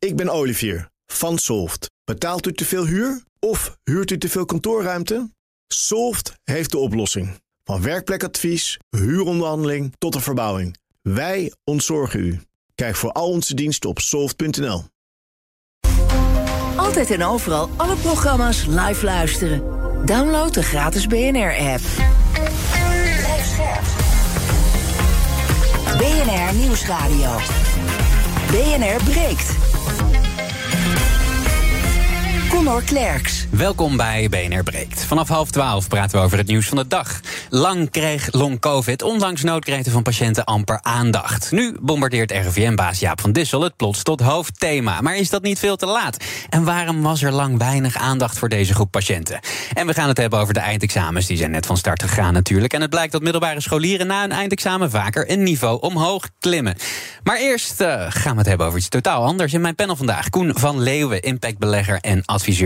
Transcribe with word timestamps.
Ik 0.00 0.16
ben 0.16 0.28
Olivier 0.28 0.90
van 1.06 1.38
Solft. 1.38 1.90
Betaalt 2.04 2.46
u 2.46 2.52
te 2.52 2.64
veel 2.64 2.86
huur 2.86 3.22
of 3.38 3.78
huurt 3.84 4.10
u 4.10 4.18
te 4.18 4.28
veel 4.28 4.44
kantoorruimte? 4.44 5.30
Solft 5.66 6.34
heeft 6.44 6.70
de 6.70 6.78
oplossing. 6.78 7.40
Van 7.64 7.82
werkplekadvies, 7.82 8.78
huuronderhandeling 8.90 9.94
tot 9.98 10.12
de 10.12 10.20
verbouwing. 10.20 10.76
Wij 11.02 11.52
ontzorgen 11.64 12.20
u. 12.20 12.40
Kijk 12.74 12.96
voor 12.96 13.12
al 13.12 13.28
onze 13.28 13.54
diensten 13.54 13.90
op 13.90 13.98
soft.nl. 13.98 14.84
Altijd 16.76 17.10
en 17.10 17.24
overal 17.24 17.70
alle 17.76 17.96
programma's 17.96 18.66
live 18.66 19.04
luisteren. 19.04 19.62
Download 20.06 20.54
de 20.54 20.62
gratis 20.62 21.06
BNR-app. 21.06 21.82
BNR 25.98 26.54
Nieuwsradio. 26.54 27.36
BNR 28.50 29.04
breekt. 29.04 29.69
Conor 32.50 32.82
Klerks. 32.82 33.46
Welkom 33.50 33.96
bij 33.96 34.28
BNR 34.28 34.62
Breekt. 34.62 35.04
Vanaf 35.04 35.28
half 35.28 35.50
twaalf 35.50 35.88
praten 35.88 36.18
we 36.18 36.24
over 36.24 36.38
het 36.38 36.46
nieuws 36.46 36.66
van 36.66 36.76
de 36.76 36.86
dag. 36.86 37.20
Lang 37.48 37.90
kreeg 37.90 38.28
long-covid, 38.32 39.02
ondanks 39.02 39.42
noodkreten 39.42 39.92
van 39.92 40.02
patiënten, 40.02 40.44
amper 40.44 40.78
aandacht. 40.82 41.50
Nu 41.50 41.76
bombardeert 41.80 42.30
RIVM-baas 42.30 42.98
Jaap 42.98 43.20
van 43.20 43.32
Dissel 43.32 43.62
het 43.62 43.76
plots 43.76 44.02
tot 44.02 44.20
hoofdthema. 44.20 45.00
Maar 45.00 45.16
is 45.16 45.30
dat 45.30 45.42
niet 45.42 45.58
veel 45.58 45.76
te 45.76 45.86
laat? 45.86 46.24
En 46.48 46.64
waarom 46.64 47.02
was 47.02 47.22
er 47.22 47.32
lang 47.32 47.58
weinig 47.58 47.96
aandacht 47.96 48.38
voor 48.38 48.48
deze 48.48 48.74
groep 48.74 48.90
patiënten? 48.90 49.40
En 49.72 49.86
we 49.86 49.94
gaan 49.94 50.08
het 50.08 50.18
hebben 50.18 50.38
over 50.38 50.54
de 50.54 50.60
eindexamens. 50.60 51.26
Die 51.26 51.36
zijn 51.36 51.50
net 51.50 51.66
van 51.66 51.76
start 51.76 52.02
gegaan 52.02 52.32
natuurlijk. 52.32 52.72
En 52.72 52.80
het 52.80 52.90
blijkt 52.90 53.12
dat 53.12 53.22
middelbare 53.22 53.60
scholieren 53.60 54.06
na 54.06 54.24
een 54.24 54.32
eindexamen 54.32 54.90
vaker 54.90 55.30
een 55.30 55.42
niveau 55.42 55.80
omhoog 55.80 56.28
klimmen. 56.38 56.76
Maar 57.22 57.36
eerst 57.36 57.80
uh, 57.80 58.06
gaan 58.08 58.32
we 58.32 58.38
het 58.38 58.46
hebben 58.46 58.66
over 58.66 58.78
iets 58.78 58.88
totaal 58.88 59.24
anders. 59.24 59.52
In 59.52 59.60
mijn 59.60 59.74
panel 59.74 59.96
vandaag 59.96 60.28
Koen 60.28 60.52
van 60.54 60.80
Leeuwen, 60.80 61.22
impactbelegger 61.22 61.98
en 62.00 62.24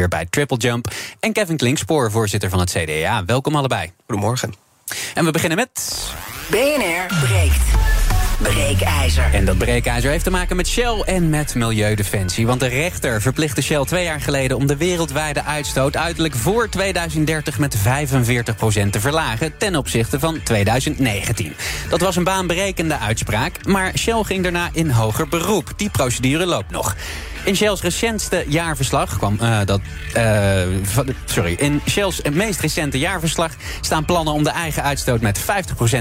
bij 0.09 0.27
Triple 0.31 0.57
Jump. 0.57 0.93
En 1.21 1.33
Kevin 1.33 1.57
Klinkspoor, 1.57 2.11
voorzitter 2.11 2.51
van 2.51 2.59
het 2.59 2.71
CDA. 2.71 3.25
Welkom 3.25 3.57
allebei. 3.57 3.93
Goedemorgen. 4.07 4.55
En 5.15 5.25
we 5.25 5.31
beginnen 5.31 5.59
met. 5.59 6.03
BNR 6.51 7.27
breekt. 7.27 7.63
Breekijzer. 8.43 9.33
En 9.33 9.45
dat 9.45 9.59
breekijzer 9.59 10.11
heeft 10.11 10.25
te 10.25 10.31
maken 10.31 10.57
met 10.57 10.69
Shell 10.69 11.01
en 11.01 11.31
met 11.31 11.55
Milieudefensie. 11.55 12.47
Want 12.47 12.61
de 12.61 12.67
rechter 12.67 13.21
verplichtte 13.21 13.63
Shell 13.63 13.85
twee 13.85 14.05
jaar 14.05 14.21
geleden 14.21 14.57
om 14.57 14.67
de 14.67 14.77
wereldwijde 14.77 15.45
uitstoot 15.45 15.97
uiterlijk 15.97 16.35
voor 16.35 16.69
2030 16.69 17.59
met 17.59 17.77
45% 17.77 17.81
te 18.91 19.01
verlagen 19.01 19.57
ten 19.59 19.77
opzichte 19.77 20.19
van 20.19 20.43
2019. 20.43 21.55
Dat 21.89 22.01
was 22.01 22.17
een 22.17 22.25
baanberekende 22.25 22.99
uitspraak, 22.99 23.67
maar 23.67 23.93
Shell 23.99 24.23
ging 24.23 24.43
daarna 24.43 24.69
in 24.73 24.91
hoger 24.91 25.29
beroep. 25.29 25.73
Die 25.77 25.91
procedure 25.91 26.47
loopt 26.47 26.71
nog. 26.71 26.97
In 27.45 27.57
Shell's 27.57 27.83
recentste 27.83 28.45
jaarverslag 28.49 29.19
kwam 29.19 29.39
uh, 29.43 29.59
dat. 29.65 29.81
Uh, 30.17 30.63
sorry. 31.25 31.53
In 31.53 31.81
Shell's 31.89 32.21
meest 32.33 32.61
recente 32.61 32.99
jaarverslag 32.99 33.53
staan 33.81 34.05
plannen 34.05 34.35
om 34.35 34.45
de 34.45 34.51
eigen 34.51 34.83
uitstoot 34.83 35.21
met 35.21 35.41
50% 35.41 35.43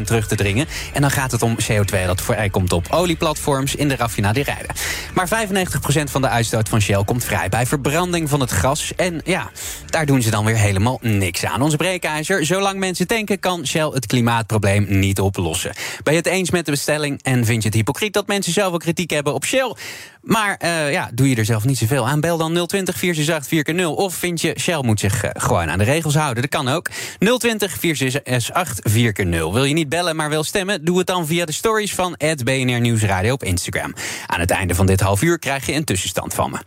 terug 0.03 0.27
te 0.27 0.35
dringen. 0.35 0.67
En 0.93 1.01
dan 1.01 1.11
gaat 1.11 1.31
het 1.31 1.41
om 1.41 1.57
CO2 1.71 2.05
dat 2.05 2.21
vrijkomt 2.21 2.73
op 2.73 2.87
olieplatforms 2.89 3.75
in 3.75 3.87
de 3.87 3.95
raffinaderijden. 3.95 4.75
Maar 5.13 5.27
95% 5.27 6.03
van 6.03 6.21
de 6.21 6.29
uitstoot 6.29 6.69
van 6.69 6.81
Shell 6.81 7.03
komt 7.03 7.23
vrij 7.23 7.49
bij 7.49 7.65
verbranding 7.65 8.29
van 8.29 8.39
het 8.39 8.51
gas. 8.51 8.95
En 8.95 9.21
ja, 9.23 9.51
daar 9.85 10.05
doen 10.05 10.21
ze 10.21 10.29
dan 10.29 10.45
weer 10.45 10.57
helemaal 10.57 10.99
niks 11.01 11.45
aan. 11.45 11.61
Onze 11.61 11.77
breekijzer. 11.77 12.45
Zolang 12.45 12.79
mensen 12.79 13.07
tanken, 13.07 13.39
kan 13.39 13.67
Shell 13.67 13.89
het 13.93 14.05
klimaatprobleem 14.05 14.85
niet 14.89 15.19
oplossen. 15.19 15.73
Ben 16.03 16.13
je 16.13 16.19
het 16.19 16.27
eens 16.27 16.51
met 16.51 16.65
de 16.65 16.71
bestelling 16.71 17.19
en 17.23 17.45
vind 17.45 17.61
je 17.61 17.67
het 17.67 17.77
hypocriet 17.77 18.13
dat 18.13 18.27
mensen 18.27 18.53
zoveel 18.53 18.77
kritiek 18.77 19.09
hebben 19.09 19.33
op 19.33 19.45
Shell? 19.45 19.75
Maar 20.23 20.59
uh, 20.63 20.91
ja, 20.91 21.09
doe 21.13 21.29
je 21.29 21.35
er 21.35 21.45
zelf 21.45 21.65
niet 21.65 21.77
zoveel 21.77 22.07
aan? 22.07 22.19
Bel 22.19 22.37
dan 22.37 22.67
020 22.67 22.97
468 22.97 23.75
4x0. 23.75 23.85
Of 23.85 24.15
vind 24.15 24.41
je 24.41 24.53
Shell 24.59 24.81
moet 24.81 24.99
zich 24.99 25.25
uh, 25.25 25.31
gewoon 25.33 25.69
aan 25.69 25.77
de 25.77 25.83
regels 25.83 26.15
houden? 26.15 26.41
Dat 26.41 26.51
kan 26.51 26.67
ook. 26.67 26.89
020 27.37 27.77
468 27.77 28.91
4x0. 28.91 29.29
Wil 29.29 29.63
je 29.63 29.73
niet 29.73 29.89
bellen, 29.89 30.15
maar 30.15 30.29
wil 30.29 30.43
stemmen? 30.43 30.85
Doe 30.85 30.97
het 30.97 31.07
dan 31.07 31.27
via 31.27 31.45
de 31.45 31.51
stories 31.51 31.95
van 31.95 32.15
BNR 32.43 32.79
Nieuwsradio 32.79 33.33
op 33.33 33.43
Instagram. 33.43 33.93
Aan 34.27 34.39
het 34.39 34.51
einde 34.51 34.75
van 34.75 34.85
dit 34.85 34.99
half 34.99 35.21
uur 35.21 35.39
krijg 35.39 35.65
je 35.65 35.73
een 35.73 35.83
tussenstand 35.83 36.33
van 36.33 36.51
me. 36.51 36.57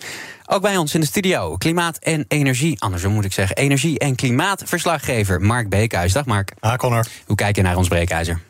Ook 0.47 0.63
bij 0.63 0.77
ons 0.77 0.95
in 0.95 1.01
de 1.01 1.07
studio, 1.07 1.57
klimaat 1.57 1.99
en 1.99 2.25
energie. 2.29 2.81
Andersom 2.81 3.13
moet 3.13 3.25
ik 3.25 3.33
zeggen, 3.33 3.57
energie- 3.57 3.99
en 3.99 4.15
klimaatverslaggever 4.15 5.41
Mark 5.41 5.69
Beekhuis. 5.69 6.13
Dag 6.13 6.25
Mark. 6.25 6.53
Ah, 6.61 6.77
Connor. 6.77 7.07
Hoe 7.27 7.37
kijk 7.37 7.57
je 7.57 7.63
naar 7.63 7.77
ons 7.77 7.89
breekijzer? 7.89 8.41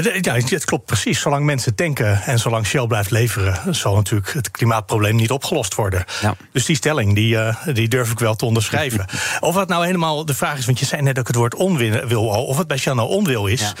Ja, 0.00 0.34
het 0.34 0.64
klopt 0.64 0.84
precies. 0.84 1.20
Zolang 1.20 1.44
mensen 1.44 1.74
tanken 1.74 2.22
en 2.22 2.38
zolang 2.38 2.66
Shell 2.66 2.86
blijft 2.86 3.10
leveren, 3.10 3.74
zal 3.74 3.94
natuurlijk 3.94 4.32
het 4.32 4.50
klimaatprobleem 4.50 5.16
niet 5.16 5.30
opgelost 5.30 5.74
worden. 5.74 6.04
Ja. 6.20 6.34
Dus 6.52 6.64
die 6.64 6.76
stelling, 6.76 7.14
die, 7.14 7.34
uh, 7.34 7.56
die 7.66 7.88
durf 7.88 8.10
ik 8.10 8.18
wel 8.18 8.34
te 8.34 8.44
onderschrijven. 8.44 9.06
of 9.40 9.54
dat 9.54 9.68
nou 9.68 9.86
helemaal 9.86 10.24
de 10.24 10.34
vraag 10.34 10.58
is, 10.58 10.66
want 10.66 10.78
je 10.78 10.84
zei 10.84 11.02
net 11.02 11.18
ook 11.18 11.26
het 11.26 11.36
woord 11.36 11.54
onwil 11.54 12.32
al, 12.32 12.44
of 12.44 12.58
het 12.58 12.66
bij 12.66 12.76
Shell 12.76 12.94
nou 12.94 13.08
onwil 13.08 13.46
is. 13.46 13.60
Ja. 13.60 13.72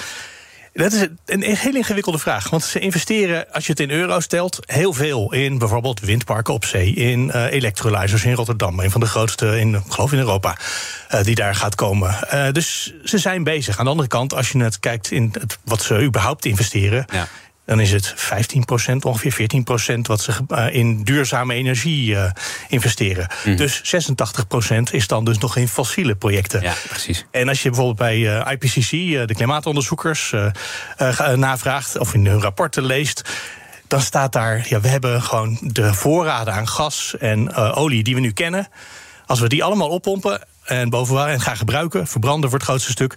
Dat 0.74 0.92
is 0.92 1.06
een 1.26 1.42
heel 1.42 1.74
ingewikkelde 1.74 2.18
vraag. 2.18 2.50
Want 2.50 2.64
ze 2.64 2.78
investeren, 2.78 3.52
als 3.52 3.66
je 3.66 3.72
het 3.72 3.80
in 3.80 3.90
euro's 3.90 4.24
stelt, 4.24 4.58
heel 4.66 4.92
veel 4.92 5.32
in 5.32 5.58
bijvoorbeeld 5.58 6.00
windparken 6.00 6.54
op 6.54 6.64
zee, 6.64 6.92
in 6.92 7.26
uh, 7.34 7.52
electrolyzers 7.52 8.24
in 8.24 8.32
Rotterdam, 8.32 8.80
een 8.80 8.90
van 8.90 9.00
de 9.00 9.06
grootste 9.06 9.60
in, 9.60 9.82
geloof 9.88 10.12
in 10.12 10.18
Europa, 10.18 10.56
uh, 11.14 11.22
die 11.22 11.34
daar 11.34 11.54
gaat 11.54 11.74
komen. 11.74 12.16
Uh, 12.34 12.50
dus 12.52 12.94
ze 13.04 13.18
zijn 13.18 13.44
bezig. 13.44 13.78
Aan 13.78 13.84
de 13.84 13.90
andere 13.90 14.08
kant, 14.08 14.34
als 14.34 14.50
je 14.50 14.58
het 14.58 14.80
kijkt 14.80 15.10
in 15.10 15.32
wat 15.64 15.82
ze 15.82 16.02
überhaupt 16.02 16.44
investeren. 16.44 17.04
Ja 17.12 17.28
dan 17.64 17.80
is 17.80 17.92
het 17.92 18.14
15%, 18.14 18.96
ongeveer 19.00 19.50
14% 19.96 20.00
wat 20.00 20.20
ze 20.20 20.32
uh, 20.48 20.74
in 20.74 21.02
duurzame 21.02 21.54
energie 21.54 22.10
uh, 22.10 22.30
investeren. 22.68 23.28
Mm. 23.44 23.56
Dus 23.56 23.96
86% 23.96 24.76
is 24.90 25.06
dan 25.06 25.24
dus 25.24 25.38
nog 25.38 25.56
in 25.56 25.68
fossiele 25.68 26.14
projecten. 26.14 26.62
Ja, 26.62 26.74
precies. 26.88 27.26
En 27.30 27.48
als 27.48 27.62
je 27.62 27.68
bijvoorbeeld 27.68 27.98
bij 27.98 28.18
uh, 28.18 28.52
IPCC, 28.52 28.90
de 29.28 29.34
klimaatonderzoekers, 29.34 30.34
navraagt 31.34 31.98
of 31.98 32.14
in 32.14 32.26
hun 32.26 32.40
rapporten 32.40 32.84
leest 32.84 33.22
dan 33.86 34.00
staat 34.00 34.32
daar, 34.32 34.66
ja, 34.68 34.80
we 34.80 34.88
hebben 34.88 35.22
gewoon 35.22 35.58
de 35.62 35.94
voorraden 35.94 36.54
aan 36.54 36.68
gas 36.68 37.14
en 37.18 37.54
olie 37.54 38.02
die 38.02 38.14
we 38.14 38.20
nu 38.20 38.32
kennen. 38.32 38.68
Als 39.26 39.40
we 39.40 39.48
die 39.48 39.64
allemaal 39.64 39.88
oppompen 39.88 40.40
en 40.64 40.90
bovenaan 40.90 41.28
en 41.28 41.40
gaan 41.40 41.56
gebruiken, 41.56 42.06
verbranden 42.06 42.50
voor 42.50 42.58
het 42.58 42.68
grootste 42.68 42.90
stuk 42.90 43.16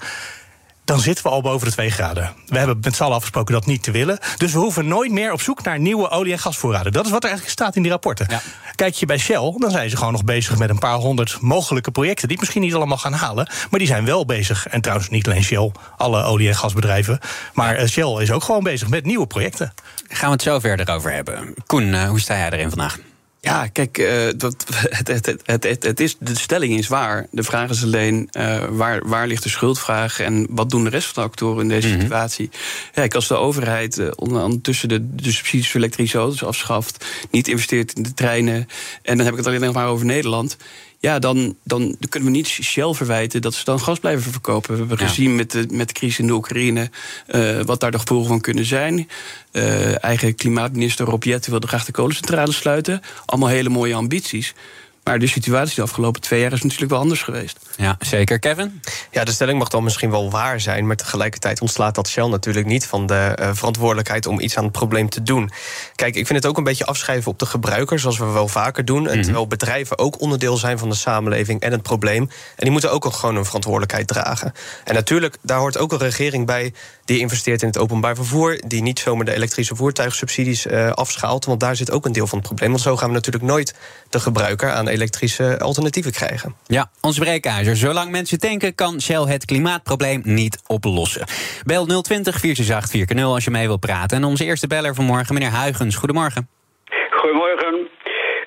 dan 0.85 1.00
zitten 1.00 1.23
we 1.23 1.29
al 1.29 1.41
boven 1.41 1.68
de 1.68 1.73
2 1.73 1.90
graden. 1.90 2.34
We 2.47 2.57
hebben 2.57 2.78
met 2.81 2.96
z'n 2.96 3.03
allen 3.03 3.16
afgesproken 3.16 3.53
dat 3.53 3.66
niet 3.66 3.84
te 3.84 3.91
willen. 3.91 4.19
Dus 4.38 4.53
we 4.53 4.59
hoeven 4.59 4.88
nooit 4.88 5.12
meer 5.12 5.31
op 5.31 5.41
zoek 5.41 5.63
naar 5.63 5.79
nieuwe 5.79 6.09
olie- 6.09 6.31
en 6.31 6.40
gasvoorraden. 6.40 6.91
Dat 6.91 7.06
is 7.06 7.12
wat 7.12 7.23
er 7.23 7.29
eigenlijk 7.29 7.59
staat 7.59 7.75
in 7.75 7.81
die 7.81 7.91
rapporten. 7.91 8.25
Ja. 8.29 8.41
Kijk 8.75 8.94
je 8.94 9.06
bij 9.06 9.18
Shell, 9.18 9.53
dan 9.57 9.72
zijn 9.72 9.90
ze 9.90 9.97
gewoon 9.97 10.12
nog 10.12 10.24
bezig 10.24 10.57
met 10.57 10.69
een 10.69 10.79
paar 10.79 10.95
honderd 10.95 11.38
mogelijke 11.41 11.91
projecten. 11.91 12.28
Die 12.28 12.38
misschien 12.40 12.62
niet 12.62 12.74
allemaal 12.74 12.97
gaan 12.97 13.13
halen, 13.13 13.50
maar 13.69 13.79
die 13.79 13.88
zijn 13.88 14.06
wel 14.06 14.25
bezig. 14.25 14.68
En 14.68 14.81
trouwens, 14.81 15.09
niet 15.09 15.28
alleen 15.28 15.44
Shell, 15.44 15.72
alle 15.97 16.24
olie- 16.24 16.47
en 16.47 16.56
gasbedrijven. 16.56 17.19
Maar 17.53 17.75
eh, 17.75 17.88
Shell 17.88 18.22
is 18.22 18.31
ook 18.31 18.44
gewoon 18.44 18.63
bezig 18.63 18.90
met 18.90 19.06
nieuwe 19.06 19.28
projecten. 19.28 19.74
Gaan 20.07 20.28
we 20.28 20.34
het 20.34 20.41
zo 20.41 20.59
verder 20.59 20.90
over 20.90 21.13
hebben. 21.13 21.53
Koen, 21.66 21.94
uh, 21.94 22.07
hoe 22.07 22.19
sta 22.19 22.38
jij 22.38 22.50
erin 22.50 22.69
vandaag? 22.69 22.97
Ja, 23.45 23.67
kijk, 23.67 23.97
uh, 23.97 24.28
dat, 24.38 24.66
het, 25.00 25.07
het, 25.07 25.41
het, 25.45 25.83
het, 25.83 26.00
is, 26.00 26.16
de 26.19 26.35
stelling 26.35 26.78
is 26.78 26.88
waar. 26.88 27.28
De 27.31 27.44
vraag 27.44 27.69
is 27.69 27.83
alleen 27.83 28.29
uh, 28.31 28.63
waar, 28.69 29.07
waar 29.07 29.28
ligt 29.28 29.44
de 29.44 29.50
schuldvraag 29.50 30.19
en 30.19 30.47
wat 30.50 30.69
doen 30.69 30.83
de 30.83 30.89
rest 30.89 31.07
van 31.07 31.23
de 31.23 31.29
actoren 31.29 31.61
in 31.61 31.69
deze 31.69 31.88
mm 31.88 31.94
-hmm. 31.94 32.01
situatie? 32.01 32.50
Ja, 32.94 33.07
als 33.07 33.28
de 33.28 33.35
overheid 33.35 33.97
uh, 33.97 34.07
ondertussen 34.16 34.89
de, 34.89 35.16
de 35.16 35.31
subsidies 35.31 35.72
voor 35.72 35.79
elektrische 35.79 36.17
auto's 36.17 36.44
afschaft, 36.44 37.06
niet 37.31 37.47
investeert 37.47 37.94
in 37.94 38.03
de 38.03 38.13
treinen, 38.13 38.67
en 39.01 39.17
dan 39.17 39.25
heb 39.25 39.33
ik 39.33 39.39
het 39.39 39.47
alleen 39.47 39.62
nog 39.62 39.73
maar 39.73 39.88
over 39.88 40.06
Nederland 40.06 40.57
ja, 41.00 41.19
dan, 41.19 41.56
dan 41.63 41.97
kunnen 42.09 42.29
we 42.29 42.35
niet 42.35 42.47
Shell 42.47 42.94
verwijten 42.94 43.41
dat 43.41 43.53
ze 43.53 43.63
dan 43.63 43.79
gas 43.79 44.00
blijven 44.00 44.31
verkopen. 44.31 44.72
We 44.73 44.79
hebben 44.79 44.97
ja. 45.00 45.07
gezien 45.07 45.35
met 45.35 45.51
de, 45.51 45.66
met 45.72 45.88
de 45.88 45.94
crisis 45.94 46.19
in 46.19 46.28
de 46.28 46.33
Oekraïne 46.33 46.89
uh, 47.28 47.61
wat 47.61 47.79
daar 47.79 47.91
de 47.91 48.00
gevolgen 48.00 48.28
van 48.28 48.41
kunnen 48.41 48.66
zijn. 48.66 49.09
Uh, 49.51 50.03
eigen 50.03 50.35
klimaatminister 50.35 51.06
Rob 51.06 51.23
Jetten 51.23 51.51
wilde 51.51 51.67
graag 51.67 51.85
de 51.85 51.91
kolencentrales 51.91 52.56
sluiten. 52.56 53.01
Allemaal 53.25 53.50
hele 53.50 53.69
mooie 53.69 53.94
ambities. 53.94 54.53
Maar 55.06 55.19
de 55.19 55.28
situatie 55.28 55.75
de 55.75 55.81
afgelopen 55.81 56.22
twee 56.22 56.40
jaar 56.40 56.54
is 56.54 56.62
natuurlijk 56.62 56.92
wel 56.92 57.00
anders 57.00 57.24
geweest. 57.24 57.60
Ja, 57.78 57.96
zeker. 58.00 58.40
Kevin? 58.40 58.81
Ja, 59.12 59.24
de 59.24 59.31
stelling 59.31 59.60
mag 59.60 59.68
dan 59.68 59.84
misschien 59.84 60.10
wel 60.10 60.31
waar 60.31 60.62
zijn... 60.62 60.88
maar 60.88 60.96
tegelijkertijd 60.96 61.62
ontslaat 61.62 61.96
dat 61.96 62.07
Shell 62.07 62.28
natuurlijk 62.28 62.66
niet... 62.66 62.86
van 62.86 63.06
de 63.06 63.38
uh, 63.40 63.50
verantwoordelijkheid 63.54 64.25
om 64.25 64.40
iets 64.40 64.57
aan 64.57 64.63
het 64.63 64.72
probleem 64.72 65.10
te 65.10 65.24
doen. 65.24 65.52
Kijk, 65.96 66.16
ik 66.16 66.28
vind 66.28 66.40
het 66.40 66.52
ook 66.52 66.57
een 66.57 66.63
beetje 66.63 66.86
afschrijven 66.86 67.31
op 67.31 67.40
de 67.40 67.46
gebruiker... 67.46 68.00
zoals 68.00 68.18
we 68.18 68.25
wel 68.25 68.48
vaker 68.48 68.86
doen. 68.86 68.98
En 68.98 69.04
mm 69.04 69.12
-hmm. 69.12 69.22
terwijl 69.22 69.48
bedrijven 69.48 69.98
ook 69.98 70.22
onderdeel 70.22 70.57
zijn 70.57 70.78
van 70.78 70.90
de 70.90 70.96
samenleving 70.96 71.60
en 71.62 71.72
het 71.72 71.81
probleem. 71.81 72.22
En 72.22 72.30
die 72.56 72.72
moeten 72.72 72.92
ook 72.92 73.13
gewoon 73.13 73.36
een 73.36 73.46
verantwoordelijkheid 73.46 74.07
dragen. 74.07 74.54
En 74.84 74.94
natuurlijk, 74.94 75.38
daar 75.42 75.60
hoort 75.60 75.78
ook 75.78 75.92
een 75.92 75.98
regering 75.98 76.46
bij... 76.46 76.74
die 77.06 77.19
investeert 77.19 77.62
in 77.62 77.68
het 77.68 77.78
openbaar 77.78 78.16
vervoer... 78.16 78.62
die 78.68 78.81
niet 78.81 79.00
zomaar 79.00 79.25
de 79.25 79.34
elektrische 79.34 79.75
voertuigsubsidies 79.75 80.66
uh, 80.66 80.92
afschaalt... 80.92 81.46
want 81.46 81.60
daar 81.60 81.75
zit 81.75 81.92
ook 81.92 82.06
een 82.06 82.12
deel 82.12 82.28
van 82.28 82.38
het 82.38 82.48
probleem. 82.48 82.69
Want 82.69 82.81
zo 82.81 82.96
gaan 82.96 83.07
we 83.07 83.13
natuurlijk 83.13 83.46
nooit 83.46 84.04
de 84.10 84.19
gebruiker 84.19 84.72
aan 84.72 84.88
elektrische 84.88 85.60
alternatieven 85.60 86.12
krijgen. 86.12 86.56
Ja, 86.68 86.90
ons 87.02 87.19
breekijzer. 87.19 87.75
Zolang 87.75 88.12
mensen 88.12 88.40
tanken, 88.40 88.75
kan 88.75 89.02
Shell 89.02 89.22
het 89.22 89.46
klimaatprobleem 89.46 90.22
niet 90.24 90.63
oplossen. 90.68 91.25
Bel 91.63 91.86
020 91.86 92.40
468 92.40 93.18
4x0 93.18 93.24
als 93.24 93.44
je 93.44 93.52
mee 93.52 93.68
wilt 93.68 93.80
praten. 93.80 94.18
En 94.18 94.24
onze 94.24 94.46
eerste 94.46 94.68
beller 94.68 94.96
vanmorgen, 94.96 95.34
meneer 95.34 95.50
Huigens. 95.50 95.96
Goedemorgen. 95.96 96.48
Goedemorgen. 97.10 97.88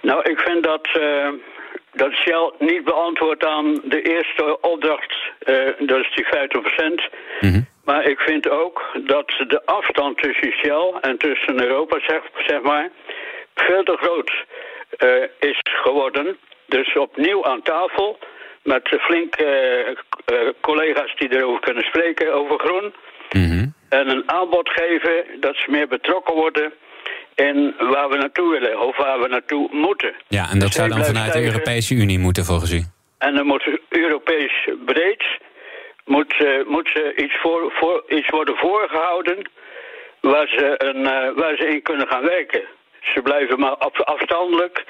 Nou, 0.03 0.31
ik 0.31 0.39
vind 0.39 0.65
dat, 0.65 0.89
uh, 0.99 1.29
dat 1.93 2.13
Shell 2.13 2.53
niet 2.59 2.85
beantwoordt 2.85 3.45
aan 3.45 3.81
de 3.85 4.03
eerste 4.03 4.59
opdracht, 4.61 5.15
uh, 5.47 5.89
dat 5.89 5.99
is 5.99 6.15
die 6.15 6.25
50%. 6.25 7.11
Mm 7.41 7.67
Maar 7.89 8.05
ik 8.05 8.19
vind 8.19 8.51
ook 8.51 8.83
dat 9.05 9.29
de 9.49 9.63
afstand 9.65 10.23
tussen 10.23 10.53
Shell 10.53 10.93
en 11.01 11.19
tussen 11.19 11.63
Europa, 11.63 12.01
zeg, 12.07 12.21
zeg 12.47 12.63
maar, 12.63 12.91
veel 13.55 13.83
te 13.83 13.97
groot 14.01 14.31
uh, 14.99 15.51
is 15.51 15.61
geworden. 15.63 16.37
Dus 16.67 16.97
opnieuw 16.97 17.45
aan 17.45 17.63
tafel 17.63 18.19
met 18.63 18.89
flinke 19.01 19.47
collega's 20.61 21.15
die 21.17 21.37
erover 21.37 21.61
kunnen 21.61 21.83
spreken, 21.83 22.35
over 22.35 22.59
groen. 22.59 22.95
Mm 23.33 23.75
En 23.89 24.09
een 24.09 24.31
aanbod 24.31 24.69
geven 24.69 25.41
dat 25.41 25.57
ze 25.57 25.71
meer 25.71 25.89
betrokken 25.89 26.35
worden 26.35 26.73
in 27.35 27.75
waar 27.79 28.09
we 28.09 28.17
naartoe 28.17 28.51
willen 28.51 28.81
of 28.81 28.97
waar 28.97 29.21
we 29.21 29.29
naartoe 29.29 29.69
moeten. 29.73 30.15
Ja, 30.29 30.51
en 30.51 30.59
dat 30.59 30.73
zou 30.73 30.89
dan 30.89 31.05
vanuit 31.05 31.33
de 31.33 31.45
Europese 31.45 31.95
Unie 31.95 32.19
moeten 32.19 32.45
volgens 32.45 32.73
u? 32.73 32.83
En 33.19 33.35
dan 33.35 33.47
moet 33.47 33.79
Europees 33.89 34.69
breed 34.85 35.25
moet, 36.09 36.41
uh, 36.41 36.67
moet 36.67 36.91
ze 36.95 37.13
iets, 37.17 37.37
voor, 37.41 37.73
voor, 37.79 38.05
iets 38.09 38.31
worden 38.31 38.57
voorgehouden 38.57 39.51
waar 40.21 40.47
ze, 40.47 40.75
een, 40.77 41.01
uh, 41.01 41.41
waar 41.43 41.57
ze 41.57 41.69
in 41.69 41.83
kunnen 41.83 42.07
gaan 42.09 42.25
werken. 42.25 42.63
Ze 43.01 43.23
blijven 43.23 43.59
maar 43.61 43.77
afstandelijk 44.05 44.85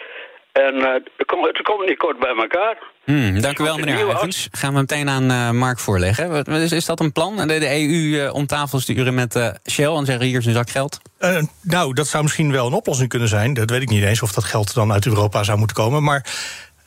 en 0.53 0.75
uh, 0.75 0.93
het, 0.93 1.26
komt, 1.26 1.47
het 1.47 1.62
komt 1.62 1.88
niet 1.88 1.99
kort 1.99 2.19
bij 2.19 2.35
elkaar. 2.35 2.79
Hmm, 3.05 3.41
dank 3.41 3.59
u 3.59 3.65
wel, 3.65 3.79
meneer 3.79 4.09
Evans. 4.09 4.49
Gaan 4.50 4.73
we 4.73 4.79
meteen 4.79 5.09
aan 5.09 5.31
uh, 5.31 5.50
Mark 5.50 5.79
voorleggen. 5.79 6.44
Is, 6.44 6.73
is 6.73 6.87
dat 6.87 7.00
een 7.00 7.12
plan? 7.12 7.37
De, 7.37 7.59
de 7.59 7.69
EU 7.69 8.25
uh, 8.25 8.35
om 8.35 8.47
tafel 8.47 8.81
sturen 8.81 9.15
met 9.15 9.37
uh, 9.37 9.49
Shell 9.70 9.94
en 9.94 10.05
zeggen 10.05 10.26
hier 10.26 10.38
is 10.38 10.47
een 10.47 10.53
zak 10.53 10.70
geld? 10.70 11.00
nou, 11.62 11.94
dat 11.94 12.06
zou 12.06 12.23
misschien 12.23 12.53
wel 12.53 12.67
een 12.67 12.73
oplossing 12.73 13.09
kunnen 13.09 13.29
zijn. 13.29 13.55
Dat 13.55 13.70
weet 13.70 13.82
ik 13.82 13.88
niet 13.88 14.05
eens 14.05 14.23
of 14.23 14.32
dat 14.32 14.44
geld 14.44 14.75
dan 14.75 14.93
uit 14.93 15.06
Europa 15.06 15.43
zou 15.43 15.59
moeten 15.59 15.76
komen. 15.76 16.03
Maar 16.03 16.25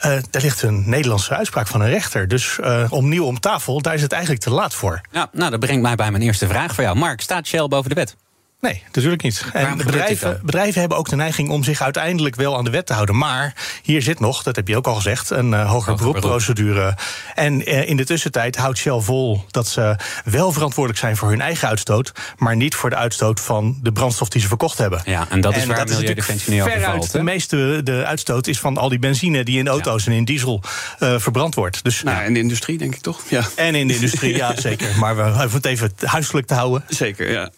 uh, 0.06 0.18
daar 0.30 0.42
ligt 0.42 0.62
een 0.62 0.83
Nederlandse 0.89 1.36
uitspraak 1.36 1.68
van 1.68 1.81
een 1.81 1.89
rechter. 1.89 2.27
Dus 2.27 2.57
uh, 2.62 2.86
opnieuw 2.89 3.25
om 3.25 3.39
tafel, 3.39 3.81
daar 3.81 3.94
is 3.94 4.01
het 4.01 4.12
eigenlijk 4.12 4.44
te 4.44 4.50
laat 4.50 4.74
voor. 4.74 5.01
Ja, 5.12 5.30
nou, 5.31 5.51
dat 5.51 5.59
brengt 5.59 5.81
mij 5.81 5.95
bij 5.95 6.12
mijn 6.12 6.24
eerste 6.24 6.48
vraag 6.48 6.74
voor 6.75 6.83
jou. 6.83 6.98
Mark, 6.98 7.21
staat 7.21 7.48
Shell 7.48 7.68
boven 7.68 7.89
de 7.89 7.95
wet? 7.95 8.15
Nee, 8.61 8.83
natuurlijk 8.85 9.21
niet. 9.21 9.45
En 9.53 9.77
bedrijven, 9.77 10.39
bedrijven 10.43 10.79
hebben 10.79 10.97
ook 10.97 11.09
de 11.09 11.15
neiging 11.15 11.49
om 11.49 11.63
zich 11.63 11.81
uiteindelijk 11.81 12.35
wel 12.35 12.57
aan 12.57 12.63
de 12.63 12.69
wet 12.69 12.85
te 12.85 12.93
houden. 12.93 13.17
Maar 13.17 13.53
hier 13.83 14.01
zit 14.01 14.19
nog, 14.19 14.43
dat 14.43 14.55
heb 14.55 14.67
je 14.67 14.77
ook 14.77 14.87
al 14.87 14.95
gezegd, 14.95 15.29
een 15.29 15.51
uh, 15.51 15.69
hoger 15.69 15.95
beroepprocedure. 15.95 16.97
En 17.35 17.69
uh, 17.69 17.89
in 17.89 17.97
de 17.97 18.05
tussentijd 18.05 18.55
houdt 18.55 18.77
Shell 18.77 18.99
vol 18.99 19.45
dat 19.51 19.67
ze 19.67 19.95
wel 20.23 20.51
verantwoordelijk 20.51 20.99
zijn 20.99 21.17
voor 21.17 21.29
hun 21.29 21.41
eigen 21.41 21.67
uitstoot, 21.67 22.11
maar 22.37 22.55
niet 22.55 22.75
voor 22.75 22.89
de 22.89 22.95
uitstoot 22.95 23.39
van 23.39 23.79
de 23.81 23.91
brandstof 23.91 24.29
die 24.29 24.41
ze 24.41 24.47
verkocht 24.47 24.77
hebben. 24.77 25.01
Ja, 25.05 25.25
en 25.29 25.41
dat 25.41 25.55
is 25.55 25.61
en 25.61 25.67
waar 25.67 25.87
Milieudefensie 25.87 26.53
nu 26.53 26.61
over 26.61 26.81
valt. 26.81 27.11
De 27.11 27.23
meeste 27.23 27.81
de 27.83 28.05
uitstoot 28.05 28.47
is 28.47 28.59
van 28.59 28.77
al 28.77 28.89
die 28.89 28.99
benzine 28.99 29.43
die 29.43 29.59
in 29.59 29.67
auto's 29.67 30.03
ja. 30.03 30.11
en 30.11 30.17
in 30.17 30.25
diesel 30.25 30.61
uh, 30.99 31.19
verbrand 31.19 31.55
wordt. 31.55 31.83
Dus, 31.83 32.03
nou, 32.03 32.25
in 32.25 32.33
de 32.33 32.39
industrie 32.39 32.77
denk 32.77 32.95
ik 32.95 33.01
toch? 33.01 33.21
Ja. 33.29 33.43
En 33.55 33.75
in 33.75 33.87
de 33.87 33.93
industrie, 33.93 34.35
ja 34.35 34.59
zeker. 34.59 34.97
Maar 34.97 35.15
we 35.15 35.23
hoeven 35.23 35.51
het 35.51 35.65
even 35.65 35.91
huiselijk 36.03 36.47
te 36.47 36.53
houden. 36.53 36.83
Zeker, 36.87 37.31
ja. 37.31 37.49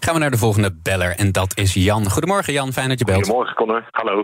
Gaan 0.00 0.14
we 0.14 0.20
naar 0.20 0.30
de 0.30 0.36
volgende 0.36 0.70
beller 0.82 1.14
en 1.16 1.32
dat 1.32 1.52
is 1.56 1.74
Jan. 1.74 2.10
Goedemorgen 2.10 2.52
Jan, 2.52 2.72
fijn 2.72 2.88
dat 2.88 2.98
je 2.98 3.04
belt. 3.04 3.24
Goedemorgen 3.24 3.54
Connor, 3.54 3.88
hallo. 3.90 4.22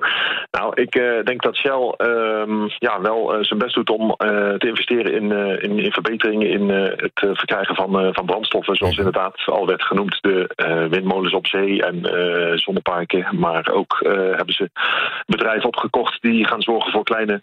Nou, 0.51 0.83
ik 0.83 0.95
uh, 0.95 1.25
denk 1.25 1.43
dat 1.43 1.57
Shell 1.57 1.95
uh, 1.99 2.69
ja, 2.79 3.01
wel 3.01 3.39
uh, 3.39 3.45
zijn 3.45 3.59
best 3.59 3.75
doet 3.75 3.91
om 3.91 4.15
te 4.59 4.67
investeren 4.67 5.13
in, 5.13 5.33
in, 5.63 5.79
in, 5.79 5.93
verbeteringen 5.93 6.51
in 6.51 6.69
het 6.69 7.13
verkrijgen 7.33 7.75
van, 7.75 8.15
van 8.15 8.27
brandstoffen. 8.27 8.77
Zoals 8.77 8.97
inderdaad 8.97 9.43
al 9.47 9.67
werd 9.67 9.83
genoemd, 9.83 10.19
de 10.21 10.87
windmolens 10.91 11.35
op 11.35 11.47
zee 11.47 11.83
en 11.83 12.01
zonneparken. 12.59 13.39
Maar 13.39 13.69
ook 13.73 13.99
hebben 14.37 14.55
ze 14.55 14.71
bedrijven 15.27 15.69
opgekocht 15.69 16.23
die 16.23 16.47
gaan 16.47 16.63
zorgen 16.63 16.93
voor 16.93 17.05
kleine 17.05 17.43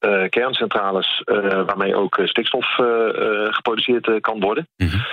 uh, 0.00 0.28
kerncentrales 0.28 1.22
uh, 1.24 1.38
waarmee 1.66 1.96
ook 1.96 2.20
stikstof 2.24 2.78
uh, 2.78 2.86
geproduceerd 3.50 4.20
kan 4.20 4.40
worden. 4.40 4.68
Mm 4.76 4.88
-hmm. 4.88 5.04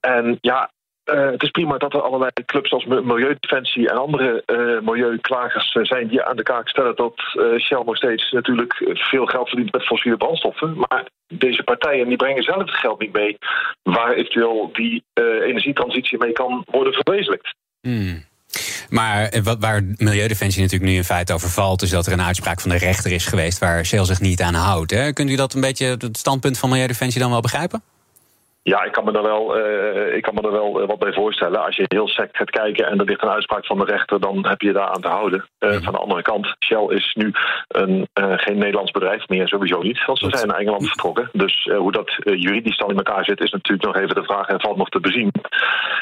En 0.00 0.38
ja, 0.40 0.70
uh, 1.04 1.30
het 1.30 1.42
is 1.42 1.50
prima 1.50 1.78
dat 1.78 1.94
er 1.94 2.02
allerlei 2.02 2.30
clubs 2.46 2.72
als 2.72 2.84
Milieudefensie 2.84 3.88
en 3.88 3.96
andere 3.96 4.42
uh, 4.46 4.80
milieuklagers 4.88 5.74
uh, 5.74 5.84
zijn 5.84 6.08
die 6.08 6.22
aan 6.22 6.36
de 6.36 6.42
kaak 6.42 6.68
stellen 6.68 6.96
dat 6.96 7.14
Shell 7.58 7.82
nog 7.84 7.96
steeds 7.96 8.30
natuurlijk 8.30 8.74
veel 8.94 9.26
geld 9.26 9.48
verdient 9.48 9.72
met 9.72 9.86
fossiele 9.86 10.16
brandstoffen. 10.16 10.76
Maar 10.78 11.06
deze 11.28 11.62
partijen 11.62 12.08
die 12.08 12.16
brengen 12.16 12.42
zelf 12.42 12.58
het 12.58 12.70
geld 12.70 13.00
niet 13.00 13.12
mee 13.12 13.38
waar 13.82 14.12
eventueel 14.12 14.70
die 14.72 15.04
energietransitie 15.14 16.18
mee 16.18 16.32
kan 16.32 16.64
worden 16.70 16.92
verwezenlijkt. 16.92 17.54
Hmm. 17.80 18.24
Maar 18.88 19.40
wat, 19.42 19.56
waar 19.60 19.82
Milieudefensie 19.96 20.62
natuurlijk 20.62 20.90
nu 20.90 20.96
in 20.96 21.04
feite 21.04 21.32
over 21.32 21.48
valt, 21.48 21.82
is 21.82 21.90
dat 21.90 22.06
er 22.06 22.12
een 22.12 22.22
uitspraak 22.22 22.60
van 22.60 22.70
de 22.70 22.76
rechter 22.76 23.12
is 23.12 23.26
geweest 23.26 23.58
waar 23.58 23.86
Shell 23.86 24.04
zich 24.04 24.20
niet 24.20 24.40
aan 24.42 24.54
houdt. 24.54 24.90
Hè? 24.90 25.12
Kunt 25.12 25.30
u 25.30 25.36
dat 25.36 25.54
een 25.54 25.60
beetje, 25.60 25.86
het 25.86 26.16
standpunt 26.18 26.58
van 26.58 26.68
Milieudefensie 26.68 27.20
dan 27.20 27.30
wel 27.30 27.40
begrijpen? 27.40 27.82
Ja, 28.64 28.84
ik 28.84 28.92
kan 28.92 29.04
me 29.04 29.12
er 29.12 29.22
wel, 29.22 29.58
uh, 29.58 30.16
ik 30.16 30.22
kan 30.22 30.34
me 30.34 30.40
er 30.40 30.52
wel 30.52 30.82
uh, 30.82 30.86
wat 30.86 30.98
bij 30.98 31.12
voorstellen. 31.12 31.64
Als 31.64 31.76
je 31.76 31.84
heel 31.86 32.08
sec 32.08 32.28
gaat 32.32 32.50
kijken 32.50 32.86
en 32.86 32.98
er 32.98 33.04
ligt 33.04 33.22
een 33.22 33.28
uitspraak 33.28 33.66
van 33.66 33.78
de 33.78 33.84
rechter, 33.84 34.20
dan 34.20 34.46
heb 34.46 34.60
je 34.60 34.72
daar 34.72 34.88
aan 34.88 35.00
te 35.00 35.08
houden. 35.08 35.44
Uh, 35.60 35.70
Van 35.82 35.92
de 35.92 35.98
andere 35.98 36.22
kant, 36.22 36.54
Shell 36.64 36.86
is 36.88 37.14
nu 37.14 37.32
een, 37.68 38.08
geen 38.14 38.58
Nederlands 38.58 38.90
bedrijf 38.90 39.28
meer, 39.28 39.48
sowieso 39.48 39.82
niet. 39.82 40.04
Want 40.04 40.18
ze 40.18 40.28
zijn 40.30 40.48
naar 40.48 40.58
Engeland 40.58 40.86
vertrokken. 40.88 41.28
Dus 41.32 41.70
hoe 41.76 41.92
dat 41.92 42.14
juridisch 42.24 42.76
dan 42.76 42.90
in 42.90 42.96
elkaar 42.96 43.24
zit, 43.24 43.40
is 43.40 43.50
natuurlijk 43.50 43.86
nog 43.86 43.96
even 43.96 44.14
de 44.14 44.24
vraag 44.24 44.48
en 44.48 44.60
valt 44.60 44.76
nog 44.76 44.88
te 44.88 45.00
bezien. 45.00 45.30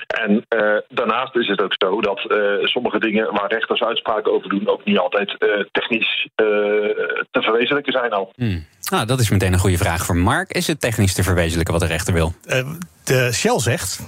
En 0.07 0.45
daarnaast 0.89 1.37
is 1.37 1.49
het 1.49 1.63
ook 1.63 1.75
zo 1.79 2.01
dat 2.01 2.21
sommige 2.63 2.99
dingen 2.99 3.33
waar 3.33 3.53
rechters 3.53 3.83
uitspraken 3.83 4.33
over 4.33 4.49
doen, 4.49 4.69
ook 4.69 4.85
niet 4.85 4.99
altijd 4.99 5.37
technisch 5.73 6.29
te 6.35 7.43
verwezenlijken 7.43 7.93
zijn 7.93 8.13
al. 8.13 8.33
Hmm. 8.37 8.67
Nou, 8.91 9.07
dat 9.07 9.21
is 9.21 9.29
meteen 9.29 9.53
een 9.53 9.59
goede 9.59 9.79
vraag 9.79 10.05
voor 10.05 10.17
Mark. 10.17 10.53
Is 10.53 10.67
het 10.67 10.81
technisch 10.81 11.15
te 11.15 11.23
verwezenlijken 11.23 11.73
wat 11.73 11.83
de 11.83 11.89
rechter 11.89 12.15
wil? 12.15 12.35
Uh, 12.47 12.67
de 13.05 13.31
Shell 13.33 13.59
zegt 13.59 14.01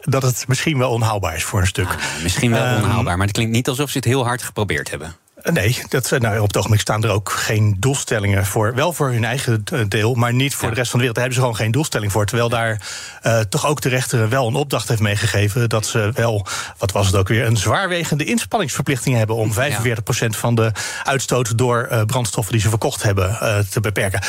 dat 0.00 0.22
het 0.22 0.44
misschien 0.48 0.78
wel 0.78 0.90
onhaalbaar 0.90 1.36
is 1.36 1.44
voor 1.44 1.60
een 1.60 1.66
stuk. 1.66 1.88
Ah, 1.88 2.22
misschien 2.22 2.50
wel 2.50 2.66
um, 2.66 2.82
onhaalbaar, 2.82 3.16
maar 3.16 3.26
het 3.26 3.36
klinkt 3.36 3.52
niet 3.52 3.68
alsof 3.68 3.90
ze 3.90 3.96
het 3.96 4.06
heel 4.06 4.24
hard 4.24 4.42
geprobeerd 4.42 4.90
hebben. 4.90 5.16
Nee, 5.42 5.82
dat, 5.88 6.10
nou, 6.18 6.38
op 6.38 6.46
het 6.46 6.56
ogenblik 6.56 6.80
staan 6.80 7.04
er 7.04 7.10
ook 7.10 7.30
geen 7.30 7.76
doelstellingen 7.78 8.46
voor. 8.46 8.74
Wel 8.74 8.92
voor 8.92 9.10
hun 9.10 9.24
eigen 9.24 9.64
deel, 9.88 10.14
maar 10.14 10.32
niet 10.32 10.54
voor 10.54 10.68
ja. 10.68 10.70
de 10.70 10.76
rest 10.76 10.90
van 10.90 11.00
de 11.00 11.06
wereld. 11.06 11.14
Daar 11.14 11.24
hebben 11.24 11.34
ze 11.34 11.40
gewoon 11.40 11.64
geen 11.64 11.72
doelstelling 11.72 12.12
voor. 12.12 12.26
Terwijl 12.26 12.48
daar 12.48 12.80
uh, 13.22 13.40
toch 13.40 13.66
ook 13.66 13.80
de 13.80 13.88
rechter 13.88 14.28
wel 14.28 14.46
een 14.46 14.54
opdracht 14.54 14.88
heeft 14.88 15.00
meegegeven. 15.00 15.68
dat 15.68 15.86
ze 15.86 16.10
wel, 16.14 16.46
wat 16.78 16.92
was 16.92 17.06
het 17.06 17.16
ook 17.16 17.28
weer, 17.28 17.46
een 17.46 17.56
zwaarwegende 17.56 18.24
inspanningsverplichting 18.24 19.16
hebben. 19.16 19.36
om 19.36 19.52
45% 19.52 19.54
ja. 19.54 20.30
van 20.30 20.54
de 20.54 20.72
uitstoot 21.04 21.58
door 21.58 21.88
uh, 21.92 22.02
brandstoffen 22.04 22.52
die 22.52 22.62
ze 22.62 22.68
verkocht 22.68 23.02
hebben 23.02 23.38
uh, 23.42 23.58
te 23.58 23.80
beperken. 23.80 24.22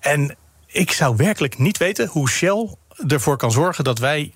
En 0.00 0.36
ik 0.66 0.92
zou 0.92 1.16
werkelijk 1.16 1.58
niet 1.58 1.78
weten 1.78 2.06
hoe 2.06 2.28
Shell 2.28 2.76
ervoor 3.08 3.36
kan 3.36 3.52
zorgen 3.52 3.84
dat 3.84 3.98
wij 3.98 4.32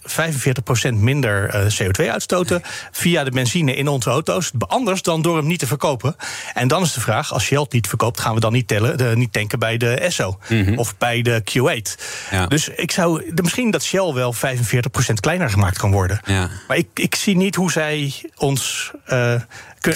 45% 0.91 0.95
minder 0.95 1.55
uh, 1.55 1.63
CO2 1.63 2.11
uitstoten 2.11 2.63
via 2.93 3.25
de 3.25 3.31
benzine 3.31 3.75
in 3.75 3.89
onze 3.89 4.11
auto's. 4.11 4.51
Anders 4.59 5.03
dan 5.03 5.23
door 5.23 5.37
hem 5.37 5.47
niet 5.47 5.59
te 5.59 5.67
verkopen. 5.67 6.17
En 6.55 6.69
dan 6.69 6.83
is 6.83 6.93
de 6.93 7.01
vraag: 7.01 7.33
als 7.33 7.45
Shell 7.45 7.61
het 7.61 7.73
niet 7.73 7.89
verkoopt, 7.89 8.21
gaan 8.21 8.35
we 8.35 8.41
dan 8.41 8.53
niet, 8.53 8.69
tellen, 8.69 8.99
de, 8.99 9.13
niet 9.15 9.33
tanken 9.33 9.59
bij 9.59 9.77
de 9.77 9.95
Esso 9.95 10.39
mm 10.49 10.65
-hmm. 10.65 10.79
of 10.79 10.97
bij 10.99 11.23
de 11.23 11.43
Q8. 11.51 12.03
Ja. 12.31 12.47
Dus 12.47 12.69
ik 12.69 12.91
zou 12.91 13.35
de, 13.35 13.43
misschien 13.43 13.71
dat 13.71 13.83
Shell 13.83 14.13
wel 14.13 14.35
45% 14.35 14.39
kleiner 15.21 15.51
gemaakt 15.51 15.79
kan 15.79 15.91
worden. 15.91 16.21
Ja. 16.25 16.51
Maar 16.69 16.77
ik, 16.77 16.89
ik 16.95 17.15
zie 17.15 17.37
niet 17.37 17.55
hoe 17.55 17.71
zij 17.71 18.15
ons. 18.37 18.91
Uh, 19.13 19.35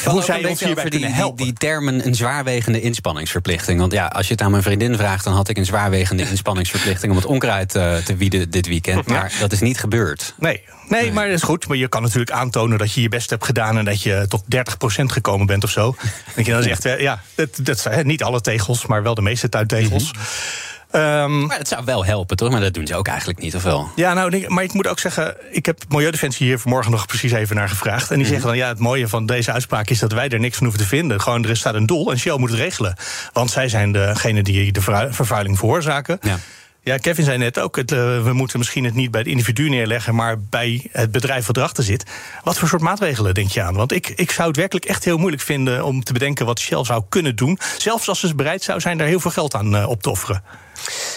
hoe 0.04 0.22
zij 0.22 0.44
ons 0.44 0.60
hierbij 0.60 0.82
die, 0.82 0.92
kunnen 0.92 1.12
helpen. 1.12 1.36
Die, 1.36 1.46
die 1.46 1.54
termen 1.54 2.06
een 2.06 2.14
zwaarwegende 2.14 2.80
inspanningsverplichting. 2.80 3.80
Want 3.80 3.92
ja, 3.92 4.06
als 4.06 4.26
je 4.26 4.32
het 4.32 4.42
aan 4.42 4.50
mijn 4.50 4.62
vriendin 4.62 4.96
vraagt, 4.96 5.24
dan 5.24 5.34
had 5.34 5.48
ik 5.48 5.56
een 5.56 5.64
zwaarwegende 5.64 6.28
inspanningsverplichting 6.30 7.12
om 7.12 7.18
het 7.18 7.26
onkruid 7.26 7.74
uh, 7.74 7.96
te 7.96 8.16
wieden 8.16 8.50
dit 8.50 8.66
weekend. 8.66 9.06
Maar 9.06 9.32
dat 9.40 9.52
is 9.52 9.60
niet 9.60 9.78
gebeurd. 9.78 10.34
Nee, 10.38 10.62
Nee, 10.88 11.02
nee, 11.02 11.12
maar 11.12 11.26
dat 11.26 11.34
is 11.34 11.42
goed. 11.42 11.68
Maar 11.68 11.76
je 11.76 11.88
kan 11.88 12.02
natuurlijk 12.02 12.30
aantonen 12.30 12.78
dat 12.78 12.92
je 12.92 13.02
je 13.02 13.08
best 13.08 13.30
hebt 13.30 13.44
gedaan 13.44 13.78
en 13.78 13.84
dat 13.84 14.02
je 14.02 14.26
tot 14.28 14.42
30% 14.42 15.04
gekomen 15.04 15.46
bent 15.46 15.64
of 15.64 15.70
zo. 15.70 15.96
Denk 16.34 16.46
je, 16.46 16.52
dat 16.52 16.64
is 16.64 16.70
echt, 16.70 17.00
ja, 17.00 17.22
dat, 17.34 17.48
dat 17.62 17.78
zijn 17.78 18.06
niet 18.06 18.22
alle 18.22 18.40
tegels, 18.40 18.86
maar 18.86 19.02
wel 19.02 19.14
de 19.14 19.22
meeste 19.22 19.48
tuintegels. 19.48 20.12
Mm 20.12 20.18
-hmm. 20.18 20.69
Um, 20.92 21.46
maar 21.46 21.58
het 21.58 21.68
zou 21.68 21.84
wel 21.84 22.04
helpen, 22.04 22.36
toch? 22.36 22.50
Maar 22.50 22.60
dat 22.60 22.74
doen 22.74 22.86
ze 22.86 22.96
ook 22.96 23.08
eigenlijk 23.08 23.38
niet, 23.38 23.54
of 23.54 23.62
wel? 23.62 23.90
Ja, 23.96 24.14
nou, 24.14 24.48
maar 24.48 24.64
ik 24.64 24.72
moet 24.72 24.88
ook 24.88 24.98
zeggen... 24.98 25.36
ik 25.50 25.66
heb 25.66 25.82
Milieudefensie 25.88 26.46
hier 26.46 26.58
vanmorgen 26.58 26.90
nog 26.90 27.06
precies 27.06 27.32
even 27.32 27.56
naar 27.56 27.68
gevraagd. 27.68 28.10
En 28.10 28.16
die 28.16 28.16
mm 28.16 28.22
-hmm. 28.22 28.30
zeggen 28.30 28.48
dan, 28.48 28.56
ja, 28.56 28.68
het 28.68 28.78
mooie 28.78 29.08
van 29.08 29.26
deze 29.26 29.52
uitspraak... 29.52 29.90
is 29.90 29.98
dat 29.98 30.12
wij 30.12 30.28
er 30.28 30.40
niks 30.40 30.56
van 30.56 30.66
hoeven 30.66 30.82
te 30.82 30.88
vinden. 30.88 31.20
Gewoon, 31.20 31.44
er 31.44 31.56
staat 31.56 31.74
een 31.74 31.86
doel 31.86 32.10
en 32.10 32.18
Shell 32.18 32.36
moet 32.36 32.50
het 32.50 32.58
regelen. 32.58 32.96
Want 33.32 33.50
zij 33.50 33.68
zijn 33.68 33.92
degene 33.92 34.42
die 34.42 34.72
de 34.72 34.80
vervuiling 35.10 35.58
veroorzaken. 35.58 36.18
Ja. 36.22 36.38
Ja, 36.82 36.96
Kevin 36.96 37.24
zei 37.24 37.38
net 37.38 37.58
ook, 37.58 37.76
het, 37.76 37.92
uh, 37.92 38.22
we 38.22 38.32
moeten 38.32 38.58
misschien 38.58 38.84
het 38.84 38.94
niet 38.94 39.10
bij 39.10 39.20
het 39.20 39.28
individu 39.28 39.68
neerleggen, 39.68 40.14
maar 40.14 40.40
bij 40.40 40.88
het 40.92 41.10
bedrijf 41.10 41.46
wat 41.46 41.56
erachter 41.56 41.84
zit. 41.84 42.04
Wat 42.44 42.58
voor 42.58 42.68
soort 42.68 42.82
maatregelen 42.82 43.34
denk 43.34 43.50
je 43.50 43.62
aan? 43.62 43.74
Want 43.74 43.92
ik, 43.92 44.08
ik 44.08 44.30
zou 44.30 44.48
het 44.48 44.56
werkelijk 44.56 44.86
echt 44.86 45.04
heel 45.04 45.18
moeilijk 45.18 45.42
vinden 45.42 45.84
om 45.84 46.04
te 46.04 46.12
bedenken 46.12 46.46
wat 46.46 46.60
Shell 46.60 46.84
zou 46.84 47.02
kunnen 47.08 47.36
doen. 47.36 47.58
Zelfs 47.78 48.08
als 48.08 48.20
ze 48.20 48.34
bereid 48.34 48.62
zou 48.62 48.80
zijn 48.80 48.98
daar 48.98 49.06
heel 49.06 49.20
veel 49.20 49.30
geld 49.30 49.54
aan 49.54 49.74
uh, 49.74 49.88
op 49.88 50.02
te 50.02 50.10
offeren. 50.10 50.42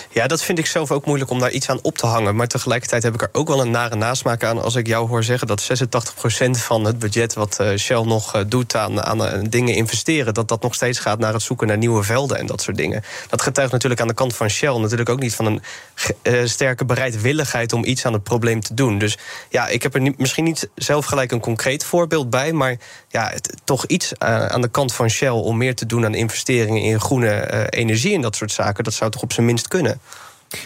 Ja, 0.09 0.27
dat 0.27 0.43
vind 0.43 0.59
ik 0.59 0.65
zelf 0.65 0.91
ook 0.91 1.05
moeilijk 1.05 1.31
om 1.31 1.39
daar 1.39 1.51
iets 1.51 1.69
aan 1.69 1.79
op 1.81 1.97
te 1.97 2.05
hangen. 2.05 2.35
Maar 2.35 2.47
tegelijkertijd 2.47 3.03
heb 3.03 3.13
ik 3.13 3.21
er 3.21 3.29
ook 3.31 3.47
wel 3.47 3.61
een 3.61 3.71
nare 3.71 3.95
nasmaak 3.95 4.43
aan 4.43 4.61
als 4.61 4.75
ik 4.75 4.87
jou 4.87 5.07
hoor 5.07 5.23
zeggen 5.23 5.47
dat 5.47 5.61
86% 5.61 6.49
van 6.49 6.85
het 6.85 6.99
budget 6.99 7.33
wat 7.33 7.57
uh, 7.61 7.77
Shell 7.77 8.01
nog 8.01 8.35
uh, 8.35 8.41
doet 8.47 8.75
aan, 8.75 9.03
aan 9.03 9.21
uh, 9.21 9.31
dingen 9.49 9.75
investeren, 9.75 10.33
dat 10.33 10.47
dat 10.47 10.61
nog 10.61 10.73
steeds 10.75 10.99
gaat 10.99 11.19
naar 11.19 11.33
het 11.33 11.41
zoeken 11.41 11.67
naar 11.67 11.77
nieuwe 11.77 12.03
velden 12.03 12.37
en 12.37 12.45
dat 12.45 12.61
soort 12.61 12.77
dingen. 12.77 13.03
Dat 13.29 13.41
getuigt 13.41 13.71
natuurlijk 13.71 14.01
aan 14.01 14.07
de 14.07 14.13
kant 14.13 14.35
van 14.35 14.49
Shell 14.49 14.77
natuurlijk 14.77 15.09
ook 15.09 15.19
niet 15.19 15.35
van 15.35 15.45
een 15.45 16.49
sterke 16.49 16.85
bereidwilligheid 16.85 17.73
om 17.73 17.85
iets 17.85 18.05
aan 18.05 18.13
het 18.13 18.23
probleem 18.23 18.61
te 18.61 18.73
doen. 18.73 18.97
Dus 18.97 19.17
ja, 19.49 19.67
ik 19.67 19.83
heb 19.83 19.95
er 19.95 20.13
misschien 20.17 20.43
niet 20.43 20.69
zelf 20.75 21.05
gelijk 21.05 21.31
een 21.31 21.39
concreet 21.39 21.85
voorbeeld 21.85 22.29
bij, 22.29 22.51
maar 22.51 22.77
ja, 23.07 23.31
toch 23.63 23.85
iets 23.85 24.19
aan 24.19 24.61
de 24.61 24.67
kant 24.67 24.93
van 24.93 25.09
Shell 25.09 25.29
om 25.29 25.57
meer 25.57 25.75
te 25.75 25.85
doen 25.85 26.05
aan 26.05 26.15
investeringen 26.15 26.81
in 26.81 26.99
groene 26.99 27.67
energie 27.69 28.15
en 28.15 28.21
dat 28.21 28.35
soort 28.35 28.51
zaken. 28.51 28.83
Dat 28.83 28.93
zou 28.93 29.11
toch 29.11 29.21
op 29.21 29.33
zijn 29.33 29.45
minst 29.45 29.52
kunnen. 29.61 29.99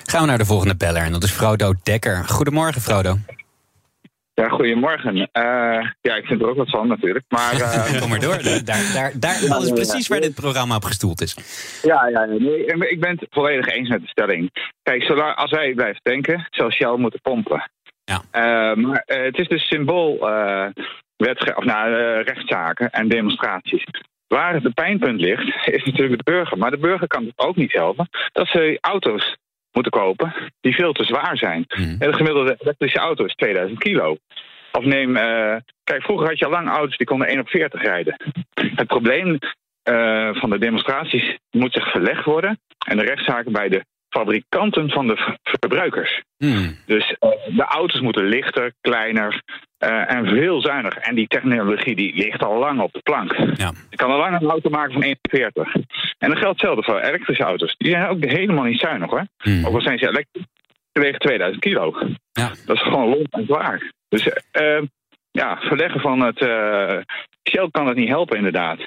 Gaan 0.03 0.21
we 0.21 0.27
naar 0.27 0.37
de 0.37 0.45
volgende 0.45 0.75
beller 0.75 1.01
en 1.01 1.11
dat 1.11 1.23
is 1.23 1.31
Frodo 1.31 1.73
Dekker. 1.83 2.23
Goedemorgen, 2.27 2.81
Frodo. 2.81 3.17
Ja, 4.41 4.49
goedemorgen. 4.49 5.15
Uh, 5.17 5.23
ja, 6.01 6.15
ik 6.15 6.25
vind 6.25 6.41
er 6.41 6.49
ook 6.49 6.57
wat 6.57 6.69
van 6.69 6.87
natuurlijk. 6.87 7.25
Maar, 7.29 7.53
uh... 7.53 7.99
Kom 8.01 8.09
maar 8.09 8.19
door. 8.19 8.43
Daar, 8.43 8.63
daar, 8.65 9.11
daar, 9.19 9.39
dat 9.47 9.63
is 9.63 9.71
precies 9.71 10.07
waar 10.07 10.21
dit 10.21 10.35
programma 10.35 10.75
op 10.75 10.83
gestoeld 10.83 11.21
is. 11.21 11.37
Ja, 11.81 12.07
ja 12.07 12.25
nee, 12.25 12.65
ik 12.89 12.99
ben 12.99 13.09
het 13.09 13.27
volledig 13.29 13.67
eens 13.67 13.89
met 13.89 14.01
de 14.01 14.07
stelling. 14.07 14.71
Kijk, 14.83 15.03
zolang, 15.03 15.35
als 15.35 15.51
wij 15.51 15.73
blijven 15.73 15.99
denken, 16.03 16.47
zal 16.49 16.71
Shell 16.71 16.95
moeten 16.97 17.21
pompen. 17.21 17.71
Ja. 18.03 18.21
Uh, 18.31 18.83
maar 18.83 19.03
het 19.05 19.37
is 19.37 19.47
dus 19.47 19.67
symbool 19.67 20.11
of, 20.15 21.65
nou, 21.65 21.91
rechtszaken 22.21 22.89
en 22.89 23.07
demonstraties. 23.07 23.83
Waar 24.27 24.53
het 24.53 24.73
pijnpunt 24.73 25.21
ligt, 25.21 25.67
is 25.67 25.83
natuurlijk 25.83 26.17
de 26.17 26.31
burger. 26.31 26.57
Maar 26.57 26.71
de 26.71 26.77
burger 26.77 27.07
kan 27.07 27.25
het 27.25 27.33
ook 27.35 27.55
niet 27.55 27.73
helpen 27.73 28.09
dat 28.31 28.47
ze 28.47 28.77
auto's 28.81 29.37
moeten 29.71 29.91
kopen 29.91 30.33
die 30.61 30.75
veel 30.75 30.93
te 30.93 31.03
zwaar 31.03 31.37
zijn. 31.37 31.65
Mm. 31.67 31.97
De 31.97 32.13
gemiddelde 32.13 32.55
elektrische 32.59 32.99
auto 32.99 33.25
is 33.25 33.35
2000 33.35 33.79
kilo. 33.79 34.17
Of 34.71 34.83
neem, 34.83 35.17
uh, 35.17 35.55
kijk, 35.83 36.03
vroeger 36.03 36.27
had 36.27 36.39
je 36.39 36.45
al 36.45 36.51
lang 36.51 36.69
auto's 36.69 36.97
die 36.97 37.07
konden 37.07 37.27
1 37.27 37.39
op 37.39 37.49
40 37.49 37.81
rijden. 37.81 38.15
Het 38.75 38.87
probleem 38.87 39.37
uh, 39.89 40.35
van 40.35 40.49
de 40.49 40.59
demonstraties 40.59 41.37
moet 41.51 41.73
zich 41.73 41.91
verlegd 41.91 42.25
worden. 42.25 42.59
En 42.87 42.97
de 42.97 43.03
rechtszaken 43.03 43.51
bij 43.51 43.69
de 43.69 43.85
fabrikanten 44.17 44.89
van 44.89 45.07
de 45.07 45.37
verbruikers. 45.43 46.23
Hmm. 46.37 46.77
Dus 46.85 47.15
uh, 47.19 47.55
de 47.57 47.63
auto's 47.63 48.01
moeten 48.01 48.25
lichter, 48.25 48.73
kleiner 48.81 49.41
uh, 49.79 50.13
en 50.13 50.25
veel 50.25 50.61
zuiniger. 50.61 51.01
En 51.01 51.15
die 51.15 51.27
technologie 51.27 51.95
die 51.95 52.15
ligt 52.15 52.43
al 52.43 52.59
lang 52.59 52.81
op 52.81 52.93
de 52.93 53.01
plank. 53.01 53.31
Ja. 53.53 53.71
Je 53.89 53.95
kan 53.95 54.11
al 54.11 54.17
lang 54.17 54.41
een 54.41 54.49
auto 54.49 54.69
maken 54.69 54.93
van 54.93 55.01
41. 55.01 55.73
En 56.17 56.29
dat 56.29 56.37
geldt 56.37 56.61
hetzelfde 56.61 56.83
voor 56.83 56.99
elektrische 56.99 57.43
auto's. 57.43 57.75
Die 57.77 57.91
zijn 57.91 58.07
ook 58.07 58.23
helemaal 58.23 58.63
niet 58.63 58.79
zuinig 58.79 59.09
hoor. 59.09 59.27
Hmm. 59.37 59.65
Ook 59.65 59.73
al 59.73 59.81
zijn 59.81 59.97
ze 59.97 60.07
elektrisch, 60.07 60.45
ze 60.93 61.01
wegen 61.01 61.19
2000 61.19 61.63
kilo. 61.63 61.97
Ja. 62.31 62.51
Dat 62.65 62.75
is 62.75 62.83
gewoon 62.83 63.09
lomp 63.09 63.33
en 63.33 63.45
zwaar. 63.45 63.91
Dus 64.09 64.25
uh, 64.25 64.81
ja, 65.31 65.57
verleggen 65.59 66.01
van 66.01 66.19
het... 66.19 66.39
Shell 67.49 67.69
kan 67.71 67.87
het 67.87 67.97
niet 67.97 68.09
helpen 68.09 68.37
inderdaad. 68.37 68.79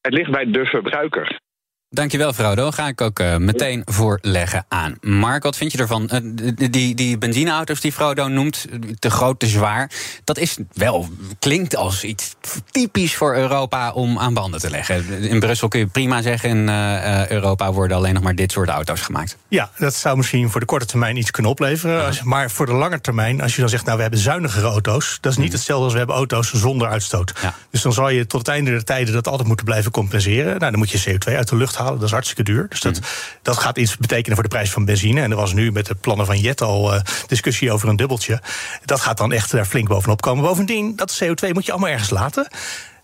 Het 0.00 0.12
ligt 0.12 0.30
bij 0.30 0.50
de 0.50 0.64
verbruiker. 0.64 1.40
Dankjewel, 1.90 2.32
Frodo. 2.32 2.70
Ga 2.70 2.86
ik 2.86 3.00
ook 3.00 3.18
uh, 3.18 3.36
meteen 3.36 3.82
voorleggen 3.84 4.64
aan. 4.68 4.96
Mark, 5.00 5.42
wat 5.42 5.56
vind 5.56 5.72
je 5.72 5.78
ervan? 5.78 6.10
Uh, 6.12 6.70
die, 6.70 6.94
die 6.94 7.18
benzineauto's 7.18 7.80
die 7.80 7.92
Frodo 7.92 8.28
noemt, 8.28 8.66
te 8.98 9.10
groot, 9.10 9.38
te 9.38 9.46
zwaar. 9.46 9.90
Dat 10.24 10.38
is 10.38 10.56
wel, 10.72 11.08
klinkt 11.38 11.76
als 11.76 12.04
iets 12.04 12.34
typisch 12.70 13.16
voor 13.16 13.36
Europa 13.36 13.92
om 13.92 14.18
aan 14.18 14.34
banden 14.34 14.60
te 14.60 14.70
leggen. 14.70 15.22
In 15.22 15.40
Brussel 15.40 15.68
kun 15.68 15.80
je 15.80 15.86
prima 15.86 16.22
zeggen, 16.22 16.48
in 16.48 16.68
uh, 16.68 17.30
Europa 17.30 17.72
worden 17.72 17.96
alleen 17.96 18.14
nog 18.14 18.22
maar 18.22 18.34
dit 18.34 18.52
soort 18.52 18.68
auto's 18.68 19.00
gemaakt. 19.00 19.36
Ja, 19.48 19.70
dat 19.78 19.94
zou 19.94 20.16
misschien 20.16 20.50
voor 20.50 20.60
de 20.60 20.66
korte 20.66 20.86
termijn 20.86 21.16
iets 21.16 21.30
kunnen 21.30 21.52
opleveren. 21.52 22.04
Als, 22.06 22.22
maar 22.22 22.50
voor 22.50 22.66
de 22.66 22.72
lange 22.72 23.00
termijn, 23.00 23.40
als 23.40 23.54
je 23.54 23.60
dan 23.60 23.70
zegt, 23.70 23.84
nou 23.84 23.96
we 23.96 24.02
hebben 24.02 24.20
zuinigere 24.20 24.66
auto's, 24.66 25.18
dat 25.20 25.32
is 25.32 25.38
niet 25.38 25.48
mm. 25.48 25.54
hetzelfde 25.54 25.84
als 25.84 25.92
we 25.92 25.98
hebben 25.98 26.16
auto's 26.16 26.52
zonder 26.52 26.88
uitstoot. 26.88 27.32
Ja. 27.42 27.54
Dus 27.70 27.82
dan 27.82 27.92
zal 27.92 28.08
je 28.08 28.26
tot 28.26 28.40
het 28.40 28.48
einde 28.48 28.70
der 28.70 28.84
tijden 28.84 29.14
dat 29.14 29.28
altijd 29.28 29.46
moeten 29.46 29.66
blijven 29.66 29.90
compenseren. 29.90 30.58
Nou, 30.58 30.70
dan 30.70 30.78
moet 30.78 30.90
je 30.90 31.10
CO2 31.10 31.34
uit 31.34 31.48
de 31.48 31.56
lucht 31.56 31.76
halen. 31.78 31.94
Dat 31.94 32.06
is 32.06 32.10
hartstikke 32.10 32.42
duur. 32.42 32.66
Dus 32.68 32.80
dat, 32.80 32.94
mm. 32.94 33.06
dat 33.42 33.56
gaat 33.56 33.78
iets 33.78 33.96
betekenen 33.96 34.34
voor 34.34 34.42
de 34.42 34.54
prijs 34.54 34.70
van 34.70 34.84
benzine. 34.84 35.20
En 35.20 35.30
er 35.30 35.36
was 35.36 35.52
nu 35.52 35.72
met 35.72 35.86
de 35.86 35.94
plannen 35.94 36.26
van 36.26 36.38
Jet 36.38 36.62
al 36.62 36.94
uh, 36.94 37.00
discussie 37.26 37.72
over 37.72 37.88
een 37.88 37.96
dubbeltje. 37.96 38.40
Dat 38.84 39.00
gaat 39.00 39.18
dan 39.18 39.32
echt 39.32 39.50
daar 39.50 39.64
flink 39.64 39.88
bovenop 39.88 40.20
komen. 40.20 40.44
Bovendien, 40.44 40.96
dat 40.96 41.20
CO2 41.24 41.48
moet 41.52 41.66
je 41.66 41.72
allemaal 41.72 41.90
ergens 41.90 42.10
laten. 42.10 42.48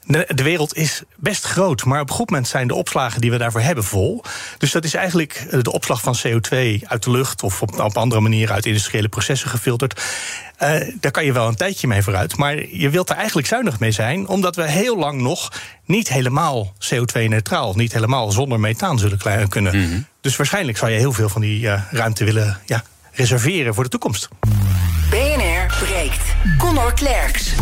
De 0.06 0.42
wereld 0.42 0.76
is 0.76 1.02
best 1.16 1.44
groot, 1.44 1.84
maar 1.84 2.00
op 2.00 2.08
een 2.08 2.14
goed 2.14 2.30
moment 2.30 2.48
zijn 2.48 2.66
de 2.66 2.74
opslagen 2.74 3.20
die 3.20 3.30
we 3.30 3.38
daarvoor 3.38 3.60
hebben 3.60 3.84
vol. 3.84 4.24
Dus 4.58 4.72
dat 4.72 4.84
is 4.84 4.94
eigenlijk 4.94 5.46
de 5.62 5.72
opslag 5.72 6.00
van 6.00 6.16
CO2 6.26 6.58
uit 6.82 7.02
de 7.02 7.10
lucht 7.10 7.42
of 7.42 7.62
op, 7.62 7.80
op 7.80 7.96
andere 7.96 8.20
manieren 8.20 8.54
uit 8.54 8.66
industriële 8.66 9.08
processen 9.08 9.50
gefilterd. 9.50 10.02
Uh, 10.62 10.80
daar 11.00 11.10
kan 11.10 11.24
je 11.24 11.32
wel 11.32 11.48
een 11.48 11.54
tijdje 11.54 11.86
mee 11.86 12.02
vooruit. 12.02 12.36
Maar 12.36 12.66
je 12.68 12.90
wilt 12.90 13.10
er 13.10 13.16
eigenlijk 13.16 13.46
zuinig 13.46 13.78
mee 13.78 13.90
zijn, 13.90 14.28
omdat 14.28 14.56
we 14.56 14.70
heel 14.70 14.98
lang 14.98 15.20
nog 15.20 15.52
niet 15.84 16.08
helemaal 16.08 16.72
CO2-neutraal, 16.78 17.74
niet 17.74 17.92
helemaal 17.92 18.32
zonder 18.32 18.60
methaan 18.60 18.98
zullen 18.98 19.48
kunnen. 19.48 19.76
Mhm. 19.76 20.00
Dus 20.20 20.36
waarschijnlijk 20.36 20.78
zal 20.78 20.88
je 20.88 20.98
heel 20.98 21.12
veel 21.12 21.28
van 21.28 21.40
die 21.40 21.60
uh, 21.60 21.82
ruimte 21.90 22.24
willen 22.24 22.58
ja, 22.66 22.82
reserveren 23.12 23.74
voor 23.74 23.84
de 23.84 23.90
toekomst. 23.90 24.28
BNR 25.10 25.74
breekt. 25.84 26.22
Connor 26.58 26.94
Klerks. 26.94 27.52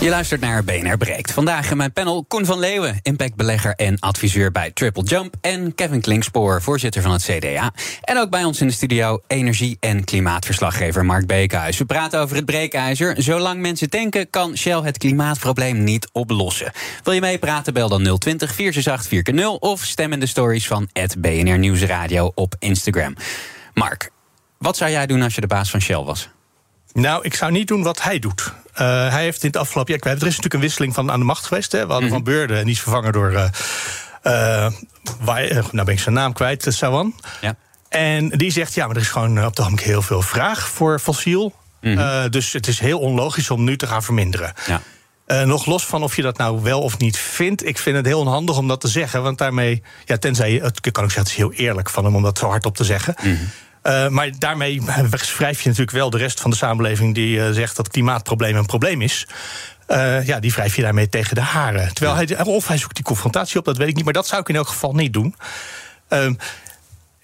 Je 0.00 0.08
luistert 0.08 0.40
naar 0.40 0.64
BNR 0.64 0.96
Breekt. 0.96 1.32
Vandaag 1.32 1.70
in 1.70 1.76
mijn 1.76 1.92
panel 1.92 2.24
Koen 2.24 2.44
van 2.44 2.58
Leeuwen, 2.58 2.98
impactbelegger 3.02 3.74
en 3.74 3.98
adviseur 3.98 4.52
bij 4.52 4.70
Triple 4.70 5.02
Jump. 5.02 5.34
En 5.40 5.74
Kevin 5.74 6.00
Klinkspoor, 6.00 6.62
voorzitter 6.62 7.02
van 7.02 7.12
het 7.12 7.22
CDA. 7.22 7.72
En 8.02 8.18
ook 8.18 8.30
bij 8.30 8.44
ons 8.44 8.60
in 8.60 8.66
de 8.66 8.72
studio 8.72 9.20
energie- 9.26 9.76
en 9.80 10.04
klimaatverslaggever 10.04 11.04
Mark 11.04 11.26
Beekhuis. 11.26 11.78
We 11.78 11.84
praten 11.84 12.20
over 12.20 12.36
het 12.36 12.44
breekijzer. 12.44 13.22
Zolang 13.22 13.60
mensen 13.60 13.90
tanken, 13.90 14.30
kan 14.30 14.56
Shell 14.56 14.80
het 14.80 14.98
klimaatprobleem 14.98 15.84
niet 15.84 16.08
oplossen. 16.12 16.72
Wil 17.02 17.12
je 17.12 17.20
meepraten? 17.20 17.74
Bel 17.74 17.88
dan 17.88 18.18
020 18.18 18.54
468 18.54 19.34
4 19.34 19.48
of 19.48 19.84
stem 19.84 20.12
in 20.12 20.20
de 20.20 20.26
stories 20.26 20.66
van 20.66 20.88
BNR 21.18 21.58
Nieuwsradio 21.58 22.32
op 22.34 22.54
Instagram. 22.58 23.14
Mark, 23.74 24.10
wat 24.58 24.76
zou 24.76 24.90
jij 24.90 25.06
doen 25.06 25.22
als 25.22 25.34
je 25.34 25.40
de 25.40 25.46
baas 25.46 25.70
van 25.70 25.80
Shell 25.80 26.02
was? 26.02 26.28
Nou, 26.92 27.24
ik 27.24 27.34
zou 27.34 27.52
niet 27.52 27.68
doen 27.68 27.82
wat 27.82 28.02
hij 28.02 28.18
doet. 28.18 28.52
Uh, 28.80 29.10
hij 29.10 29.22
heeft 29.22 29.42
in 29.42 29.48
het 29.48 29.56
afgelopen 29.56 29.92
jaar. 29.92 30.12
Er 30.12 30.16
is 30.16 30.22
natuurlijk 30.22 30.54
een 30.54 30.60
wisseling 30.60 30.94
van 30.94 31.10
aan 31.10 31.18
de 31.18 31.24
macht 31.24 31.46
geweest. 31.46 31.72
Hè. 31.72 31.86
We 31.86 31.92
hadden 31.92 32.08
mm 32.08 32.14
Van 32.14 32.24
Beurden 32.24 32.58
en 32.58 32.64
die 32.64 32.74
is 32.74 32.80
vervangen 32.80 33.12
door. 33.12 33.32
Uh, 33.32 33.44
uh, 34.22 34.68
nou 35.72 35.84
ben 35.84 35.88
ik 35.88 36.00
zijn 36.00 36.14
naam 36.14 36.32
kwijt, 36.32 36.66
Sawan. 36.68 37.14
Ja. 37.40 37.56
En 37.88 38.28
die 38.28 38.50
zegt: 38.50 38.74
ja, 38.74 38.86
maar 38.86 38.96
er 38.96 39.02
is 39.02 39.08
gewoon 39.08 39.44
op 39.44 39.56
de 39.56 39.62
ogenblik 39.62 39.86
heel 39.86 40.02
veel 40.02 40.22
vraag 40.22 40.68
voor 40.68 40.98
fossiel. 40.98 41.54
Mm 41.80 42.30
dus 42.30 42.52
het 42.52 42.66
is 42.66 42.78
heel 42.80 42.98
onlogisch 42.98 43.50
om 43.50 43.64
nu 43.64 43.76
te 43.76 43.86
gaan 43.86 44.02
verminderen. 44.02 44.52
Ja. 44.66 44.80
Uh, 45.26 45.42
nog 45.42 45.66
los 45.66 45.86
van 45.86 46.02
of 46.02 46.16
je 46.16 46.22
dat 46.22 46.36
nou 46.36 46.62
wel 46.62 46.80
of 46.80 46.98
niet 46.98 47.18
vindt. 47.18 47.66
Ik 47.66 47.78
vind 47.78 47.96
het 47.96 48.06
heel 48.06 48.20
onhandig 48.20 48.56
om 48.56 48.68
dat 48.68 48.80
te 48.80 48.88
zeggen. 48.88 49.22
Want 49.22 49.38
daarmee, 49.38 49.82
ja, 50.04 50.16
tenzij 50.16 50.52
je, 50.52 50.60
het 50.60 50.80
kan 50.80 51.04
ook 51.04 51.10
zeggen, 51.10 51.18
het 51.20 51.30
is 51.30 51.36
heel 51.36 51.66
eerlijk 51.66 51.90
van 51.90 52.04
hem 52.04 52.16
om 52.16 52.22
dat 52.22 52.38
zo 52.38 52.48
hard 52.48 52.66
op 52.66 52.76
te 52.76 52.84
zeggen. 52.84 53.14
Mm 53.22 53.38
uh, 53.88 54.08
maar 54.08 54.30
daarmee 54.38 54.82
wrijf 55.36 55.60
je 55.60 55.68
natuurlijk 55.68 55.96
wel 55.96 56.10
de 56.10 56.18
rest 56.18 56.40
van 56.40 56.50
de 56.50 56.56
samenleving 56.56 57.14
die 57.14 57.36
uh, 57.36 57.50
zegt 57.50 57.76
dat 57.76 57.88
klimaatprobleem 57.88 58.56
een 58.56 58.66
probleem 58.66 59.02
is. 59.02 59.26
Uh, 59.88 60.26
ja, 60.26 60.40
die 60.40 60.52
wrijf 60.52 60.76
je 60.76 60.82
daarmee 60.82 61.08
tegen 61.08 61.34
de 61.34 61.40
haren. 61.40 61.94
Terwijl 61.94 62.16
hij, 62.16 62.44
of 62.44 62.68
hij 62.68 62.78
zoekt 62.78 62.94
die 62.94 63.04
confrontatie 63.04 63.58
op, 63.58 63.64
dat 63.64 63.76
weet 63.76 63.88
ik 63.88 63.94
niet. 63.94 64.04
Maar 64.04 64.12
dat 64.12 64.26
zou 64.26 64.40
ik 64.40 64.48
in 64.48 64.56
elk 64.56 64.68
geval 64.68 64.94
niet 64.94 65.12
doen. 65.12 65.34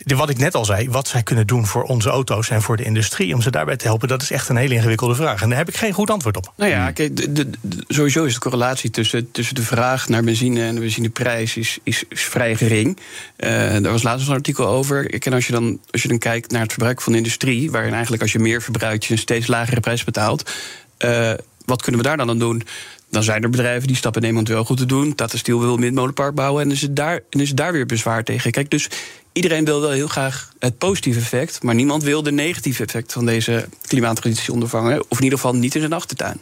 Wat 0.04 0.30
ik 0.30 0.38
net 0.38 0.54
al 0.54 0.64
zei, 0.64 0.90
wat 0.90 1.08
zij 1.08 1.22
kunnen 1.22 1.46
doen 1.46 1.66
voor 1.66 1.82
onze 1.82 2.08
auto's 2.08 2.50
en 2.50 2.62
voor 2.62 2.76
de 2.76 2.84
industrie 2.84 3.34
om 3.34 3.42
ze 3.42 3.50
daarbij 3.50 3.76
te 3.76 3.86
helpen, 3.86 4.08
dat 4.08 4.22
is 4.22 4.30
echt 4.30 4.48
een 4.48 4.56
hele 4.56 4.74
ingewikkelde 4.74 5.14
vraag. 5.14 5.42
En 5.42 5.48
daar 5.48 5.58
heb 5.58 5.68
ik 5.68 5.76
geen 5.76 5.92
goed 5.92 6.10
antwoord 6.10 6.36
op. 6.36 6.52
Nou 6.56 6.70
ja, 6.70 6.90
kijk, 6.90 7.36
de, 7.36 7.50
sowieso 7.88 8.24
is 8.24 8.34
de 8.34 8.40
correlatie 8.40 8.90
tussen, 8.90 9.30
tussen 9.30 9.54
de 9.54 9.62
vraag 9.62 10.08
naar 10.08 10.24
benzine 10.24 10.62
en 10.62 10.74
de 10.74 10.80
benzineprijs 10.80 11.56
is, 11.56 11.78
is, 11.82 12.04
vrij 12.08 12.56
gering. 12.56 12.98
Uh, 13.36 13.50
daar 13.50 13.82
was 13.82 14.02
laatst 14.02 14.28
een 14.28 14.34
artikel 14.34 14.66
over. 14.66 15.22
En 15.22 15.32
als 15.32 15.46
je, 15.46 15.52
dan, 15.52 15.78
als 15.90 16.02
je 16.02 16.08
dan 16.08 16.18
kijkt 16.18 16.50
naar 16.50 16.62
het 16.62 16.72
verbruik 16.72 17.00
van 17.00 17.12
de 17.12 17.18
industrie, 17.18 17.70
waarin 17.70 17.92
eigenlijk 17.92 18.22
als 18.22 18.32
je 18.32 18.38
meer 18.38 18.62
verbruikt, 18.62 19.04
je 19.04 19.12
een 19.12 19.18
steeds 19.18 19.46
lagere 19.46 19.80
prijs 19.80 20.04
betaalt. 20.04 20.50
Uh, 20.98 21.32
wat 21.64 21.82
kunnen 21.82 22.00
we 22.00 22.06
daar 22.06 22.16
dan 22.16 22.28
aan 22.28 22.38
doen? 22.38 22.62
Dan 23.10 23.22
zijn 23.22 23.42
er 23.42 23.50
bedrijven 23.50 23.86
die 23.86 23.96
stappen 23.96 24.22
nemen 24.22 24.36
om 24.36 24.44
het 24.44 24.52
wel 24.52 24.64
goed 24.64 24.76
te 24.76 24.86
doen. 24.86 25.14
Tata 25.14 25.36
Steel 25.36 25.60
wil 25.60 25.74
een 25.74 25.80
windmolenpark 25.80 26.34
bouwen 26.34 26.62
en 26.62 26.70
is, 26.70 26.82
het 26.82 26.96
daar, 26.96 27.20
en 27.30 27.40
is 27.40 27.50
daar 27.50 27.72
weer 27.72 27.86
bezwaar 27.86 28.24
tegen. 28.24 28.50
Kijk, 28.50 28.70
dus 28.70 28.88
iedereen 29.32 29.64
wil 29.64 29.80
wel 29.80 29.90
heel 29.90 30.08
graag 30.08 30.52
het 30.58 30.78
positieve 30.78 31.20
effect, 31.20 31.62
maar 31.62 31.74
niemand 31.74 32.02
wil 32.02 32.22
de 32.22 32.32
negatieve 32.32 32.84
effect 32.84 33.12
van 33.12 33.26
deze 33.26 33.68
klimaattransitie 33.86 34.52
ondervangen. 34.52 35.04
Of 35.08 35.18
in 35.18 35.24
ieder 35.24 35.38
geval 35.38 35.54
niet 35.54 35.74
in 35.74 35.80
zijn 35.80 35.92
achtertuin. 35.92 36.40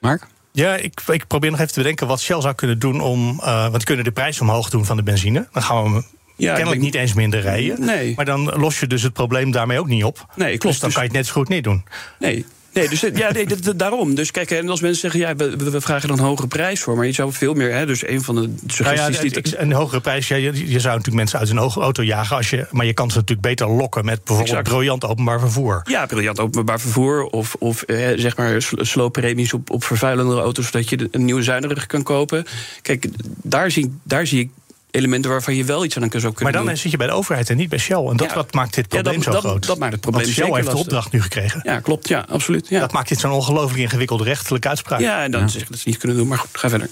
Mark? 0.00 0.26
Ja, 0.52 0.76
ik, 0.76 1.00
ik 1.06 1.26
probeer 1.26 1.50
nog 1.50 1.60
even 1.60 1.72
te 1.72 1.80
bedenken 1.80 2.06
wat 2.06 2.20
Shell 2.20 2.40
zou 2.40 2.54
kunnen 2.54 2.78
doen 2.78 3.00
om. 3.00 3.40
Uh, 3.40 3.70
want 3.70 3.84
kunnen 3.84 4.04
de 4.04 4.12
prijs 4.12 4.40
omhoog 4.40 4.70
doen 4.70 4.84
van 4.84 4.96
de 4.96 5.02
benzine. 5.02 5.48
Dan 5.52 5.62
gaan 5.62 5.94
we 5.94 6.02
ja, 6.36 6.54
kennelijk 6.54 6.82
niet 6.82 6.94
eens 6.94 7.14
minder 7.14 7.40
rijden. 7.40 7.84
Nee. 7.84 8.12
Maar 8.16 8.24
dan 8.24 8.44
los 8.44 8.80
je 8.80 8.86
dus 8.86 9.02
het 9.02 9.12
probleem 9.12 9.50
daarmee 9.50 9.78
ook 9.78 9.88
niet 9.88 10.04
op. 10.04 10.26
Nee, 10.36 10.58
klopt. 10.58 10.62
Dus 10.62 10.78
dan 10.78 10.92
kan 10.92 11.02
je 11.02 11.08
het 11.08 11.16
net 11.16 11.26
zo 11.26 11.32
goed 11.32 11.48
niet 11.48 11.64
doen. 11.64 11.84
Nee, 12.18 12.46
Nee, 12.76 12.88
dus 12.88 13.00
ja, 13.00 13.32
nee, 13.32 13.46
daarom. 13.76 14.14
Dus 14.14 14.30
kijk, 14.30 14.50
en 14.50 14.68
als 14.68 14.80
mensen 14.80 15.00
zeggen, 15.00 15.20
ja, 15.20 15.36
we, 15.36 15.70
we, 15.70 15.80
vragen 15.80 16.08
dan 16.08 16.18
een 16.18 16.24
hogere 16.24 16.48
prijs 16.48 16.80
voor, 16.80 16.96
maar 16.96 17.06
je 17.06 17.12
zou 17.12 17.32
veel 17.32 17.54
meer, 17.54 17.72
hè, 17.72 17.86
dus 17.86 18.06
een 18.06 18.22
van 18.22 18.34
de 18.34 18.54
suggesties 18.66 19.16
nou 19.16 19.28
ja, 19.34 19.40
die... 19.40 19.58
Een 19.58 19.72
hogere 19.72 20.00
prijs, 20.00 20.28
ja, 20.28 20.36
je, 20.36 20.52
je, 20.70 20.80
zou 20.80 20.96
natuurlijk 20.96 21.14
mensen 21.16 21.38
uit 21.38 21.50
een 21.50 21.56
hoge 21.56 21.80
auto 21.80 22.02
jagen, 22.02 22.36
als 22.36 22.50
je, 22.50 22.66
maar 22.70 22.86
je 22.86 22.94
kan 22.94 23.10
ze 23.10 23.16
natuurlijk 23.16 23.46
beter 23.46 23.68
lokken 23.68 24.04
met 24.04 24.24
bijvoorbeeld 24.24 24.62
briljant 24.62 25.04
openbaar 25.04 25.40
vervoer. 25.40 25.80
Ja, 25.84 26.06
briljant 26.06 26.40
openbaar 26.40 26.80
vervoer 26.80 27.24
of, 27.24 27.56
of 27.58 27.82
eh, 27.82 28.08
zeg 28.16 28.36
maar 28.36 28.68
slooppremies 28.76 29.52
op, 29.52 29.70
op 29.70 29.84
vervuilende 29.84 30.40
auto's, 30.40 30.64
zodat 30.66 30.88
je 30.88 31.08
een 31.10 31.24
nieuwe 31.24 31.42
zuiniger 31.42 31.86
kan 31.86 32.02
kopen. 32.02 32.44
Kijk, 32.82 33.08
daar 33.42 33.70
zie, 33.70 33.98
daar 34.02 34.26
zie 34.26 34.40
ik 34.40 34.50
elementen 34.96 35.30
waarvan 35.30 35.54
je 35.54 35.64
wel 35.64 35.84
iets 35.84 35.96
aan 35.96 36.10
zou 36.10 36.32
kunnen 36.32 36.54
Maar 36.54 36.64
dan 36.64 36.76
zit 36.76 36.90
je 36.90 36.96
bij 36.96 37.06
de 37.06 37.12
overheid 37.12 37.50
en 37.50 37.56
niet 37.56 37.68
bij 37.68 37.78
Shell. 37.78 38.04
En 38.06 38.16
dat 38.16 38.34
wat 38.34 38.54
maakt 38.54 38.74
dit 38.74 38.88
probleem 38.88 39.22
zo 39.22 39.32
groot. 39.32 39.66
Dat 39.66 39.78
maakt 39.78 39.92
het 39.92 40.00
probleem 40.00 40.24
Want 40.24 40.34
Shell 40.34 40.54
heeft 40.54 40.70
de 40.70 40.76
opdracht 40.76 41.12
nu 41.12 41.22
gekregen. 41.22 41.60
Ja, 41.64 41.80
klopt. 41.80 42.08
Ja, 42.08 42.24
absoluut. 42.28 42.68
Ja. 42.68 42.80
Dat 42.80 42.92
maakt 42.92 43.08
dit 43.08 43.18
zo'n 43.18 43.30
ongelooflijk 43.30 43.80
ingewikkelde 43.80 44.24
rechtelijke 44.24 44.68
uitspraak. 44.68 45.00
Ja, 45.00 45.22
en 45.22 45.30
dan 45.30 45.40
ja. 45.40 45.48
zeg 45.48 45.62
ik 45.62 45.68
dat 45.68 45.78
ze 45.78 45.88
niet 45.88 45.98
kunnen 45.98 46.16
doen. 46.16 46.28
Maar 46.28 46.38
goed, 46.38 46.48
ga 46.52 46.68
verder. 46.68 46.88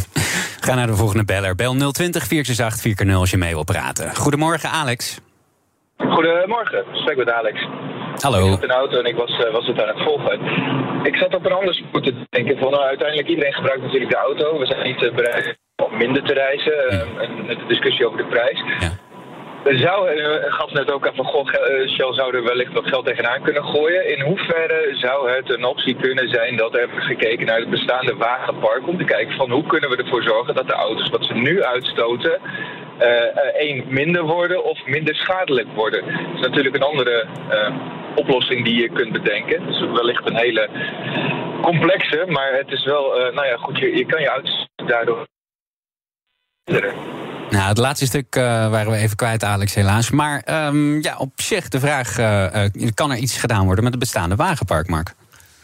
ga 0.66 0.74
naar 0.74 0.86
de 0.86 0.96
volgende 0.96 1.24
beller. 1.24 1.54
Bel 1.54 1.74
020 1.74 2.26
468 2.26 2.96
4 2.98 3.16
als 3.16 3.30
je 3.30 3.36
mee 3.36 3.54
wil 3.54 3.64
praten. 3.64 4.16
Goedemorgen, 4.16 4.70
Alex. 4.70 5.18
Goedemorgen, 5.96 6.84
spreek 6.92 7.16
met 7.16 7.30
Alex. 7.30 7.68
Hallo. 8.20 8.44
Ik 8.44 8.52
zat 8.52 8.62
in 8.62 8.68
de 8.68 8.74
auto 8.74 8.98
en 8.98 9.04
ik 9.04 9.16
was, 9.16 9.30
uh, 9.30 9.52
was 9.52 9.66
het 9.66 9.82
aan 9.82 9.88
het 9.88 10.02
volgen. 10.02 10.40
Ik 11.02 11.16
zat 11.16 11.34
op 11.34 11.44
een 11.46 11.52
ander 11.52 11.74
spoor 11.74 12.02
te 12.02 12.26
denken. 12.30 12.58
Van, 12.58 12.70
nou, 12.70 12.82
uiteindelijk 12.82 13.28
iedereen 13.28 13.52
gebruikt 13.52 13.82
natuurlijk 13.82 14.10
de 14.10 14.16
auto. 14.16 14.58
We 14.58 14.66
zijn 14.66 14.82
niet 14.82 15.02
uh, 15.02 15.14
bereid 15.14 15.56
om 15.84 15.96
minder 15.96 16.22
te 16.22 16.32
reizen. 16.32 16.92
Uh, 16.92 17.46
met 17.46 17.58
de 17.58 17.66
discussie 17.68 18.06
over 18.06 18.18
de 18.18 18.26
prijs. 18.26 18.62
Ja. 18.78 19.04
Zou, 19.64 20.10
uh, 20.10 20.26
gaf 20.52 20.72
net 20.72 20.92
ook 20.92 21.06
aan 21.08 21.14
van, 21.14 21.24
goh, 21.24 21.46
Shell 21.88 22.12
zou 22.12 22.36
er 22.36 22.44
wellicht 22.44 22.72
wat 22.72 22.88
geld 22.88 23.06
tegenaan 23.06 23.42
kunnen 23.42 23.64
gooien. 23.64 24.16
In 24.16 24.24
hoeverre 24.24 24.96
zou 24.96 25.30
het 25.30 25.50
een 25.50 25.64
optie 25.64 25.96
kunnen 25.96 26.28
zijn 26.28 26.56
dat 26.56 26.76
er 26.76 26.88
gekeken 26.94 27.46
naar 27.46 27.58
het 27.58 27.70
bestaande 27.70 28.16
wagenpark... 28.16 28.88
om 28.88 28.98
te 28.98 29.04
kijken 29.04 29.36
van 29.36 29.50
hoe 29.50 29.66
kunnen 29.66 29.90
we 29.90 29.96
ervoor 29.96 30.22
zorgen 30.22 30.54
dat 30.54 30.68
de 30.68 30.72
auto's 30.72 31.08
wat 31.08 31.24
ze 31.24 31.34
nu 31.34 31.62
uitstoten... 31.62 32.40
één, 33.54 33.84
minder 33.88 34.22
worden 34.22 34.64
of 34.64 34.86
minder 34.86 35.14
schadelijk 35.14 35.68
worden. 35.74 36.04
Dat 36.06 36.34
is 36.34 36.40
natuurlijk 36.40 36.76
een 36.76 36.82
andere 36.82 37.26
oplossing 38.14 38.64
die 38.64 38.80
je 38.80 38.92
kunt 38.92 39.12
bedenken. 39.12 39.60
Het 39.60 39.74
is 39.74 39.80
wellicht 39.80 40.30
een 40.30 40.36
hele 40.36 40.68
complexe, 41.62 42.24
maar 42.28 42.52
het 42.52 42.72
is 42.72 42.84
wel, 42.84 43.30
nou 43.34 43.46
ja, 43.46 43.56
goed, 43.56 43.78
je, 43.78 43.96
je 43.96 44.06
kan 44.06 44.20
je 44.20 44.28
auto's 44.28 44.68
daardoor 44.86 45.26
nou, 47.50 47.68
het 47.68 47.78
laatste 47.78 48.06
stuk 48.06 48.36
uh, 48.36 48.42
waren 48.44 48.90
we 48.90 48.96
even 48.96 49.16
kwijt, 49.16 49.44
Alex, 49.44 49.74
helaas. 49.74 50.10
Maar 50.10 50.66
um, 50.66 51.02
ja, 51.02 51.16
op 51.16 51.40
zich 51.40 51.68
de 51.68 51.80
vraag: 51.80 52.18
uh, 52.18 52.46
uh, 52.72 52.90
kan 52.94 53.10
er 53.10 53.16
iets 53.16 53.38
gedaan 53.38 53.64
worden 53.64 53.84
met 53.84 53.92
het 53.92 54.02
bestaande 54.02 54.36
wagenpark, 54.36 54.88
Mark? 54.88 55.14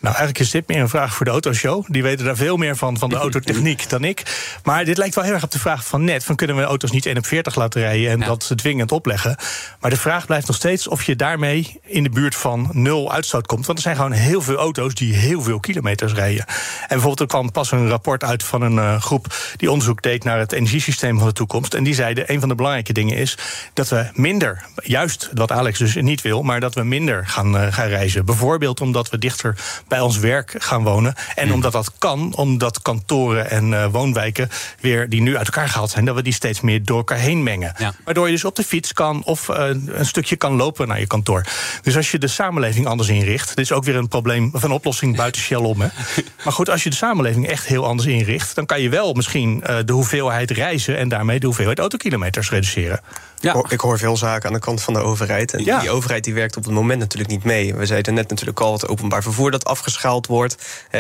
Nou, 0.03 0.15
eigenlijk 0.15 0.39
is 0.39 0.51
dit 0.51 0.69
meer 0.69 0.81
een 0.81 0.89
vraag 0.89 1.15
voor 1.15 1.25
de 1.25 1.31
autoshow. 1.31 1.85
Die 1.89 2.03
weten 2.03 2.25
daar 2.25 2.37
veel 2.37 2.57
meer 2.57 2.77
van, 2.77 2.99
van 2.99 3.09
de 3.09 3.17
autotechniek 3.25 3.89
dan 3.89 4.05
ik. 4.05 4.23
Maar 4.65 4.85
dit 4.85 4.97
lijkt 4.99 5.15
wel 5.15 5.25
heel 5.25 5.33
erg 5.33 5.43
op 5.43 5.51
de 5.51 5.59
vraag 5.59 5.87
van 5.87 6.05
net: 6.05 6.25
van 6.25 6.37
kunnen 6.37 6.57
we 6.57 6.63
auto's 6.63 6.91
niet 6.91 7.07
1 7.07 7.17
op 7.17 7.27
40 7.27 7.55
laten 7.55 7.81
rijden 7.81 8.11
en 8.11 8.21
dat 8.21 8.53
dwingend 8.57 8.93
opleggen? 8.93 9.37
Maar 9.81 9.91
de 9.91 9.97
vraag 9.97 10.27
blijft 10.27 10.47
nog 10.47 10.57
steeds 10.57 10.89
of 10.89 11.03
je 11.03 11.17
daarmee 11.17 11.81
in 11.85 12.03
de 12.03 12.11
buurt 12.11 12.35
van 12.35 12.69
nul 12.73 13.13
uitstoot 13.13 13.47
komt. 13.47 13.67
Want 13.67 13.79
er 13.79 13.85
zijn 13.85 13.97
gewoon 13.97 14.13
heel 14.13 14.43
veel 14.43 14.57
auto's 14.57 14.95
die 14.95 15.15
heel 15.15 15.43
veel 15.43 15.61
kilometers 15.61 16.13
rijden. 16.13 16.45
En 16.47 16.87
bijvoorbeeld, 16.89 17.21
er 17.21 17.27
kwam 17.27 17.51
pas 17.51 17.73
een 17.73 17.89
rapport 17.89 18.25
uit 18.25 18.43
van 18.43 18.63
een 18.63 18.77
uh, 18.77 19.01
groep 19.01 19.27
die 19.57 19.71
onderzoek 19.71 20.03
deed 20.03 20.25
naar 20.25 20.39
het 20.39 20.53
energiesysteem 20.53 21.19
van 21.19 21.27
de 21.27 21.35
toekomst. 21.35 21.75
En 21.75 21.85
die 21.85 21.95
zeiden: 21.95 22.33
een 22.33 22.41
van 22.41 22.49
de 22.49 22.55
belangrijke 22.55 22.93
dingen 22.93 23.17
is 23.17 23.39
dat 23.73 23.89
we 23.89 24.11
minder, 24.15 24.65
juist 24.75 25.31
wat 25.35 25.53
Alex 25.53 25.79
dus 25.79 25.95
niet 25.95 26.23
wil, 26.23 26.43
maar 26.43 26.61
dat 26.61 26.75
we 26.75 26.83
minder 26.83 27.27
gaan, 27.27 27.57
uh, 27.57 27.73
gaan 27.73 27.89
reizen. 27.89 28.25
Bijvoorbeeld 28.25 28.81
omdat 28.81 29.11
we 29.11 29.19
dichter 29.19 29.57
bij 29.93 30.01
ons 30.01 30.19
werk 30.19 30.55
gaan 30.59 30.83
wonen. 30.83 31.15
En 31.35 31.45
hmm. 31.45 31.55
omdat 31.55 31.73
dat 31.73 31.93
kan, 31.99 32.35
omdat 32.37 32.83
kantoren 32.83 33.51
en 33.51 33.71
uh, 33.71 33.87
woonwijken 33.87 34.49
weer 34.81 35.09
die 35.09 35.23
nu 35.23 35.37
uit 35.37 35.47
elkaar 35.47 35.69
gehaald 35.69 35.91
zijn, 35.91 36.05
dat 36.05 36.15
we 36.15 36.23
die 36.23 36.33
steeds 36.33 36.61
meer 36.61 36.85
door 36.85 36.97
elkaar 36.97 37.19
heen 37.19 37.43
mengen. 37.43 37.75
Waardoor 38.05 38.27
je 38.27 38.33
dus 38.33 38.45
op 38.45 38.57
de 38.57 38.65
fiets 38.65 38.93
kan 38.93 39.25
of 39.25 39.49
uh, 39.49 39.57
een 39.87 40.07
stukje 40.07 40.37
kan 40.37 40.57
lopen 40.57 40.89
naar 40.89 41.01
je 41.01 41.07
kantoor. 41.07 41.47
Dus 41.83 41.97
als 41.97 42.11
je 42.11 42.19
de 42.19 42.29
samenleving 42.29 42.87
anders 42.87 43.09
inricht, 43.09 43.49
dit 43.49 43.59
is 43.59 43.73
ook 43.73 43.85
weer 43.85 43.97
een 43.97 44.09
probleem 44.09 44.51
van 44.53 44.71
een 44.71 44.77
oplossing 44.77 45.17
buiten 45.17 45.43
Shell 45.43 45.57
om. 45.57 45.81
Hè. 45.81 45.89
Maar 46.45 46.53
goed, 46.53 46.71
als 46.71 46.83
je 46.83 46.91
de 46.91 46.97
samenleving 46.97 47.49
echt 47.49 47.67
heel 47.67 47.87
anders 47.87 48.09
inricht, 48.09 48.55
dan 48.55 48.67
kan 48.67 48.81
je 48.81 48.89
wel 48.89 49.13
misschien 49.13 49.65
uh, 49.67 49.77
de 49.85 49.93
hoeveelheid 49.93 50.51
reizen 50.51 50.99
en 50.99 51.09
daarmee 51.09 51.41
de 51.41 51.47
hoeveelheid 51.47 51.79
autokilometers 51.79 52.51
reduceren. 52.51 53.01
Ja. 53.43 53.65
Ik 53.69 53.81
hoor 53.81 53.99
veel 53.99 54.17
zaken 54.17 54.49
aan 54.49 54.55
de 54.55 54.61
kant 54.61 54.83
van 54.83 54.95
de 54.95 55.01
overheid. 55.01 55.53
En 55.55 55.81
die 55.81 55.91
overheid 55.91 56.25
die 56.25 56.35
werkt 56.35 56.57
op 56.57 56.65
het 56.65 56.73
moment 56.73 56.99
natuurlijk 56.99 57.31
niet 57.31 57.45
mee. 57.45 57.75
We 57.75 57.87
zeiden 57.87 58.15
net 58.15 58.29
natuurlijk 58.29 58.61
al 58.61 58.73
het 58.73 58.89
openbaar 58.89 59.23
vervoer 59.23 59.51
dat 59.51 59.65
afgeschaald 59.65 60.27
wordt. 60.27 60.57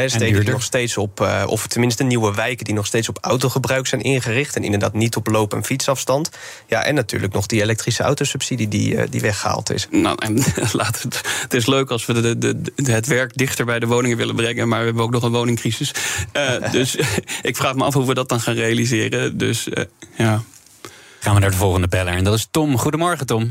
Steden 0.07 0.45
die 0.45 0.53
nog 0.53 0.62
steeds 0.62 0.97
op, 0.97 1.21
uh, 1.21 1.45
of 1.47 1.67
tenminste 1.67 2.03
nieuwe 2.03 2.35
wijken 2.35 2.64
die 2.64 2.75
nog 2.75 2.87
steeds 2.87 3.09
op 3.09 3.19
autogebruik 3.21 3.87
zijn 3.87 4.01
ingericht. 4.01 4.57
En 4.57 4.64
inderdaad 4.64 4.93
niet 4.93 5.17
op 5.17 5.27
loop- 5.27 5.55
en 5.55 5.64
fietsafstand. 5.64 6.31
Ja, 6.67 6.85
en 6.85 6.95
natuurlijk 6.95 7.33
nog 7.33 7.47
die 7.47 7.62
elektrische 7.62 8.03
autosubsidie 8.03 8.69
die, 8.69 8.95
uh, 8.95 9.03
die 9.11 9.21
weggehaald 9.21 9.71
is. 9.71 9.87
Nou, 9.90 10.17
en 10.19 10.45
laat 10.73 11.03
het, 11.03 11.21
het 11.43 11.55
is 11.55 11.67
leuk 11.67 11.90
als 11.90 12.07
we 12.07 12.12
de, 12.12 12.38
de, 12.38 12.61
de, 12.75 12.93
het 12.93 13.07
werk 13.07 13.37
dichter 13.37 13.64
bij 13.64 13.79
de 13.79 13.87
woningen 13.87 14.17
willen 14.17 14.35
brengen. 14.35 14.69
Maar 14.69 14.79
we 14.79 14.85
hebben 14.85 15.03
ook 15.03 15.11
nog 15.11 15.23
een 15.23 15.33
woningcrisis. 15.33 15.93
Uh, 16.33 16.71
dus 16.71 16.97
ik 17.43 17.57
vraag 17.57 17.75
me 17.75 17.85
af 17.85 17.95
hoe 17.95 18.07
we 18.07 18.14
dat 18.14 18.29
dan 18.29 18.40
gaan 18.40 18.55
realiseren. 18.55 19.38
Dus 19.38 19.69
ja. 20.17 20.43
Gaan 21.23 21.35
we 21.35 21.41
naar 21.41 21.51
de 21.51 21.57
volgende 21.57 21.89
beller. 21.89 22.15
En 22.15 22.25
dat 22.25 22.35
is 22.35 22.49
Tom. 22.51 22.79
Goedemorgen, 22.79 23.27
Tom. 23.27 23.51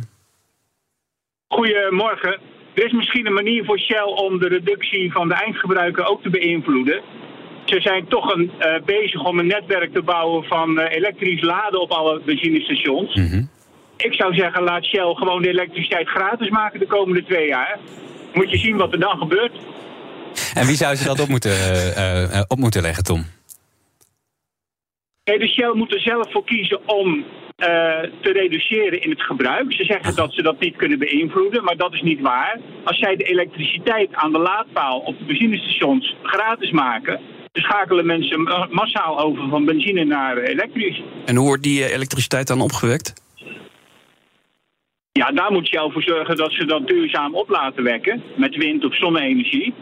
Goedemorgen. 1.48 2.40
Er 2.74 2.86
is 2.86 2.92
misschien 2.92 3.26
een 3.26 3.34
manier 3.34 3.66
voor 3.66 3.80
Shell 3.80 4.14
om 4.26 4.40
de 4.40 4.48
reductie 4.48 5.12
van 5.12 5.28
de 5.28 5.34
eindgebruiker 5.34 6.06
ook 6.06 6.22
te 6.22 6.30
beïnvloeden. 6.30 7.02
Ze 7.66 7.82
zijn 7.82 8.08
toch 8.08 8.34
een, 8.34 8.52
uh, 8.60 8.86
bezig 8.86 9.24
om 9.26 9.40
een 9.40 9.48
netwerk 9.48 9.94
te 9.94 10.02
bouwen 10.02 10.44
van 10.44 10.80
uh, 10.80 10.86
elektrisch 10.90 11.42
laden 11.42 11.82
op 11.82 11.92
alle 11.92 12.22
benzinestations. 12.26 13.16
Mm 13.16 13.50
Ik 13.98 14.14
zou 14.14 14.34
zeggen, 14.34 14.64
laat 14.64 14.86
Shell 14.86 15.14
gewoon 15.14 15.42
de 15.42 15.50
elektriciteit 15.50 16.08
gratis 16.08 16.50
maken 16.50 16.80
de 16.80 16.88
komende 16.88 17.24
twee 17.24 17.48
jaar. 17.48 17.80
Moet 18.34 18.52
je 18.52 18.58
zien 18.58 18.78
wat 18.78 18.94
er 18.94 19.00
dan 19.00 19.18
gebeurt. 19.18 19.54
En 20.54 20.66
wie 20.66 20.76
zou 20.76 20.96
ze 20.96 21.06
dat 21.06 21.20
op 21.20 21.28
moeten, 21.28 21.52
uh, 21.98 22.42
op 22.48 22.58
moeten 22.58 22.82
leggen, 22.82 23.04
Tom? 23.04 23.26
Nee, 25.24 25.40
de 25.40 25.48
Shell 25.48 25.74
moet 25.74 25.94
er 25.94 26.02
zelf 26.02 26.32
voor 26.32 26.44
kiezen 26.44 26.88
om 26.88 27.26
te 28.22 28.32
reduceren 28.32 29.02
in 29.02 29.10
het 29.10 29.22
gebruik. 29.22 29.74
Ze 29.74 29.84
zeggen 29.84 30.16
dat 30.16 30.34
ze 30.34 30.42
dat 30.42 30.60
niet 30.60 30.76
kunnen 30.76 31.00
beïnvloeden, 31.00 31.64
maar 31.64 31.78
dat 31.78 31.94
is 31.94 32.02
niet 32.02 32.22
waar. 32.22 32.60
Als 32.84 32.98
zij 32.98 33.16
de 33.16 33.24
elektriciteit 33.24 34.14
aan 34.14 34.32
de 34.32 34.40
laadpaal 34.40 35.00
op 35.00 35.18
de 35.18 35.26
benzinestations 35.26 36.16
gratis 36.24 36.72
maken, 36.72 37.20
dan 37.52 37.64
schakelen 37.64 38.06
mensen 38.06 38.42
massaal 38.70 39.20
over 39.20 39.50
van 39.50 39.66
benzine 39.66 40.04
naar 40.04 40.38
elektrisch. 40.38 41.02
En 41.26 41.36
hoe 41.36 41.48
wordt 41.48 41.64
die 41.64 41.84
eh, 41.84 41.94
elektriciteit 41.94 42.48
dan 42.48 42.62
opgewekt? 42.62 43.14
Ja, 45.12 45.32
daar 45.32 45.52
moet 45.52 45.68
Shell 45.68 45.90
voor 45.90 46.04
zorgen 46.04 46.36
dat 46.36 46.52
ze 46.52 46.66
dat 46.66 46.88
duurzaam 46.88 47.36
op 47.36 47.50
laten 47.50 47.84
wekken 47.84 48.24
met 48.36 48.56
wind- 48.56 48.86
of 48.86 48.96
zonne-energie. 48.96 49.74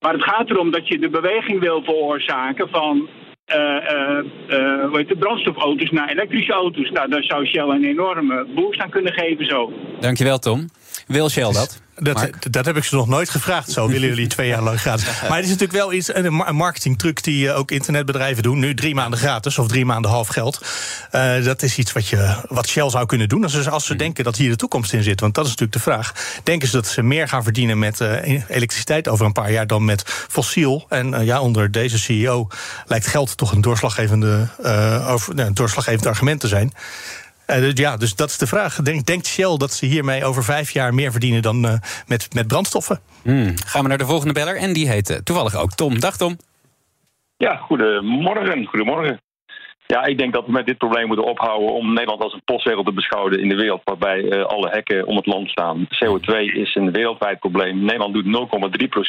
Maar 0.00 0.12
het 0.12 0.22
gaat 0.22 0.50
erom 0.50 0.70
dat 0.70 0.88
je 0.88 0.98
de 0.98 1.08
beweging 1.08 1.60
wil 1.60 1.82
veroorzaken 1.82 2.68
van 2.68 3.08
uh, 3.54 4.24
uh, 4.48 5.06
de 5.08 5.16
brandstofauto's 5.18 5.90
naar 5.90 6.08
elektrische 6.08 6.52
auto's. 6.52 6.90
Nou, 6.90 7.08
daar 7.08 7.22
zou 7.22 7.46
Shell 7.46 7.68
een 7.68 7.84
enorme 7.84 8.46
boost 8.54 8.80
aan 8.80 8.90
kunnen 8.90 9.12
geven 9.12 9.46
zo. 9.46 9.72
Dankjewel, 10.00 10.38
Tom. 10.38 10.68
Wil 11.06 11.28
Shell 11.28 11.52
dat? 11.52 11.85
Dat, 11.98 12.28
dat 12.50 12.64
heb 12.64 12.76
ik 12.76 12.84
ze 12.84 12.94
nog 12.94 13.08
nooit 13.08 13.30
gevraagd. 13.30 13.70
Zo 13.70 13.88
willen 13.88 14.08
jullie 14.08 14.26
twee 14.26 14.48
jaar 14.48 14.62
lang 14.62 14.80
gratis. 14.80 15.04
Maar 15.28 15.36
het 15.36 15.44
is 15.44 15.50
natuurlijk 15.50 15.78
wel 15.78 15.92
iets, 15.92 16.14
een 16.14 16.32
marketingtruc 16.32 17.22
die 17.22 17.52
ook 17.52 17.70
internetbedrijven 17.70 18.42
doen. 18.42 18.58
Nu 18.58 18.74
drie 18.74 18.94
maanden 18.94 19.18
gratis 19.18 19.58
of 19.58 19.68
drie 19.68 19.84
maanden 19.84 20.10
half 20.10 20.28
geld. 20.28 20.60
Uh, 21.12 21.44
dat 21.44 21.62
is 21.62 21.78
iets 21.78 21.92
wat, 21.92 22.08
je, 22.08 22.36
wat 22.48 22.68
Shell 22.68 22.90
zou 22.90 23.06
kunnen 23.06 23.28
doen. 23.28 23.42
Als, 23.42 23.68
als 23.68 23.84
ze 23.84 23.88
hmm. 23.88 23.98
denken 23.98 24.24
dat 24.24 24.36
hier 24.36 24.50
de 24.50 24.56
toekomst 24.56 24.92
in 24.92 25.02
zit. 25.02 25.20
Want 25.20 25.34
dat 25.34 25.44
is 25.44 25.50
natuurlijk 25.50 25.78
de 25.78 25.90
vraag. 25.90 26.12
Denken 26.42 26.68
ze 26.68 26.74
dat 26.74 26.86
ze 26.86 27.02
meer 27.02 27.28
gaan 27.28 27.42
verdienen 27.42 27.78
met 27.78 28.00
uh, 28.00 28.22
elektriciteit 28.48 29.08
over 29.08 29.26
een 29.26 29.32
paar 29.32 29.52
jaar 29.52 29.66
dan 29.66 29.84
met 29.84 30.02
fossiel? 30.06 30.86
En 30.88 31.12
uh, 31.12 31.24
ja, 31.24 31.40
onder 31.40 31.70
deze 31.70 31.98
CEO 31.98 32.48
lijkt 32.86 33.06
geld 33.06 33.36
toch 33.36 33.52
een 33.52 33.60
doorslaggevende, 33.60 34.48
over, 35.06 35.38
een 35.38 35.54
doorslaggevend 35.54 36.06
argument 36.06 36.40
te 36.40 36.48
zijn. 36.48 36.72
Uh, 37.46 37.56
dus 37.56 37.72
ja, 37.74 37.96
dus 37.96 38.14
dat 38.14 38.28
is 38.28 38.38
de 38.38 38.46
vraag. 38.46 38.82
Denk, 38.82 39.06
denkt 39.06 39.26
Shell 39.26 39.56
dat 39.56 39.72
ze 39.72 39.86
hiermee 39.86 40.24
over 40.24 40.44
vijf 40.44 40.70
jaar 40.70 40.94
meer 40.94 41.10
verdienen 41.10 41.42
dan 41.42 41.66
uh, 41.66 41.72
met, 42.06 42.34
met 42.34 42.46
brandstoffen? 42.46 43.00
Hmm. 43.22 43.54
Gaan 43.66 43.82
we 43.82 43.88
naar 43.88 43.98
de 43.98 44.06
volgende 44.06 44.32
beller. 44.32 44.56
En 44.56 44.72
die 44.72 44.88
heet 44.88 45.10
uh, 45.10 45.16
toevallig 45.16 45.54
ook 45.54 45.72
Tom. 45.72 46.00
Dag 46.00 46.16
Tom. 46.16 46.36
Ja, 47.36 47.56
goedemorgen. 47.56 48.66
Goedemorgen. 48.66 49.20
Ja, 49.86 50.04
ik 50.04 50.18
denk 50.18 50.32
dat 50.32 50.46
we 50.46 50.52
met 50.52 50.66
dit 50.66 50.78
probleem 50.78 51.06
moeten 51.06 51.24
ophouden 51.24 51.72
om 51.72 51.92
Nederland 51.92 52.22
als 52.22 52.32
een 52.32 52.44
postwereld 52.44 52.86
te 52.86 52.92
beschouwen 52.92 53.40
in 53.40 53.48
de 53.48 53.54
wereld, 53.54 53.80
waarbij 53.84 54.22
uh, 54.22 54.44
alle 54.44 54.68
hekken 54.68 55.06
om 55.06 55.16
het 55.16 55.26
land 55.26 55.48
staan. 55.48 55.88
CO2 56.04 56.34
is 56.34 56.74
een 56.74 56.92
wereldwijd 56.92 57.38
probleem. 57.38 57.84
Nederland 57.84 58.14
doet 58.14 58.48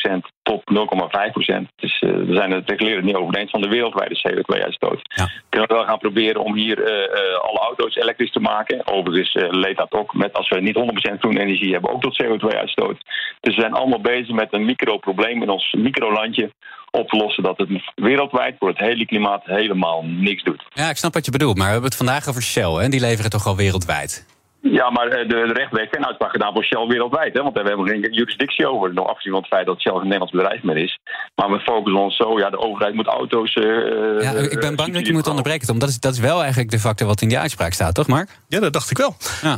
0,3% 0.08 0.18
tot 0.44 0.62
0,5%. 0.74 1.62
Dus 1.76 2.02
uh, 2.02 2.12
we 2.12 2.36
zijn 2.36 2.52
het 2.52 2.70
reguleren 2.70 3.06
niet 3.06 3.16
over 3.16 3.36
eens 3.36 3.52
van 3.52 3.62
de 3.62 3.68
wereldwijde 3.68 4.22
CO2-uitstoot. 4.28 5.02
Ja. 5.04 5.30
Kunnen 5.50 5.70
we 5.70 5.76
wel 5.76 5.86
gaan 5.86 6.00
proberen 6.00 6.42
om 6.42 6.56
hier 6.56 6.80
uh, 6.80 7.38
alle 7.40 7.60
auto's 7.60 7.96
elektrisch 7.96 8.32
te 8.32 8.40
maken. 8.40 8.88
Overigens 8.88 9.34
leed 9.50 9.78
dat 9.78 9.92
ook 9.92 10.14
met 10.14 10.34
als 10.34 10.50
we 10.50 10.60
niet 10.60 11.12
100% 11.14 11.20
groene 11.20 11.40
energie 11.40 11.72
hebben, 11.72 11.92
ook 11.92 12.02
tot 12.02 12.24
CO2-uitstoot. 12.24 12.98
Dus 13.40 13.56
we 13.56 13.62
zijn 13.62 13.74
allemaal 13.74 14.02
bezig 14.02 14.36
met 14.36 14.54
een 14.54 14.66
microprobleem 14.66 15.42
in 15.42 15.50
ons 15.50 15.74
microlandje 15.74 16.52
op 16.92 17.08
te 17.08 17.18
lossen 17.18 17.44
dat 17.44 17.58
het 17.58 17.70
wereldwijd 17.96 18.56
voor 18.60 18.68
het 18.68 18.80
hele 18.80 19.06
klimaat 19.06 19.42
helemaal 19.44 20.04
niks 20.06 20.44
doet. 20.44 20.64
Ja, 20.74 20.90
ik 20.90 20.98
snap 20.98 21.14
wat 21.14 21.26
je 21.26 21.32
bedoelt, 21.32 21.58
maar 21.58 21.66
we 21.66 21.72
hebben 21.72 21.90
het 21.90 21.98
vandaag 21.98 22.28
over 22.28 22.42
Shell 22.42 22.76
en 22.76 22.92
die 22.92 23.00
leveren 23.00 23.32
toch 23.32 23.48
al 23.48 23.56
wereldwijd? 23.56 24.37
Ja, 24.72 24.90
maar 24.90 25.08
eh, 25.08 25.30
de, 25.30 25.54
rechter 25.54 25.80
heeft 25.80 25.96
geen 25.96 26.06
uitspraak 26.06 26.32
gedaan 26.32 26.54
voor 26.54 26.64
Shell 26.64 26.88
wereldwijd. 26.88 27.34
Hè, 27.34 27.42
want 27.42 27.56
daar 27.56 27.66
hebben 27.66 27.86
we 27.86 27.92
geen 27.92 28.14
jurisdictie 28.14 28.68
over. 28.68 28.94
Nog 28.94 29.08
afgezien 29.08 29.32
van 29.32 29.42
het 29.42 29.50
feit 29.50 29.66
dat 29.66 29.82
Shell 29.82 29.94
een 29.94 30.04
Nederlands 30.04 30.32
bedrijf 30.32 30.64
meer 30.64 30.78
is. 30.78 31.00
Maar 31.36 31.52
we 31.52 31.60
focussen 31.60 32.02
ons 32.02 32.16
zo, 32.16 32.40
ja, 32.40 32.50
de 32.50 32.60
overheid 32.60 32.94
moet 32.94 33.08
auto's... 33.08 33.56
Uh, 33.56 34.22
ja, 34.22 34.32
ik 34.32 34.60
ben 34.60 34.76
bang 34.76 34.94
dat 34.94 35.08
je 35.08 35.14
moet 35.14 35.28
onderbreken, 35.28 35.68
Tom. 35.68 35.80
Dat 35.80 35.90
is, 35.90 36.00
dat 36.00 36.14
is 36.14 36.20
wel 36.20 36.40
eigenlijk 36.42 36.72
de 36.72 36.80
factor 36.80 37.08
wat 37.08 37.22
in 37.22 37.28
die 37.28 37.40
uitspraak 37.40 37.74
staat, 37.74 37.96
toch 37.96 38.08
Mark? 38.08 38.30
Ja, 38.48 38.60
dat 38.60 38.74
dacht 38.74 38.92
ik 38.92 38.98
wel. 38.98 39.16
Ja. 39.42 39.58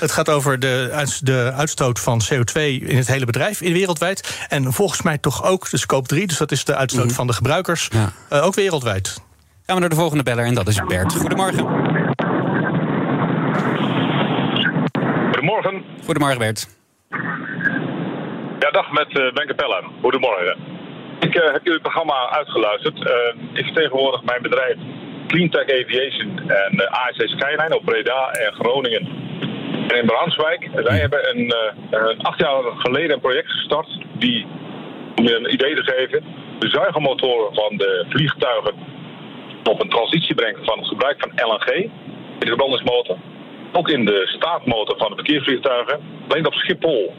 Het 0.00 0.12
gaat 0.12 0.28
over 0.28 0.58
de, 0.58 1.06
de 1.22 1.52
uitstoot 1.56 2.00
van 2.00 2.20
CO2 2.32 2.60
in 2.62 2.96
het 2.96 3.06
hele 3.06 3.26
bedrijf 3.26 3.60
in 3.60 3.72
wereldwijd. 3.72 4.46
En 4.48 4.72
volgens 4.72 5.02
mij 5.02 5.18
toch 5.18 5.44
ook 5.44 5.70
de 5.70 5.78
scope 5.78 6.08
3, 6.08 6.26
dus 6.26 6.38
dat 6.38 6.52
is 6.52 6.64
de 6.64 6.76
uitstoot 6.76 7.04
mhm. 7.04 7.14
van 7.14 7.26
de 7.26 7.32
gebruikers, 7.32 7.88
ja. 7.92 8.12
uh, 8.32 8.44
ook 8.46 8.54
wereldwijd. 8.54 9.26
Gaan 9.66 9.74
we 9.74 9.80
naar 9.80 9.90
de 9.90 9.96
volgende 9.96 10.22
beller 10.22 10.44
en 10.44 10.54
dat 10.54 10.68
is 10.68 10.80
Bert. 10.86 11.12
Goedemorgen. 11.12 12.07
Goedemorgen. 15.58 16.04
Goedemorgen 16.04 16.38
Bert. 16.38 16.68
Ja, 18.58 18.70
dag 18.70 18.92
met 18.92 19.08
uh, 19.18 19.32
Ben 19.32 19.46
Capella. 19.46 19.82
Goedemorgen. 20.00 20.56
Ik 21.20 21.34
uh, 21.34 21.52
heb 21.52 21.64
jullie 21.64 21.80
programma 21.80 22.28
uitgeluisterd. 22.30 22.96
Uh, 22.96 23.58
ik 23.58 23.64
vertegenwoordig 23.64 24.22
mijn 24.22 24.42
bedrijf 24.42 24.76
Cleantech 25.26 25.62
Aviation 25.62 26.50
en 26.50 26.90
ASC 26.90 27.28
Skyline 27.28 27.76
op 27.76 27.84
Breda 27.84 28.30
en 28.30 28.52
Groningen. 28.52 29.06
En 29.88 29.96
in 29.96 30.06
Branswijk. 30.06 30.68
Wij 30.74 30.98
hebben 30.98 31.28
een, 31.30 31.54
een, 31.90 32.20
acht 32.20 32.40
jaar 32.40 32.62
geleden 32.78 33.12
een 33.12 33.20
project 33.20 33.50
gestart 33.50 33.98
die, 34.12 34.46
om 35.16 35.24
je 35.24 35.36
een 35.36 35.52
idee 35.52 35.74
te 35.74 35.92
geven, 35.92 36.24
de 36.58 36.68
zuigermotoren 36.68 37.54
van 37.54 37.76
de 37.76 38.06
vliegtuigen 38.08 38.74
op 39.64 39.82
een 39.82 39.90
transitie 39.90 40.34
brengt 40.34 40.64
van 40.64 40.78
het 40.78 40.88
gebruik 40.88 41.16
van 41.18 41.48
LNG, 41.48 41.74
in 41.74 41.90
de 42.38 42.46
verbrandingsmotor, 42.46 43.16
ook 43.72 43.88
in 43.88 44.04
de 44.04 44.22
staatmotor 44.26 44.96
van 44.98 45.08
de 45.08 45.14
verkeersvliegtuigen. 45.14 46.00
Alleen 46.28 46.46
op 46.46 46.54
Schiphol 46.54 47.14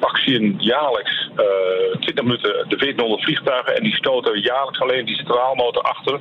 actieën 0.00 0.54
jaarlijks 0.58 1.30
uh, 1.36 1.44
eh, 1.92 2.00
20 2.00 2.24
minuten 2.24 2.52
de 2.68 2.76
1400 2.76 3.22
vliegtuigen. 3.22 3.76
En 3.76 3.82
die 3.82 3.94
stoten 3.94 4.40
jaarlijks 4.40 4.80
alleen 4.80 5.04
die 5.04 5.16
straalmotor 5.16 5.82
achter 5.82 6.20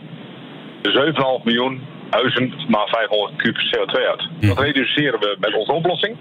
de 0.82 1.14
7,5 1.40 1.44
miljoen 1.44 1.82
huizen 2.10 2.54
maar 2.68 2.88
500 2.88 3.36
kub 3.36 3.56
CO2 3.56 4.08
uit. 4.08 4.30
Dat 4.40 4.60
reduceren 4.60 5.20
we 5.20 5.36
met 5.40 5.56
onze 5.56 5.72
oplossing. 5.72 6.18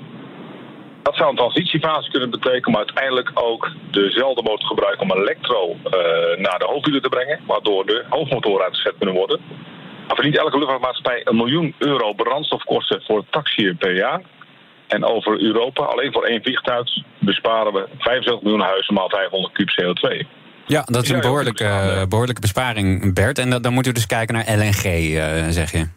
Dat 1.02 1.16
zou 1.16 1.30
een 1.30 1.36
transitiefase 1.36 2.10
kunnen 2.10 2.30
betekenen, 2.30 2.70
maar 2.70 2.84
uiteindelijk 2.86 3.30
ook 3.34 3.72
dezelfde 3.90 4.42
motor 4.42 4.66
gebruiken 4.66 5.02
om 5.02 5.20
elektro 5.20 5.70
uh, 5.70 5.80
naar 6.44 6.58
de 6.58 6.66
hoofdwielen 6.66 7.02
te 7.02 7.08
brengen, 7.08 7.40
waardoor 7.46 7.86
de 7.86 8.04
hoofdmotoren 8.08 8.64
uitgezet 8.64 8.94
kunnen 8.98 9.14
worden. 9.14 9.40
Maar 10.10 10.18
verdient 10.18 10.44
elke 10.44 10.58
luchtvaartmaatschappij 10.58 11.20
een 11.24 11.36
miljoen 11.36 11.74
euro 11.78 12.12
brandstofkosten 12.12 13.02
voor 13.02 13.24
taxiën 13.30 13.76
per 13.76 13.96
jaar. 13.96 14.20
En 14.86 15.04
over 15.04 15.42
Europa, 15.42 15.84
alleen 15.84 16.12
voor 16.12 16.24
één 16.24 16.42
vliegtuig, 16.42 16.88
besparen 17.18 17.72
we 17.72 17.88
75 17.98 18.42
miljoen 18.42 18.60
huizen 18.60 18.94
maal 18.94 19.08
500 19.08 19.52
kub 19.52 19.70
CO2. 19.70 20.26
Ja, 20.66 20.82
dat 20.84 21.02
is 21.02 21.10
een 21.10 21.20
behoorlijke, 21.20 22.06
behoorlijke 22.08 22.40
besparing, 22.40 23.14
Bert. 23.14 23.38
En 23.38 23.62
dan 23.62 23.72
moet 23.72 23.86
u 23.86 23.92
dus 23.92 24.06
kijken 24.06 24.34
naar 24.34 24.56
LNG, 24.56 24.84
uh, 24.84 25.46
eh, 25.46 25.50
zeg 25.50 25.72
je. 25.72 25.88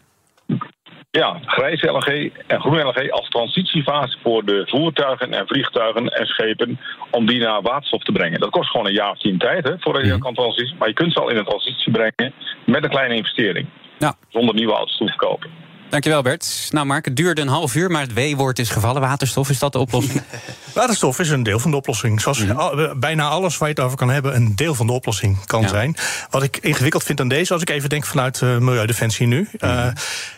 Ja, 1.10 1.38
grijze 1.46 1.86
LNG 1.86 2.32
en 2.46 2.60
groene 2.60 2.82
LNG 2.82 3.10
als 3.10 3.28
transitiefase 3.28 4.18
voor 4.22 4.44
de 4.44 4.62
voertuigen 4.66 5.32
en 5.32 5.46
vliegtuigen 5.46 6.08
en 6.08 6.26
schepen 6.26 6.80
om 7.10 7.26
die 7.26 7.40
naar 7.40 7.62
waterstof 7.62 8.02
te 8.02 8.12
brengen. 8.12 8.40
Dat 8.40 8.50
kost 8.50 8.70
gewoon 8.70 8.86
een 8.86 8.92
jaar 8.92 9.10
of 9.10 9.18
tien 9.18 9.38
tijd 9.38 9.64
hè, 9.64 9.74
voordat 9.78 10.04
je 10.04 10.12
mm. 10.12 10.18
kan 10.18 10.34
transitie. 10.34 10.74
Maar 10.78 10.88
je 10.88 10.94
kunt 10.94 11.12
ze 11.12 11.20
al 11.20 11.28
in 11.30 11.36
een 11.36 11.44
transitie 11.44 11.92
brengen 11.92 12.32
met 12.66 12.84
een 12.84 12.90
kleine 12.90 13.14
investering. 13.14 13.66
Ja. 13.98 14.16
Zonder 14.28 14.54
nieuwe 14.54 14.72
auto's 14.72 14.96
te 14.96 15.14
kopen. 15.16 15.50
Dankjewel 15.94 16.22
Bert. 16.22 16.68
Nou 16.70 16.86
Mark, 16.86 17.04
het 17.04 17.16
duurde 17.16 17.40
een 17.40 17.48
half 17.48 17.74
uur, 17.74 17.90
maar 17.90 18.00
het 18.00 18.12
W-woord 18.14 18.58
is 18.58 18.70
gevallen. 18.70 19.00
Waterstof, 19.00 19.50
is 19.50 19.58
dat 19.58 19.72
de 19.72 19.78
oplossing? 19.78 20.22
Waterstof 20.74 21.18
is 21.18 21.30
een 21.30 21.42
deel 21.42 21.58
van 21.58 21.70
de 21.70 21.76
oplossing. 21.76 22.20
Zoals 22.20 22.44
mhm. 22.44 22.98
bijna 22.98 23.28
alles 23.28 23.58
waar 23.58 23.68
je 23.68 23.74
het 23.74 23.84
over 23.84 23.96
kan 23.96 24.10
hebben... 24.10 24.34
een 24.34 24.56
deel 24.56 24.74
van 24.74 24.86
de 24.86 24.92
oplossing 24.92 25.46
kan 25.46 25.68
zijn. 25.68 25.96
Wat 26.30 26.42
ik 26.42 26.56
ingewikkeld 26.56 27.02
vind 27.02 27.20
aan 27.20 27.28
deze, 27.28 27.52
als 27.52 27.62
ik 27.62 27.70
even 27.70 27.88
denk 27.88 28.06
vanuit 28.06 28.40
uh, 28.40 28.58
Milieudefensie 28.58 29.26
nu... 29.26 29.48
Uh, 29.58 29.86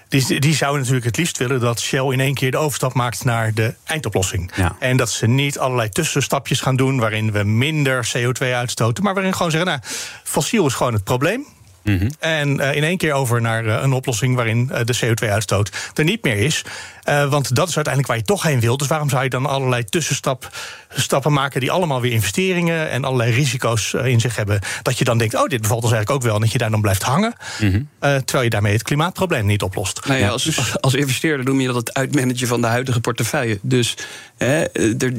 die, 0.08 0.40
die 0.40 0.54
zouden 0.54 0.80
natuurlijk 0.80 1.06
het 1.06 1.16
liefst 1.16 1.38
willen 1.38 1.60
dat 1.60 1.80
Shell 1.80 2.12
in 2.12 2.20
één 2.20 2.34
keer 2.34 2.50
de 2.50 2.56
overstap 2.56 2.94
maakt 2.94 3.24
naar 3.24 3.54
de 3.54 3.74
eindoplossing. 3.84 4.52
En 4.78 4.96
dat 4.96 5.10
ze 5.10 5.26
niet 5.26 5.58
allerlei 5.58 5.88
tussenstapjes 5.88 6.60
gaan 6.60 6.76
doen 6.76 6.98
waarin 6.98 7.32
we 7.32 7.42
minder 7.42 8.08
CO2 8.16 8.46
uitstoten, 8.46 9.04
maar 9.04 9.14
waarin 9.14 9.32
gewoon 9.32 9.50
zeggen: 9.50 9.70
nou, 9.70 9.80
fossiel 10.24 10.66
is 10.66 10.74
gewoon 10.74 10.92
het 10.92 11.04
probleem. 11.04 11.46
Mhm. 11.86 12.08
En 12.18 12.60
uh, 12.60 12.74
in 12.74 12.84
één 12.84 12.96
keer 12.96 13.12
over 13.12 13.40
naar 13.40 13.64
uh, 13.64 13.78
een 13.82 13.92
oplossing 13.92 14.34
waarin 14.34 14.70
uh, 14.72 14.80
de 14.84 14.96
CO2-uitstoot 15.04 15.90
er 15.94 16.04
niet 16.04 16.22
meer 16.22 16.36
is. 16.36 16.64
Want 17.06 17.54
dat 17.54 17.68
is 17.68 17.76
uiteindelijk 17.76 18.06
waar 18.06 18.16
je 18.16 18.22
toch 18.22 18.42
heen 18.42 18.60
wilt. 18.60 18.78
Dus 18.78 18.88
waarom 18.88 19.08
zou 19.08 19.22
je 19.22 19.28
dan 19.28 19.46
allerlei 19.46 19.84
tussenstappen 19.84 21.32
maken 21.32 21.60
die 21.60 21.70
allemaal 21.70 22.00
weer 22.00 22.12
investeringen 22.12 22.90
en 22.90 23.04
allerlei 23.04 23.32
risico's 23.32 23.92
in 23.92 24.20
zich 24.20 24.36
hebben? 24.36 24.60
Dat 24.82 24.98
je 24.98 25.04
dan 25.04 25.18
denkt, 25.18 25.34
oh, 25.34 25.46
dit 25.46 25.60
bevalt 25.60 25.82
ons 25.82 25.92
eigenlijk 25.92 26.22
ook 26.22 26.26
wel. 26.26 26.34
En 26.34 26.40
dat 26.40 26.52
je 26.52 26.58
daar 26.58 26.70
dan 26.70 26.80
blijft 26.80 27.02
hangen. 27.02 27.34
Mhm. 27.60 27.82
terwijl 28.00 28.42
je 28.42 28.50
daarmee 28.50 28.72
het 28.72 28.82
klimaatprobleem 28.82 29.46
niet 29.46 29.62
oplost. 29.62 30.06
Nou 30.06 30.20
ja, 30.20 30.28
als, 30.28 30.76
als 30.80 30.94
investeerder 30.94 31.44
noem 31.44 31.60
je 31.60 31.66
dat 31.66 31.76
het 31.76 31.94
uitmanagen 31.94 32.46
van 32.46 32.60
de 32.60 32.66
huidige 32.66 33.00
portefeuille. 33.00 33.58
Dus 33.62 33.96
er, 34.36 34.68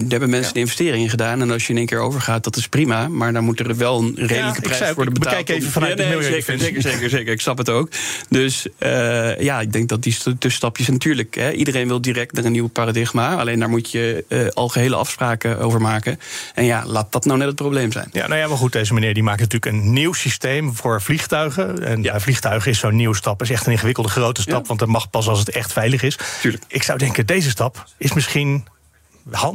hebben 0.08 0.30
mensen 0.30 0.54
ja. 0.54 0.60
investeringen 0.60 1.10
gedaan. 1.10 1.41
En 1.41 1.52
als 1.52 1.65
je 1.65 1.71
in 1.71 1.78
één 1.78 1.88
keer 1.88 2.00
overgaat, 2.00 2.43
dat 2.43 2.56
is 2.56 2.67
prima. 2.67 3.08
Maar 3.08 3.34
dan 3.34 3.43
moet 3.43 3.60
er 3.60 3.78
wel 3.78 4.00
een 4.00 4.15
redelijke 4.15 4.62
prijs 4.62 4.93
worden 4.93 5.13
betaald. 5.13 5.36
Bekijk 5.36 5.60
even 5.60 5.71
vanuit 5.71 5.97
de 5.97 6.04
milieu 6.04 6.23
zeker, 6.23 6.60
zeker, 6.82 7.10
zeker. 7.10 7.34
Ik 7.34 7.41
snap 7.41 7.58
het 7.58 7.69
ook. 7.69 7.89
Dus 8.30 8.67
uh, 8.80 9.39
ja, 9.39 9.62
ik 9.62 9.73
denk 9.73 9.89
dat 9.89 10.04
die 10.04 10.17
tussenstapjes 10.17 10.88
natuurlijk... 10.88 11.36
Hè, 11.36 11.50
iedereen 11.77 12.03
wil 12.03 12.13
direct 12.13 12.33
naar 12.33 12.45
een 12.45 12.51
nieuw 12.51 12.67
paradigma. 12.67 13.35
Alleen 13.35 13.59
daar 13.59 13.69
moet 13.69 13.91
je 13.91 14.25
uh, 14.29 14.47
algehele 14.47 14.95
afspraken 14.95 15.59
over 15.59 15.81
maken. 15.81 16.19
En 16.53 16.65
ja, 16.65 16.83
laat 16.85 17.11
dat 17.11 17.25
nou 17.25 17.37
net 17.37 17.47
het 17.47 17.55
probleem 17.55 17.91
zijn. 17.91 18.09
Ja, 18.11 18.27
nou 18.27 18.39
ja, 18.39 18.47
maar 18.47 18.57
goed, 18.57 18.71
deze 18.71 18.93
meneer 18.93 19.13
die 19.13 19.23
maakt 19.23 19.39
natuurlijk 19.39 19.71
een 19.71 19.93
nieuw 19.93 20.13
systeem 20.13 20.75
voor 20.75 21.01
vliegtuigen. 21.01 21.83
En 21.83 22.03
ja. 22.03 22.19
vliegtuigen 22.19 22.71
is 22.71 22.79
zo'n 22.79 22.95
nieuwe 22.95 23.15
stap. 23.15 23.41
is 23.41 23.49
echt 23.49 23.65
een 23.65 23.71
ingewikkelde 23.71 24.09
grote 24.09 24.41
stap. 24.41 24.67
Want 24.67 24.79
dat 24.79 24.87
mag 24.87 25.09
pas 25.09 25.27
als 25.27 25.39
het 25.39 25.49
echt 25.49 25.73
veilig 25.73 26.03
is. 26.03 26.17
Tuurlijk. 26.41 26.63
Ik 26.67 26.83
zou 26.83 26.97
denken, 26.97 27.25
deze 27.25 27.49
stap 27.49 27.85
is 27.97 28.13
misschien 28.13 28.67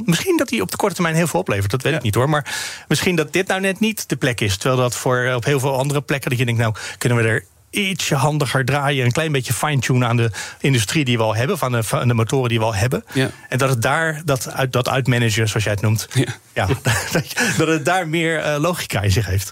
Misschien 0.05 0.37
dat 0.37 0.51
hij 0.51 0.61
op 0.61 0.71
de 0.71 0.77
korte 0.77 0.95
termijn 0.95 1.17
heel 1.17 1.27
veel 1.27 1.41
oplevert, 1.41 1.71
dat 1.71 1.83
weet 1.83 1.95
ik 1.95 2.03
niet 2.03 2.15
hoor. 2.15 2.29
Maar 2.29 2.55
misschien 2.89 3.17
dat 3.17 3.33
dit 3.33 3.47
nou 3.47 3.61
net 3.61 3.81
niet 3.81 4.09
de 4.09 4.17
plek 4.17 4.41
is. 4.41 4.57
Terwijl 4.57 4.81
dat 4.81 4.95
voor 4.95 5.33
op 5.35 5.45
heel 5.45 5.61
veel 5.61 5.79
andere 5.79 6.01
plekken, 6.01 6.31
dat 6.31 6.39
je 6.39 6.45
denkt, 6.45 6.61
nou 6.61 6.75
kunnen 6.99 7.19
we 7.19 7.25
er 7.25 7.45
ietsje 7.73 8.15
handiger 8.15 8.65
draaien. 8.65 9.05
Een 9.05 9.13
klein 9.13 9.33
beetje 9.33 9.53
fine-tunen 9.53 10.09
aan 10.09 10.17
de 10.17 10.31
industrie 10.61 11.05
die 11.05 11.17
we 11.17 11.23
al 11.23 11.35
hebben. 11.35 11.59
Van 11.59 11.73
de, 11.73 11.83
van 11.83 12.09
de 12.09 12.15
motoren 12.15 12.49
die 12.49 12.59
we 12.59 12.65
al 12.65 12.75
hebben. 12.75 13.05
Ja. 13.13 13.31
En 13.49 13.59
dat 13.59 13.69
het 13.69 13.83
daar, 13.83 14.23
dat, 14.25 14.53
uit, 14.53 14.73
dat 14.73 14.89
uitmanagen, 14.89 15.49
zoals 15.49 15.65
jij 15.65 15.73
het 15.73 15.83
noemt. 15.83 16.09
Ja. 16.15 16.25
ja 16.53 16.67
dat, 17.57 17.69
het 17.69 17.85
daar 17.85 18.09
meer 18.09 18.47
uh, 18.47 18.57
logica 18.59 19.01
in 19.01 19.11
zich 19.11 19.27
heeft. 19.27 19.51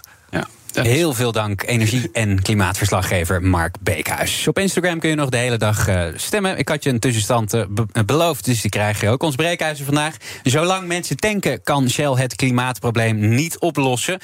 Heel 0.73 1.13
veel 1.13 1.31
dank, 1.31 1.63
energie- 1.63 2.09
en 2.13 2.41
klimaatverslaggever 2.41 3.41
Mark 3.43 3.75
Beekhuis. 3.81 4.47
Op 4.47 4.59
Instagram 4.59 4.99
kun 4.99 5.09
je 5.09 5.15
nog 5.15 5.29
de 5.29 5.37
hele 5.37 5.57
dag 5.57 5.89
uh, 5.89 6.03
stemmen. 6.15 6.57
Ik 6.57 6.69
had 6.69 6.83
je 6.83 6.89
een 6.89 6.99
tussenstand 6.99 7.53
uh, 7.53 7.63
beloofd, 8.05 8.45
dus 8.45 8.61
die 8.61 8.69
krijg 8.69 9.01
je 9.01 9.09
ook. 9.09 9.23
Ons 9.23 9.35
breekhuizen 9.35 9.85
vandaag. 9.85 10.15
Zolang 10.43 10.87
mensen 10.87 11.15
tanken, 11.15 11.63
kan 11.63 11.89
Shell 11.89 12.13
het 12.13 12.35
klimaatprobleem 12.35 13.35
niet 13.35 13.59
oplossen. 13.59 14.19
41% 14.21 14.23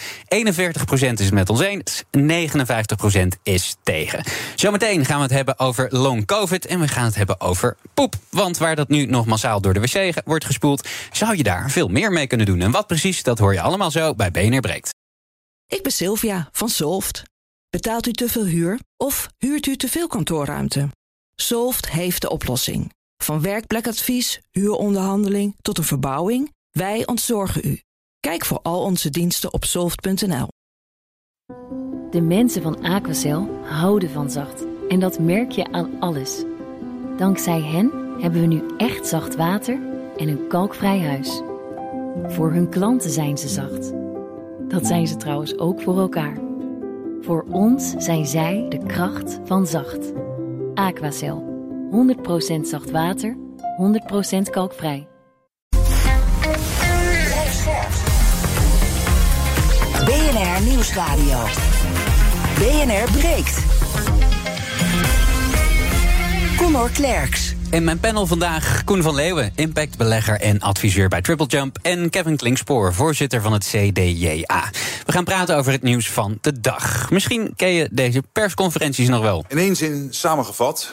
is 0.89 0.99
het 0.99 1.31
met 1.31 1.49
ons 1.49 1.61
eens, 1.61 2.03
59% 2.17 3.27
is 3.43 3.75
tegen. 3.83 4.23
Zometeen 4.55 5.05
gaan 5.05 5.17
we 5.17 5.23
het 5.23 5.31
hebben 5.31 5.59
over 5.59 5.87
long 5.89 6.25
covid 6.25 6.65
en 6.65 6.79
we 6.79 6.87
gaan 6.87 7.05
het 7.05 7.15
hebben 7.15 7.41
over 7.41 7.77
poep. 7.93 8.15
Want 8.29 8.57
waar 8.57 8.75
dat 8.75 8.89
nu 8.89 9.05
nog 9.05 9.25
massaal 9.25 9.61
door 9.61 9.73
de 9.73 9.79
wc 9.79 10.21
wordt 10.25 10.45
gespoeld, 10.45 10.87
zou 11.11 11.37
je 11.37 11.43
daar 11.43 11.69
veel 11.69 11.87
meer 11.87 12.11
mee 12.11 12.27
kunnen 12.27 12.45
doen. 12.45 12.61
En 12.61 12.71
wat 12.71 12.87
precies, 12.87 13.23
dat 13.23 13.39
hoor 13.39 13.53
je 13.53 13.61
allemaal 13.61 13.91
zo 13.91 14.15
bij 14.15 14.31
BNR 14.31 14.59
Breekt. 14.59 14.95
Ik 15.67 15.83
ben 15.83 15.91
Sylvia 15.91 16.49
van 16.51 16.69
Solft. 16.69 17.23
Betaalt 17.69 18.07
u 18.07 18.11
te 18.11 18.29
veel 18.29 18.45
huur 18.45 18.79
of 18.97 19.29
huurt 19.37 19.65
u 19.65 19.75
te 19.75 19.87
veel 19.87 20.07
kantoorruimte? 20.07 20.89
Solft 21.35 21.89
heeft 21.89 22.21
de 22.21 22.29
oplossing. 22.29 22.93
Van 23.23 23.41
werkplekadvies, 23.41 24.41
huuronderhandeling 24.51 25.55
tot 25.61 25.77
een 25.77 25.83
verbouwing, 25.83 26.53
wij 26.71 27.07
ontzorgen 27.07 27.61
u. 27.65 27.81
Kijk 28.19 28.45
voor 28.45 28.59
al 28.61 28.83
onze 28.83 29.09
diensten 29.09 29.53
op 29.53 29.65
soft.nl. 29.65 30.47
De 32.11 32.21
mensen 32.21 32.61
van 32.61 32.83
Aquacel 32.83 33.63
houden 33.63 34.09
van 34.09 34.31
zacht. 34.31 34.63
En 34.89 34.99
dat 34.99 35.19
merk 35.19 35.51
je 35.51 35.71
aan 35.71 35.99
alles. 35.99 36.43
Dankzij 37.17 37.61
hen 37.61 37.91
hebben 38.21 38.41
we 38.41 38.47
nu 38.47 38.63
echt 38.77 39.07
zacht 39.07 39.35
water 39.35 39.79
en 40.17 40.27
een 40.27 40.47
kalkvrij 40.47 40.99
huis. 40.99 41.41
Voor 42.27 42.51
hun 42.51 42.69
klanten 42.69 43.09
zijn 43.09 43.37
ze 43.37 43.47
zacht. 43.47 44.06
Dat 44.67 44.87
zijn 44.87 45.07
ze 45.07 45.15
trouwens 45.15 45.57
ook 45.57 45.81
voor 45.81 45.99
elkaar. 45.99 46.37
Voor 47.21 47.45
ons 47.51 47.93
zijn 47.97 48.25
zij 48.25 48.65
de 48.69 48.85
kracht 48.85 49.39
van 49.43 49.67
zacht. 49.67 50.13
Aquacel. 50.73 51.55
100% 52.57 52.61
zacht 52.61 52.91
water, 52.91 53.37
100% 54.37 54.49
kalkvrij. 54.49 55.07
BNR 60.05 60.63
Nieuwsradio. 60.63 61.39
BNR 62.55 63.11
breekt. 63.11 63.65
Conor 66.57 66.89
Klerks. 66.89 67.56
In 67.69 67.83
mijn 67.83 67.99
panel 67.99 68.27
vandaag 68.27 68.83
Koen 68.83 69.01
van 69.01 69.15
Leeuwen, 69.15 69.51
impactbelegger 69.55 70.39
en 70.39 70.59
adviseur 70.59 71.07
bij 71.07 71.21
Triple 71.21 71.45
Jump. 71.45 71.77
En 71.81 72.09
Kevin 72.09 72.37
Klinkspoor, 72.37 72.93
voorzitter 72.93 73.41
van 73.41 73.53
het 73.53 73.63
CDJA. 73.65 74.69
We 75.05 75.11
gaan 75.11 75.23
praten 75.23 75.57
over 75.57 75.71
het 75.71 75.81
nieuws 75.81 76.11
van 76.11 76.37
de 76.41 76.59
dag. 76.59 77.09
Misschien 77.11 77.53
ken 77.55 77.69
je 77.69 77.89
deze 77.91 78.23
persconferenties 78.31 79.07
nog 79.07 79.21
wel. 79.21 79.45
In 79.47 79.57
één 79.57 79.75
zin 79.75 80.07
samengevat: 80.09 80.91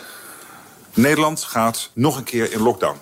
Nederland 0.95 1.43
gaat 1.43 1.91
nog 1.93 2.17
een 2.17 2.25
keer 2.25 2.53
in 2.53 2.61
lockdown. 2.61 2.97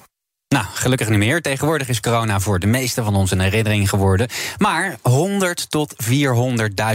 Nou, 0.52 0.64
gelukkig 0.72 1.08
niet 1.08 1.18
meer. 1.18 1.42
Tegenwoordig 1.42 1.88
is 1.88 2.00
corona 2.00 2.40
voor 2.40 2.58
de 2.58 2.66
meeste 2.66 3.02
van 3.02 3.16
ons 3.16 3.30
een 3.30 3.40
herinnering 3.40 3.88
geworden. 3.88 4.28
Maar 4.58 4.96
100 5.02 5.70
tot 5.70 5.94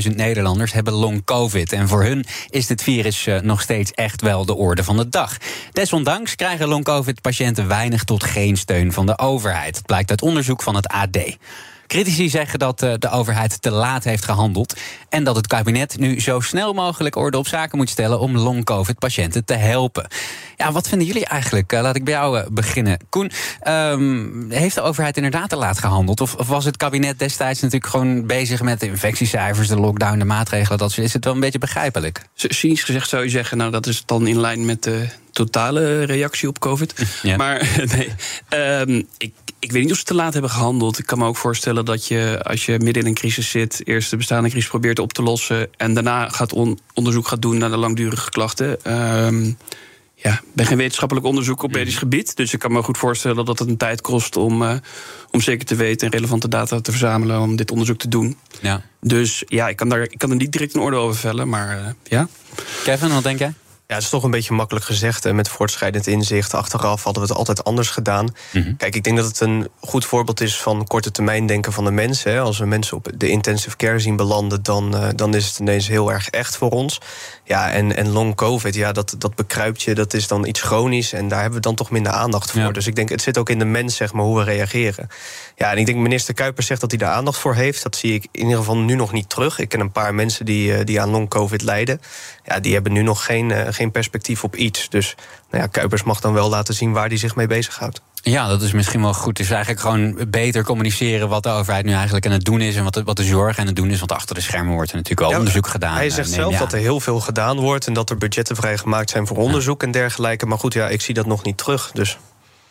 400.000 0.08 0.16
Nederlanders 0.16 0.74
hebben 0.74 0.94
long-covid. 0.94 1.72
En 1.72 1.88
voor 1.88 2.04
hun 2.04 2.26
is 2.50 2.68
dit 2.68 2.84
virus 2.84 3.28
eh, 3.28 3.40
nog 3.40 3.62
steeds 3.62 3.92
echt 3.92 4.22
wel 4.22 4.46
de 4.46 4.56
orde 4.56 4.84
van 4.84 4.98
de 4.98 5.10
dag. 5.10 5.38
Desondanks 5.72 6.36
krijgen 6.36 6.68
long-covid-patiënten 6.68 7.68
weinig 7.68 8.04
tot 8.04 8.24
geen 8.24 8.58
steun 8.58 8.94
van 8.94 9.06
de 9.06 9.20
overheid. 9.20 9.74
Dat 9.74 9.86
blijkt 9.86 10.10
uit 10.10 10.22
onderzoek 10.22 10.62
van 10.62 10.76
het 10.76 10.88
AD. 10.88 11.18
Critici 11.88 12.30
zeggen 12.30 12.60
dat 12.60 12.82
eh, 12.82 12.94
de 13.00 13.10
overheid 13.10 13.62
te 13.62 13.72
laat 13.72 14.04
heeft 14.04 14.26
gehandeld. 14.26 14.76
En 15.10 15.24
dat 15.24 15.36
het 15.36 15.48
kabinet 15.48 15.98
nu 16.00 16.20
zo 16.20 16.40
snel 16.40 16.74
mogelijk 16.74 17.16
orde 17.16 17.38
op 17.38 17.48
zaken 17.48 17.78
moet 17.78 17.90
stellen 17.90 18.20
om 18.20 18.38
long-covid-patiënten 18.38 19.46
te 19.46 19.54
helpen. 19.54 20.08
Ja, 20.58 20.72
wat 20.72 20.88
vinden 20.88 21.08
jullie 21.08 21.26
eigenlijk? 21.26 21.74
Eh, 21.74 21.82
laat 21.82 21.96
ik 21.96 22.04
bij 22.04 22.14
jou 22.14 22.40
eh, 22.40 22.46
beginnen. 22.50 23.00
Koen, 23.10 23.32
um, 23.68 24.52
heeft 24.52 24.76
de 24.76 24.82
overheid 24.82 25.16
inderdaad 25.16 25.50
te 25.50 25.56
laat 25.56 25.80
gehandeld? 25.80 26.22
Of, 26.22 26.36
of, 26.36 26.48
was 26.48 26.66
het 26.66 26.78
kabinet 26.78 27.20
destijds 27.20 27.62
natuurlijk 27.62 27.92
gewoon 27.92 28.26
bezig 28.26 28.62
met 28.62 28.80
de 28.80 28.86
infectiecijfers, 28.86 29.68
de 29.68 29.80
lockdown, 29.80 30.20
de 30.20 30.26
maatregelen? 30.26 30.78
Dat 30.78 30.98
is 30.98 31.14
het 31.14 31.26
wel 31.26 31.34
een 31.34 31.40
beetje 31.40 31.60
begrijpelijk? 31.60 32.22
Cynisch 32.34 32.84
gezegd 32.84 33.10
zou 33.10 33.24
je 33.24 33.30
zeggen, 33.30 33.58
nou 33.58 33.72
dat 33.72 33.88
is 33.88 34.04
dan 34.06 34.28
in 34.28 34.40
lijn 34.40 34.66
met 34.66 34.84
de 34.84 35.08
totale 35.38 36.04
reactie 36.04 36.48
op 36.48 36.60
COVID. 36.60 36.94
Maar 37.38 37.70
nee, 37.96 38.10
um, 38.82 39.08
ik 39.18 39.32
ik 39.60 39.72
weet 39.72 39.84
niet 39.84 39.92
of 39.92 39.98
ze 39.98 40.04
te 40.04 40.14
laat 40.14 40.34
hebben 40.34 40.52
gehandeld. 40.52 41.00
Ik 41.00 41.06
kan 41.06 41.18
me 41.18 41.26
ook 41.26 41.38
voorstellen 41.38 41.86
dat 41.86 42.08
je, 42.08 42.40
als 42.44 42.66
je 42.66 42.80
midden 42.80 43.04
in 43.04 43.10
een 43.10 43.14
crisis 43.14 43.50
zit, 43.50 43.82
eerst 43.84 44.10
de 44.10 44.18
bestaande 44.18 44.50
crisis 44.50 44.70
probeert 44.70 45.00
op 45.00 45.14
te 45.14 45.24
lossen 45.24 45.70
en 45.78 45.94
daarna 45.94 46.30
gaat 46.30 46.54
onderzoek 46.94 47.28
gaat 47.28 47.42
doen 47.42 47.58
naar 47.58 47.70
de 47.70 47.78
langdurige 47.78 48.30
klachten. 48.30 48.94
Um, 49.26 49.58
ja, 50.16 50.34
ik 50.34 50.54
ben 50.54 50.66
geen 50.66 50.78
wetenschappelijk 50.78 51.26
onderzoek 51.26 51.64
op 51.64 51.72
medisch 51.72 51.98
gebied. 51.98 52.36
Dus 52.36 52.54
ik 52.54 52.60
kan 52.60 52.72
me 52.72 52.84
goed 52.84 52.98
voorstellen 52.98 53.46
dat 53.46 53.60
het 53.60 53.68
een 53.68 53.78
tijd 53.78 54.02
kost 54.02 54.36
om, 54.36 54.62
uh, 54.62 54.76
om 55.32 55.42
zeker 55.42 55.66
te 55.66 55.76
weten 55.76 56.08
en 56.08 56.14
relevante 56.14 56.48
data 56.48 56.82
te 56.82 56.92
verzamelen 56.92 57.40
om 57.40 57.56
dit 57.56 57.72
onderzoek 57.72 57.98
te 57.98 58.08
doen. 58.08 58.38
Ja. 58.62 58.82
Dus 59.02 59.44
ja, 59.48 59.68
ik 59.68 59.76
kan, 59.76 59.90
daar, 59.90 60.02
ik 60.02 60.18
kan 60.18 60.30
er 60.30 60.36
niet 60.36 60.52
direct 60.52 60.76
een 60.76 60.82
orde 60.82 60.98
over 60.98 61.20
vellen, 61.20 61.50
maar 61.50 61.78
uh, 61.78 61.88
ja. 62.04 62.28
Kevin, 62.84 63.10
wat 63.14 63.24
denk 63.24 63.40
jij? 63.40 63.54
Ja, 63.88 63.96
het 63.96 64.04
is 64.04 64.10
toch 64.10 64.24
een 64.24 64.32
beetje 64.32 64.54
makkelijk 64.54 64.86
gezegd. 64.86 65.26
En 65.26 65.36
met 65.36 65.50
voortschrijdend 65.50 66.08
inzicht 66.08 66.54
achteraf 66.54 67.04
hadden 67.04 67.22
we 67.22 67.30
het 67.30 67.38
altijd 67.38 67.64
anders 67.64 67.90
gedaan. 67.90 68.34
Mhm. 68.54 68.76
Kijk, 68.76 68.96
ik 68.96 69.04
denk 69.04 69.18
dat 69.18 69.26
het 69.26 69.40
een 69.40 69.68
goed 69.80 70.06
voorbeeld 70.06 70.42
is 70.42 70.62
van 70.62 70.88
korte 70.88 71.12
termijn 71.12 71.46
denken 71.46 71.74
van 71.74 71.84
de 71.84 71.92
mensen. 71.92 72.42
Als 72.42 72.58
we 72.58 72.66
mensen 72.66 72.98
op 72.98 73.12
de 73.16 73.30
intensive 73.30 73.76
care 73.76 74.00
zien 74.00 74.16
belanden, 74.16 74.64
dan, 74.64 74.96
uh, 74.96 75.08
dan 75.16 75.36
is 75.36 75.46
het 75.48 75.60
ineens 75.60 75.88
heel 75.88 76.12
erg 76.12 76.30
echt 76.30 76.58
voor 76.58 76.70
ons. 76.70 77.02
Ja, 77.48 77.72
en, 77.72 77.96
en 77.96 78.10
long 78.10 78.36
COVID, 78.36 78.76
ja, 78.76 78.92
dat, 78.92 79.16
dat 79.18 79.36
bekruipt 79.36 79.82
je, 79.82 79.96
dat 79.96 80.14
is 80.14 80.28
dan 80.28 80.46
iets 80.46 80.62
chronisch. 80.62 81.14
En 81.14 81.28
daar 81.28 81.40
hebben 81.40 81.58
we 81.58 81.66
dan 81.66 81.76
toch 81.76 81.90
minder 81.90 82.12
aandacht 82.12 82.52
voor. 82.52 82.74
Dus 82.74 82.88
ik 82.88 82.96
denk, 82.96 83.10
het 83.10 83.22
zit 83.22 83.38
ook 83.38 83.50
in 83.50 83.60
de 83.60 83.66
mens, 83.66 83.96
zeg 83.96 84.14
maar, 84.14 84.24
hoe 84.24 84.38
we 84.38 84.44
reageren. 84.44 85.08
Ja, 85.56 85.72
en 85.72 85.78
ik 85.78 85.86
denk, 85.86 85.98
minister 85.98 86.34
Kuipers 86.34 86.68
zegt 86.68 86.82
dat 86.82 86.92
hij 86.92 87.00
daar 87.00 87.12
aandacht 87.12 87.40
voor 87.40 87.56
heeft. 87.56 87.84
Dat 87.84 87.96
zie 87.96 88.14
ik 88.14 88.28
in 88.32 88.42
ieder 88.42 88.58
geval 88.58 88.78
nu 88.78 88.96
nog 88.96 89.12
niet 89.12 89.30
terug. 89.30 89.60
Ik 89.60 89.70
ken 89.70 89.80
een 89.80 89.92
paar 89.92 90.16
mensen 90.16 90.46
die, 90.46 90.74
eh, 90.74 90.86
die 90.86 91.02
aan 91.02 91.10
long 91.10 91.30
COVID 91.30 91.62
lijden. 91.62 92.02
Ja, 92.46 92.60
die 92.60 92.74
hebben 92.74 92.92
nu 92.92 93.02
nog 93.02 93.26
geen, 93.26 93.50
uh, 93.50 93.62
geen 93.70 93.92
perspectief 93.92 94.44
op 94.44 94.56
iets. 94.56 94.90
Dus 94.90 95.16
nou 95.50 95.64
ja, 95.64 95.70
Kuipers 95.70 96.04
mag 96.04 96.20
dan 96.20 96.34
wel 96.34 96.50
laten 96.50 96.74
zien 96.74 96.92
waar 96.92 97.08
hij 97.08 97.18
zich 97.18 97.36
mee 97.36 97.48
bezighoudt. 97.48 98.02
Ja, 98.30 98.48
dat 98.48 98.62
is 98.62 98.72
misschien 98.72 99.02
wel 99.02 99.14
goed. 99.14 99.36
Dus 99.36 99.50
eigenlijk 99.50 99.82
gewoon 99.82 100.18
beter 100.30 100.64
communiceren 100.64 101.30
wat 101.30 101.44
de 101.44 101.50
overheid 101.50 101.86
nu 101.86 101.94
eigenlijk 101.94 102.26
aan 102.26 102.32
het 102.32 102.46
doen 102.46 102.62
is. 102.62 102.76
En 102.76 102.84
wat 102.84 102.94
de, 102.94 103.04
wat 103.04 103.16
de 103.16 103.24
zorg 103.24 103.60
aan 103.60 103.66
het 103.66 103.76
doen 103.76 103.90
is. 103.90 104.00
Want 104.00 104.12
achter 104.12 104.36
de 104.36 104.42
schermen 104.42 104.74
wordt 104.74 104.90
er 104.90 104.96
natuurlijk 104.96 105.30
wel 105.30 105.40
onderzoek 105.40 105.68
gedaan. 105.68 105.96
Hij 105.96 106.10
zegt 106.10 106.30
eh, 106.30 106.36
zelf 106.36 106.58
dat 106.58 106.74
er 106.74 106.80
heel 106.80 107.00
veel 107.00 107.20
gedaan 107.20 107.60
wordt. 107.60 107.88
En 107.88 107.94
dat 107.94 108.10
er 108.10 108.18
budgetten 108.18 108.56
vrijgemaakt 108.56 109.10
zijn 109.10 109.28
voor 109.28 109.38
onderzoek 109.38 109.84
en 109.84 109.92
dergelijke. 109.92 110.46
Maar 110.46 110.58
goed, 110.58 110.74
ja, 110.74 110.88
ik 110.88 111.02
zie 111.02 111.14
dat 111.14 111.26
nog 111.26 111.44
niet 111.44 111.58
terug. 111.58 111.92
Dus. 111.94 112.18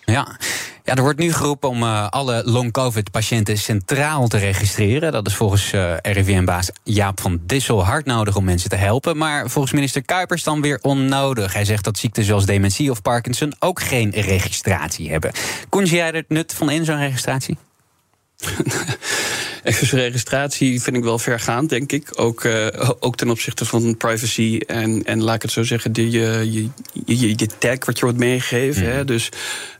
Ja. 0.07 0.37
ja, 0.85 0.95
er 0.95 1.03
wordt 1.03 1.19
nu 1.19 1.33
geroepen 1.33 1.69
om 1.69 1.83
uh, 1.83 2.09
alle 2.09 2.42
long-covid-patiënten 2.45 3.59
centraal 3.59 4.29
te 4.29 4.38
registreren. 4.38 5.12
Dat 5.12 5.27
is 5.27 5.35
volgens 5.35 5.73
uh, 5.73 5.92
eh, 5.92 5.99
RIVM-baas 6.03 6.71
Jaap 6.83 7.21
van 7.21 7.40
Dissel 7.42 7.85
hard 7.85 8.07
nodig 8.07 8.37
om 8.37 8.45
mensen 8.45 8.71
te 8.71 8.77
helpen. 8.77 9.16
Maar 9.16 9.51
volgens 9.51 9.75
minister 9.75 10.03
Kuipers 10.03 10.42
dan 10.42 10.61
weer 10.61 10.79
onnodig. 10.83 11.53
Hij 11.53 11.64
zegt 11.64 11.85
dat 11.85 11.99
ziekten 11.99 12.25
zoals 12.25 12.47
dementie 12.47 12.90
of 12.90 13.03
Parkinson 13.03 13.55
ook 13.59 13.81
geen 13.81 14.11
registratie 14.11 15.11
hebben. 15.11 15.33
Kon 15.69 15.85
jij 15.85 16.07
er 16.07 16.14
het 16.14 16.29
nut 16.29 16.55
van 16.55 16.71
in, 16.71 16.85
zo'n 16.85 16.99
registratie? 16.99 17.57
registratie 19.91 20.83
vind 20.83 20.97
ik 20.97 21.03
wel 21.03 21.19
vergaand, 21.19 21.69
denk 21.69 21.93
ik. 21.93 22.11
Ook, 22.15 22.45
uh, 22.45 22.67
ook 23.01 23.17
ten 23.17 23.31
opzichte 23.31 23.65
van 23.65 23.97
privacy 23.97 24.61
en, 24.67 25.05
en 25.05 25.23
laat 25.23 25.35
ik 25.35 25.43
het 25.43 25.51
zo 25.51 25.63
zeggen, 25.63 25.93
de, 25.93 26.11
je, 26.11 26.49
je, 26.53 26.71
je, 27.19 27.29
je 27.29 27.49
tag 27.59 27.85
wat 27.85 27.99
je 27.99 28.05
wordt 28.05 28.19
meegegeven. 28.19 28.83
Mm. 28.83 28.89
Hè? 28.89 29.05
Dus 29.05 29.29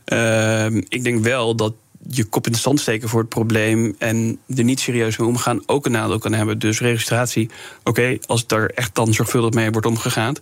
uh, 0.05 0.65
ik 0.65 1.03
denk 1.03 1.23
wel 1.23 1.55
dat 1.55 1.73
je 2.09 2.23
kop 2.23 2.45
in 2.45 2.51
de 2.51 2.57
stand 2.57 2.79
steken 2.79 3.09
voor 3.09 3.19
het 3.19 3.29
probleem 3.29 3.95
en 3.97 4.39
er 4.55 4.63
niet 4.63 4.79
serieus 4.79 5.17
mee 5.17 5.27
omgaan 5.27 5.63
ook 5.65 5.85
een 5.85 5.91
nadeel 5.91 6.19
kan 6.19 6.33
hebben. 6.33 6.59
Dus 6.59 6.79
registratie, 6.79 7.49
oké, 7.83 8.17
als 8.25 8.41
het 8.41 8.51
er 8.51 8.71
echt 8.71 8.95
dan 8.95 9.13
zorgvuldig 9.13 9.53
mee 9.53 9.71
wordt 9.71 9.87
omgegaan. 9.87 10.35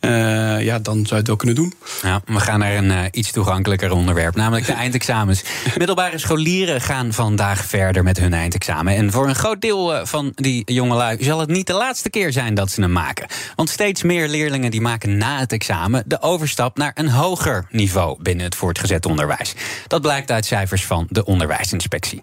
Uh, 0.00 0.62
ja, 0.62 0.78
dan 0.78 0.94
zou 0.94 1.08
je 1.08 1.14
het 1.14 1.26
wel 1.26 1.36
kunnen 1.36 1.56
doen. 1.56 1.74
Ja, 2.02 2.22
we 2.24 2.40
gaan 2.40 2.58
naar 2.58 2.76
een 2.76 2.90
uh, 2.90 3.04
iets 3.10 3.30
toegankelijker 3.30 3.92
onderwerp, 3.92 4.34
namelijk 4.34 4.66
de 4.66 4.72
eindexamens. 4.84 5.42
Middelbare 5.76 6.18
scholieren 6.18 6.80
gaan 6.80 7.12
vandaag 7.12 7.64
verder 7.64 8.02
met 8.02 8.18
hun 8.18 8.34
eindexamen. 8.34 8.96
En 8.96 9.10
voor 9.10 9.28
een 9.28 9.34
groot 9.34 9.60
deel 9.60 9.94
uh, 9.94 10.04
van 10.04 10.32
die 10.34 10.72
jongelui 10.72 11.24
zal 11.24 11.40
het 11.40 11.48
niet 11.48 11.66
de 11.66 11.72
laatste 11.72 12.10
keer 12.10 12.32
zijn 12.32 12.54
dat 12.54 12.70
ze 12.70 12.80
hem 12.80 12.92
maken. 12.92 13.26
Want 13.56 13.68
steeds 13.68 14.02
meer 14.02 14.28
leerlingen 14.28 14.70
die 14.70 14.80
maken 14.80 15.16
na 15.16 15.38
het 15.38 15.52
examen 15.52 16.02
de 16.06 16.22
overstap 16.22 16.76
naar 16.76 16.92
een 16.94 17.08
hoger 17.08 17.66
niveau 17.70 18.22
binnen 18.22 18.44
het 18.44 18.54
voortgezet 18.54 19.06
onderwijs. 19.06 19.54
Dat 19.86 20.02
blijkt 20.02 20.30
uit 20.30 20.46
cijfers 20.46 20.84
van 20.84 21.06
de 21.10 21.24
onderwijsinspectie. 21.24 22.22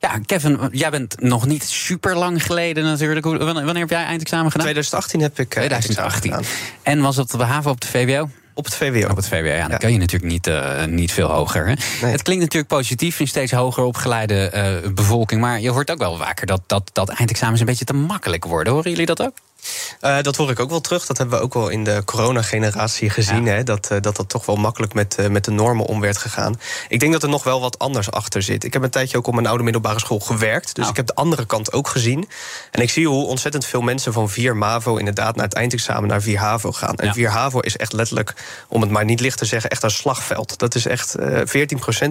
Ja, 0.00 0.18
Kevin, 0.26 0.58
jij 0.72 0.90
bent 0.90 1.20
nog 1.20 1.46
niet 1.46 1.64
super 1.64 2.16
lang 2.16 2.42
geleden 2.42 2.84
natuurlijk. 2.84 3.26
Wanneer 3.26 3.78
heb 3.78 3.90
jij 3.90 4.04
eindexamen 4.04 4.50
gedaan? 4.50 4.66
2018 4.66 5.20
heb 5.20 5.38
ik 5.38 5.50
2018. 5.50 6.30
Gedaan. 6.30 6.46
En 6.82 7.00
was 7.00 7.16
het 7.16 7.32
op 7.32 7.40
de 7.40 7.46
haven 7.46 7.70
op 7.70 7.80
de 7.80 7.86
VWO? 7.86 8.28
Op 8.54 8.64
het 8.64 8.74
VWO. 8.74 9.08
Op 9.08 9.16
het 9.16 9.28
VWO, 9.28 9.52
ja. 9.52 9.68
Dan 9.68 9.78
kan 9.78 9.92
je 9.92 9.98
natuurlijk 9.98 10.32
niet, 10.32 10.46
uh, 10.46 10.84
niet 10.84 11.12
veel 11.12 11.28
hoger. 11.28 11.66
Hè? 11.66 11.74
Het 12.06 12.22
klinkt 12.22 12.42
natuurlijk 12.42 12.72
positief 12.72 13.20
in 13.20 13.28
steeds 13.28 13.52
hoger 13.52 13.84
opgeleide 13.84 14.52
uh, 14.84 14.92
bevolking. 14.92 15.40
Maar 15.40 15.60
je 15.60 15.70
hoort 15.70 15.90
ook 15.90 15.98
wel 15.98 16.16
vaker 16.16 16.46
dat, 16.46 16.62
dat, 16.66 16.90
dat 16.92 17.08
eindexamens 17.08 17.60
een 17.60 17.66
beetje 17.66 17.84
te 17.84 17.94
makkelijk 17.94 18.44
worden. 18.44 18.72
Horen 18.72 18.90
jullie 18.90 19.06
dat 19.06 19.22
ook? 19.22 19.32
Uh, 20.00 20.20
dat 20.22 20.36
hoor 20.36 20.50
ik 20.50 20.60
ook 20.60 20.70
wel 20.70 20.80
terug. 20.80 21.06
Dat 21.06 21.18
hebben 21.18 21.38
we 21.38 21.44
ook 21.44 21.54
wel 21.54 21.68
in 21.68 21.84
de 21.84 22.02
coronageneratie 22.04 23.10
gezien. 23.10 23.46
Hè, 23.46 23.62
dat, 23.62 23.88
uh, 23.92 24.00
dat 24.00 24.16
dat 24.16 24.28
toch 24.28 24.46
wel 24.46 24.56
makkelijk 24.56 24.94
met, 24.94 25.16
uh, 25.20 25.26
met 25.26 25.44
de 25.44 25.50
normen 25.50 25.86
om 25.86 26.00
werd 26.00 26.16
gegaan. 26.16 26.60
Ik 26.88 27.00
denk 27.00 27.12
dat 27.12 27.22
er 27.22 27.28
nog 27.28 27.44
wel 27.44 27.60
wat 27.60 27.78
anders 27.78 28.10
achter 28.10 28.42
zit. 28.42 28.64
Ik 28.64 28.72
heb 28.72 28.82
een 28.82 28.90
tijdje 28.90 29.16
ook 29.16 29.26
op 29.26 29.34
mijn 29.34 29.46
oude 29.46 29.62
middelbare 29.62 29.98
school 29.98 30.18
gewerkt. 30.20 30.74
Dus 30.74 30.84
oh. 30.84 30.90
ik 30.90 30.96
heb 30.96 31.06
de 31.06 31.14
andere 31.14 31.46
kant 31.46 31.72
ook 31.72 31.88
gezien. 31.88 32.28
En 32.70 32.82
ik 32.82 32.90
zie 32.90 33.08
hoe 33.08 33.26
ontzettend 33.26 33.66
veel 33.66 33.82
mensen 33.82 34.12
van 34.12 34.28
4 34.28 34.56
MAVO... 34.56 34.96
inderdaad 34.96 35.36
naar 35.36 35.44
het 35.44 35.54
eindexamen 35.54 36.08
naar 36.08 36.22
4 36.22 36.38
HAVO 36.38 36.72
gaan. 36.72 36.96
En 36.96 37.06
ja. 37.06 37.12
4 37.12 37.28
HAVO 37.28 37.60
is 37.60 37.76
echt 37.76 37.92
letterlijk, 37.92 38.34
om 38.68 38.80
het 38.80 38.90
maar 38.90 39.04
niet 39.04 39.20
licht 39.20 39.38
te 39.38 39.44
zeggen... 39.44 39.70
echt 39.70 39.82
een 39.82 39.90
slagveld. 39.90 40.58
Dat 40.58 40.74
is 40.74 40.86
echt 40.86 41.16
14% 41.18 41.22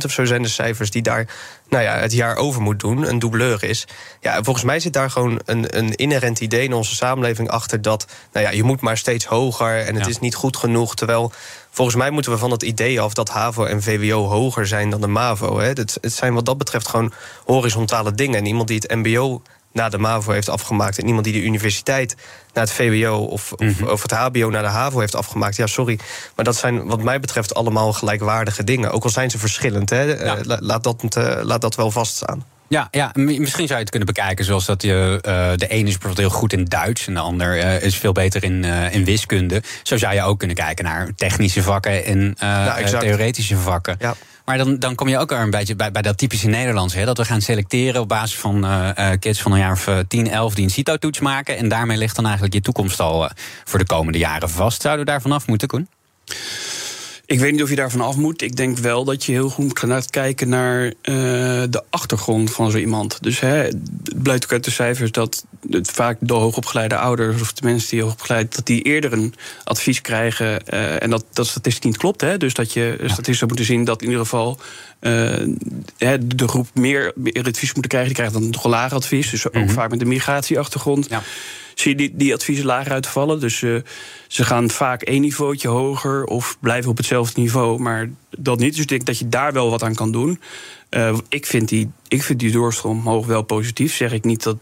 of 0.05 0.11
zo 0.11 0.25
zijn 0.25 0.41
de 0.41 0.47
cijfers 0.47 0.91
die 0.91 1.01
daar 1.01 1.27
nou 1.69 1.83
ja, 1.83 1.97
het 1.97 2.13
jaar 2.13 2.35
over 2.35 2.61
moet 2.61 2.79
doen, 2.79 3.09
een 3.09 3.19
doubleur 3.19 3.63
is. 3.63 3.87
Ja, 4.21 4.43
volgens 4.43 4.65
mij 4.65 4.79
zit 4.79 4.93
daar 4.93 5.11
gewoon 5.11 5.39
een, 5.45 5.77
een 5.77 5.95
inherent 5.95 6.39
idee 6.39 6.63
in 6.63 6.73
onze 6.73 6.95
samenleving 6.95 7.49
achter 7.49 7.81
dat 7.81 8.07
nou 8.33 8.45
ja, 8.45 8.51
je 8.51 8.63
moet 8.63 8.81
maar 8.81 8.97
steeds 8.97 9.25
hoger 9.25 9.85
en 9.85 9.95
het 9.95 10.07
is 10.07 10.19
niet 10.19 10.35
goed 10.35 10.57
genoeg. 10.57 10.95
Terwijl 10.95 11.31
volgens 11.71 11.97
mij 11.97 12.09
moeten 12.09 12.31
we 12.31 12.37
van 12.37 12.51
het 12.51 12.63
idee 12.63 13.01
af 13.01 13.13
dat 13.13 13.29
HAVO 13.29 13.65
en 13.65 13.81
VWO 13.81 14.25
hoger 14.25 14.67
zijn 14.67 14.89
dan 14.89 15.01
de 15.01 15.07
MAVO. 15.07 15.59
Hè. 15.59 15.67
Het, 15.67 15.97
het 16.01 16.13
zijn 16.13 16.33
wat 16.33 16.45
dat 16.45 16.57
betreft 16.57 16.87
gewoon 16.87 17.13
horizontale 17.45 18.11
dingen. 18.11 18.37
En 18.37 18.45
iemand 18.45 18.67
die 18.67 18.79
het 18.81 18.95
MBO 18.95 19.41
na 19.71 19.89
de 19.89 19.97
MAVO 19.97 20.31
heeft 20.31 20.49
afgemaakt... 20.49 20.99
en 20.99 21.07
iemand 21.07 21.23
die 21.23 21.33
de 21.33 21.43
universiteit 21.43 22.15
naar 22.53 22.63
het 22.63 22.73
VWO 22.73 23.17
of, 23.17 23.53
of, 23.53 23.81
of, 23.81 24.01
het 24.01 24.11
HBO 24.11 24.49
naar 24.49 24.61
de 24.61 24.67
HAVO 24.67 24.99
heeft 24.99 25.15
afgemaakt... 25.15 25.55
ja, 25.55 25.67
sorry, 25.67 25.99
maar 26.35 26.45
dat 26.45 26.55
zijn 26.55 26.85
wat 26.85 27.03
mij 27.03 27.19
betreft 27.19 27.53
allemaal 27.53 27.93
gelijkwaardige 27.93 28.63
dingen. 28.63 28.91
Ook 28.91 29.03
al 29.03 29.09
zijn 29.09 29.29
ze 29.29 29.37
verschillend, 29.37 29.89
hè? 29.89 30.13
Eh, 30.13 30.57
laat, 30.59 30.83
dat, 30.83 31.15
uh, 31.17 31.39
laat 31.41 31.61
dat 31.61 31.75
wel 31.75 31.91
vaststaan. 31.91 32.45
Ja, 32.69 32.87
ja, 32.91 33.11
misschien 33.13 33.67
zou 33.67 33.73
je 33.73 33.85
het 33.85 33.89
kunnen 33.89 34.07
bekijken 34.07 34.45
zoals 34.45 34.65
dat 34.65 34.81
je. 34.81 35.19
Uh, 35.27 35.51
de 35.55 35.67
ene 35.67 35.87
is 35.87 35.97
bijvoorbeeld 35.97 36.17
heel 36.17 36.39
goed 36.39 36.53
in 36.53 36.65
Duits 36.65 37.07
en 37.07 37.13
de 37.13 37.19
ander 37.19 37.57
uh, 37.57 37.81
is 37.81 37.97
veel 37.97 38.11
beter 38.11 38.43
in, 38.43 38.63
uh, 38.63 38.93
in 38.93 39.05
wiskunde. 39.05 39.63
Zo 39.83 39.97
zou 39.97 40.13
je 40.13 40.21
ook 40.21 40.39
kunnen 40.39 40.55
kijken 40.57 40.85
naar 40.85 41.09
technische 41.15 41.63
vakken 41.63 42.05
en 42.05 42.35
ja, 42.39 42.99
theoretische 42.99 43.57
vakken. 43.57 43.95
Ja. 43.99 44.15
Maar 44.49 44.57
dan, 44.57 44.79
dan 44.79 44.95
kom 44.95 45.07
je 45.07 45.17
ook 45.17 45.29
weer 45.29 45.39
een 45.39 45.49
beetje 45.49 45.75
bij, 45.75 45.91
bij 45.91 46.01
dat 46.01 46.17
typische 46.17 46.47
Nederlands. 46.47 46.93
Hè, 46.93 47.05
dat 47.05 47.17
we 47.17 47.25
gaan 47.25 47.41
selecteren 47.41 48.01
op 48.01 48.07
basis 48.07 48.37
van 48.37 48.65
kids 49.19 49.41
van 49.41 49.51
een 49.51 49.57
jaar 49.57 49.71
of 49.71 49.89
10, 50.07 50.29
11 50.29 50.53
die 50.53 50.63
een 50.63 50.69
CITO-toets 50.69 51.19
maken. 51.19 51.57
En 51.57 51.69
daarmee 51.69 51.97
ligt 51.97 52.15
dan 52.15 52.25
eigenlijk 52.25 52.53
je 52.53 52.61
toekomst 52.61 52.99
al 52.99 53.29
voor 53.63 53.79
de 53.79 53.85
komende 53.85 54.17
jaren 54.17 54.49
vast. 54.49 54.81
Zouden 54.81 55.05
we 55.05 55.11
daar 55.11 55.21
vanaf 55.21 55.47
moeten, 55.47 55.67
Koen? 55.67 55.87
Ik 57.29 57.39
weet 57.39 57.51
niet 57.51 57.63
of 57.63 57.69
je 57.69 57.75
daarvan 57.75 58.01
af 58.01 58.15
moet. 58.15 58.41
Ik 58.41 58.55
denk 58.55 58.77
wel 58.77 59.03
dat 59.03 59.25
je 59.25 59.31
heel 59.31 59.49
goed 59.49 59.65
moet 59.65 59.79
gaan 59.79 60.03
kijken 60.09 60.49
naar 60.49 60.85
uh, 60.85 60.93
de 61.69 61.83
achtergrond 61.89 62.51
van 62.51 62.71
zo 62.71 62.77
iemand. 62.77 63.17
Dus 63.21 63.39
hè, 63.39 63.55
het 63.55 64.21
blijkt 64.21 64.43
ook 64.43 64.51
uit 64.51 64.63
de 64.63 64.71
cijfers 64.71 65.11
dat 65.11 65.45
het 65.69 65.91
vaak 65.91 66.17
de 66.19 66.33
hoogopgeleide 66.33 66.97
ouders 66.97 67.41
of 67.41 67.53
de 67.53 67.65
mensen 67.65 67.89
die 67.89 68.01
hoogopgeleid, 68.01 68.55
dat 68.55 68.65
die 68.65 68.81
eerder 68.81 69.13
een 69.13 69.33
advies 69.63 70.01
krijgen. 70.01 70.61
Uh, 70.73 71.03
en 71.03 71.09
dat 71.09 71.25
dat 71.33 71.47
statistisch 71.47 71.85
niet 71.85 71.97
klopt. 71.97 72.21
Hè? 72.21 72.37
Dus 72.37 72.53
dat 72.53 72.73
je 72.73 72.95
statistisch 72.97 73.37
zou 73.37 73.47
moeten 73.47 73.65
zien 73.65 73.83
dat 73.83 74.01
in 74.01 74.07
ieder 74.07 74.23
geval 74.23 74.59
uh, 75.01 75.33
de 76.21 76.47
groep 76.47 76.67
meer, 76.73 77.11
meer 77.15 77.45
advies 77.45 77.73
moeten 77.73 77.91
krijgen. 77.91 78.13
Die 78.13 78.17
krijgen 78.17 78.41
dan 78.41 78.51
toch 78.51 78.63
een 78.63 78.69
lager 78.69 78.97
advies. 78.97 79.29
Dus 79.29 79.47
ook 79.47 79.53
mm 79.53 79.61
-hmm. 79.61 79.69
vaak 79.69 79.89
met 79.89 80.01
een 80.01 80.07
migratieachtergrond. 80.07 81.07
Ja 81.09 81.21
zie 81.79 81.91
je 81.91 81.97
die, 81.97 82.11
die 82.15 82.33
adviezen 82.33 82.65
lager 82.65 82.91
uitvallen. 82.91 83.39
Dus 83.39 83.61
uh, 83.61 83.81
ze 84.27 84.43
gaan 84.43 84.69
vaak 84.69 85.01
één 85.01 85.21
niveautje 85.21 85.67
hoger 85.67 86.25
of 86.25 86.57
blijven 86.59 86.91
op 86.91 86.97
hetzelfde 86.97 87.41
niveau. 87.41 87.79
Maar 87.79 88.09
dat 88.37 88.59
niet. 88.59 88.71
Dus 88.71 88.81
ik 88.81 88.87
denk 88.87 89.05
dat 89.05 89.19
je 89.19 89.29
daar 89.29 89.53
wel 89.53 89.69
wat 89.69 89.83
aan 89.83 89.95
kan 89.95 90.11
doen. 90.11 90.41
Uh, 90.89 91.17
ik, 91.29 91.45
vind 91.45 91.69
die, 91.69 91.91
ik 92.07 92.23
vind 92.23 92.39
die 92.39 92.51
doorstroom 92.51 92.97
omhoog 92.97 93.25
wel 93.25 93.41
positief. 93.41 93.95
Zeg 93.95 94.11
ik 94.11 94.23
niet 94.23 94.43
dat, 94.43 94.57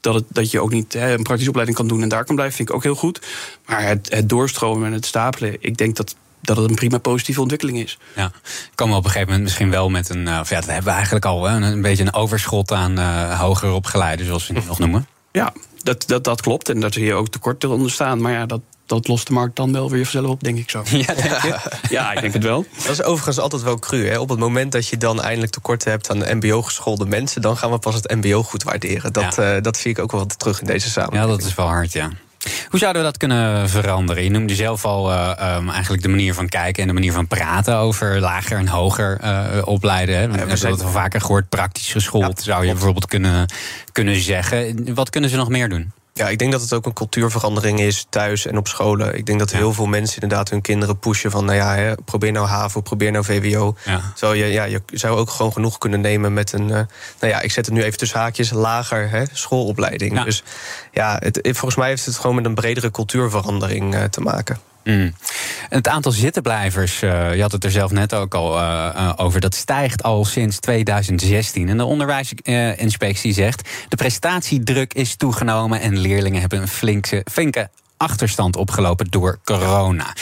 dat, 0.00 0.14
het, 0.14 0.24
dat 0.28 0.50
je 0.50 0.60
ook 0.60 0.72
niet 0.72 0.92
hè, 0.92 1.12
een 1.12 1.22
praktische 1.22 1.48
opleiding 1.48 1.78
kan 1.78 1.88
doen 1.88 2.02
en 2.02 2.08
daar 2.08 2.24
kan 2.24 2.34
blijven. 2.34 2.56
Vind 2.56 2.68
ik 2.68 2.74
ook 2.74 2.82
heel 2.82 2.94
goed. 2.94 3.26
Maar 3.66 3.82
het, 3.82 4.08
het 4.10 4.28
doorstromen 4.28 4.86
en 4.86 4.92
het 4.92 5.06
stapelen, 5.06 5.56
ik 5.60 5.76
denk 5.76 5.96
dat 5.96 6.16
dat 6.40 6.56
het 6.56 6.68
een 6.68 6.74
prima 6.74 6.98
positieve 6.98 7.40
ontwikkeling 7.40 7.78
is. 7.78 7.98
Ja, 8.14 8.32
komen 8.74 8.92
we 8.94 8.98
op 8.98 9.04
een 9.04 9.10
gegeven 9.10 9.28
moment 9.28 9.42
misschien 9.42 9.70
wel 9.70 9.90
met 9.90 10.08
een. 10.08 10.26
Uh, 10.26 10.38
of 10.40 10.48
ja, 10.48 10.56
dat 10.56 10.66
hebben 10.66 10.84
we 10.84 10.90
eigenlijk 10.90 11.24
al 11.24 11.48
een, 11.48 11.62
een 11.62 11.82
beetje 11.82 12.04
een 12.04 12.14
overschot 12.14 12.72
aan 12.72 12.98
uh, 12.98 13.40
hoger 13.40 13.70
opgeleiden, 13.70 14.26
zoals 14.26 14.46
we 14.46 14.54
het 14.54 14.66
nog 14.72 14.78
noemen. 14.78 15.06
Ja, 15.36 15.52
dat, 15.82 16.04
dat, 16.06 16.24
dat 16.24 16.40
klopt. 16.40 16.68
En 16.68 16.80
daar 16.80 16.92
zie 16.92 17.04
je 17.04 17.14
ook 17.14 17.28
tekorten 17.28 17.70
onder 17.70 17.90
staan. 17.90 18.20
Maar 18.20 18.32
ja, 18.32 18.46
dat, 18.46 18.60
dat 18.86 19.08
lost 19.08 19.26
de 19.26 19.32
markt 19.32 19.56
dan 19.56 19.72
wel 19.72 19.90
weer 19.90 20.04
vanzelf 20.04 20.30
op, 20.30 20.42
denk 20.42 20.58
ik 20.58 20.70
zo. 20.70 20.82
Ja, 20.90 21.14
denk 21.14 21.42
je? 21.42 21.58
ja, 21.96 22.12
ik 22.12 22.20
denk 22.20 22.32
het 22.32 22.42
wel. 22.42 22.64
Dat 22.82 22.92
is 22.92 23.02
overigens 23.02 23.38
altijd 23.38 23.62
wel 23.62 23.78
cru. 23.78 24.08
Hè? 24.08 24.18
Op 24.18 24.28
het 24.28 24.38
moment 24.38 24.72
dat 24.72 24.88
je 24.88 24.96
dan 24.96 25.22
eindelijk 25.22 25.52
tekorten 25.52 25.90
hebt 25.90 26.10
aan 26.10 26.36
MBO-geschoolde 26.36 27.06
mensen, 27.06 27.42
dan 27.42 27.56
gaan 27.56 27.70
we 27.70 27.78
pas 27.78 27.94
het 27.94 28.14
MBO 28.14 28.42
goed 28.42 28.62
waarderen. 28.62 29.12
Dat, 29.12 29.34
ja. 29.34 29.56
uh, 29.56 29.62
dat 29.62 29.76
zie 29.76 29.90
ik 29.90 29.98
ook 29.98 30.12
wel 30.12 30.26
terug 30.26 30.60
in 30.60 30.66
deze 30.66 30.90
samenleving. 30.90 31.30
Ja, 31.30 31.36
dat 31.36 31.46
is 31.46 31.54
wel 31.54 31.66
hard, 31.66 31.92
ja. 31.92 32.10
Hoe 32.68 32.78
zouden 32.78 33.02
we 33.02 33.08
dat 33.08 33.16
kunnen 33.16 33.68
veranderen? 33.68 34.24
Je 34.24 34.30
noemde 34.30 34.54
zelf 34.54 34.84
al 34.84 35.10
uh, 35.10 35.56
um, 35.56 35.70
eigenlijk 35.70 36.02
de 36.02 36.08
manier 36.08 36.34
van 36.34 36.48
kijken 36.48 36.82
en 36.82 36.88
de 36.88 36.94
manier 36.94 37.12
van 37.12 37.26
praten 37.26 37.76
over 37.76 38.20
lager 38.20 38.58
en 38.58 38.68
hoger 38.68 39.18
uh, 39.24 39.62
opleiden. 39.64 40.14
Hè. 40.14 40.28
We 40.28 40.36
hebben 40.36 40.58
het 40.58 40.80
wel 40.80 40.90
vaker 40.90 41.20
gehoord, 41.20 41.48
praktisch 41.48 41.92
geschoold, 41.92 42.36
ja, 42.36 42.42
zou 42.42 42.66
je 42.66 42.72
bijvoorbeeld 42.72 43.06
kunnen, 43.06 43.46
kunnen 43.92 44.20
zeggen. 44.20 44.94
Wat 44.94 45.10
kunnen 45.10 45.30
ze 45.30 45.36
nog 45.36 45.48
meer 45.48 45.68
doen? 45.68 45.92
Ja, 46.16 46.28
ik 46.28 46.38
denk 46.38 46.52
dat 46.52 46.60
het 46.60 46.72
ook 46.72 46.86
een 46.86 46.92
cultuurverandering 46.92 47.80
is 47.80 48.06
thuis 48.08 48.46
en 48.46 48.56
op 48.56 48.68
scholen. 48.68 49.16
Ik 49.16 49.26
denk 49.26 49.38
dat 49.38 49.50
heel 49.50 49.72
veel 49.72 49.86
mensen 49.86 50.22
inderdaad 50.22 50.50
hun 50.50 50.60
kinderen 50.60 50.98
pushen 50.98 51.30
van... 51.30 51.44
nou 51.44 51.56
ja, 51.56 51.74
hè, 51.74 51.94
probeer 51.94 52.32
nou 52.32 52.46
HAVO, 52.46 52.80
probeer 52.80 53.10
nou 53.12 53.24
VWO. 53.24 53.76
Ja. 53.84 54.00
Zo, 54.14 54.34
je, 54.34 54.44
ja, 54.44 54.64
je 54.64 54.82
zou 54.86 55.18
ook 55.18 55.30
gewoon 55.30 55.52
genoeg 55.52 55.78
kunnen 55.78 56.00
nemen 56.00 56.32
met 56.32 56.52
een... 56.52 56.68
Uh, 56.68 56.68
nou 56.68 57.32
ja, 57.32 57.40
ik 57.40 57.52
zet 57.52 57.66
het 57.66 57.74
nu 57.74 57.82
even 57.82 57.98
tussen 57.98 58.18
haakjes, 58.18 58.50
lager 58.50 59.10
hè, 59.10 59.22
schoolopleiding. 59.32 60.14
Ja. 60.14 60.24
Dus 60.24 60.42
ja, 60.92 61.16
het, 61.18 61.38
volgens 61.42 61.76
mij 61.76 61.88
heeft 61.88 62.06
het 62.06 62.16
gewoon 62.16 62.36
met 62.36 62.44
een 62.44 62.54
bredere 62.54 62.90
cultuurverandering 62.90 63.94
uh, 63.94 64.04
te 64.04 64.20
maken. 64.20 64.58
Mm. 64.86 65.14
Het 65.68 65.88
aantal 65.88 66.12
zittenblijvers, 66.12 67.02
uh, 67.02 67.34
je 67.34 67.42
had 67.42 67.52
het 67.52 67.64
er 67.64 67.70
zelf 67.70 67.90
net 67.90 68.14
ook 68.14 68.34
al 68.34 68.58
uh, 68.58 68.88
uh, 68.96 69.12
over, 69.16 69.40
dat 69.40 69.54
stijgt 69.54 70.02
al 70.02 70.24
sinds 70.24 70.58
2016. 70.58 71.68
En 71.68 71.76
de 71.76 71.84
onderwijsinspectie 71.84 73.32
zegt: 73.32 73.68
de 73.88 73.96
prestatiedruk 73.96 74.94
is 74.94 75.16
toegenomen 75.16 75.80
en 75.80 75.98
leerlingen 75.98 76.40
hebben 76.40 76.60
een 76.60 76.68
flinke, 76.68 77.26
flinke 77.30 77.70
achterstand 77.96 78.56
opgelopen 78.56 79.06
door 79.10 79.38
corona. 79.44 80.14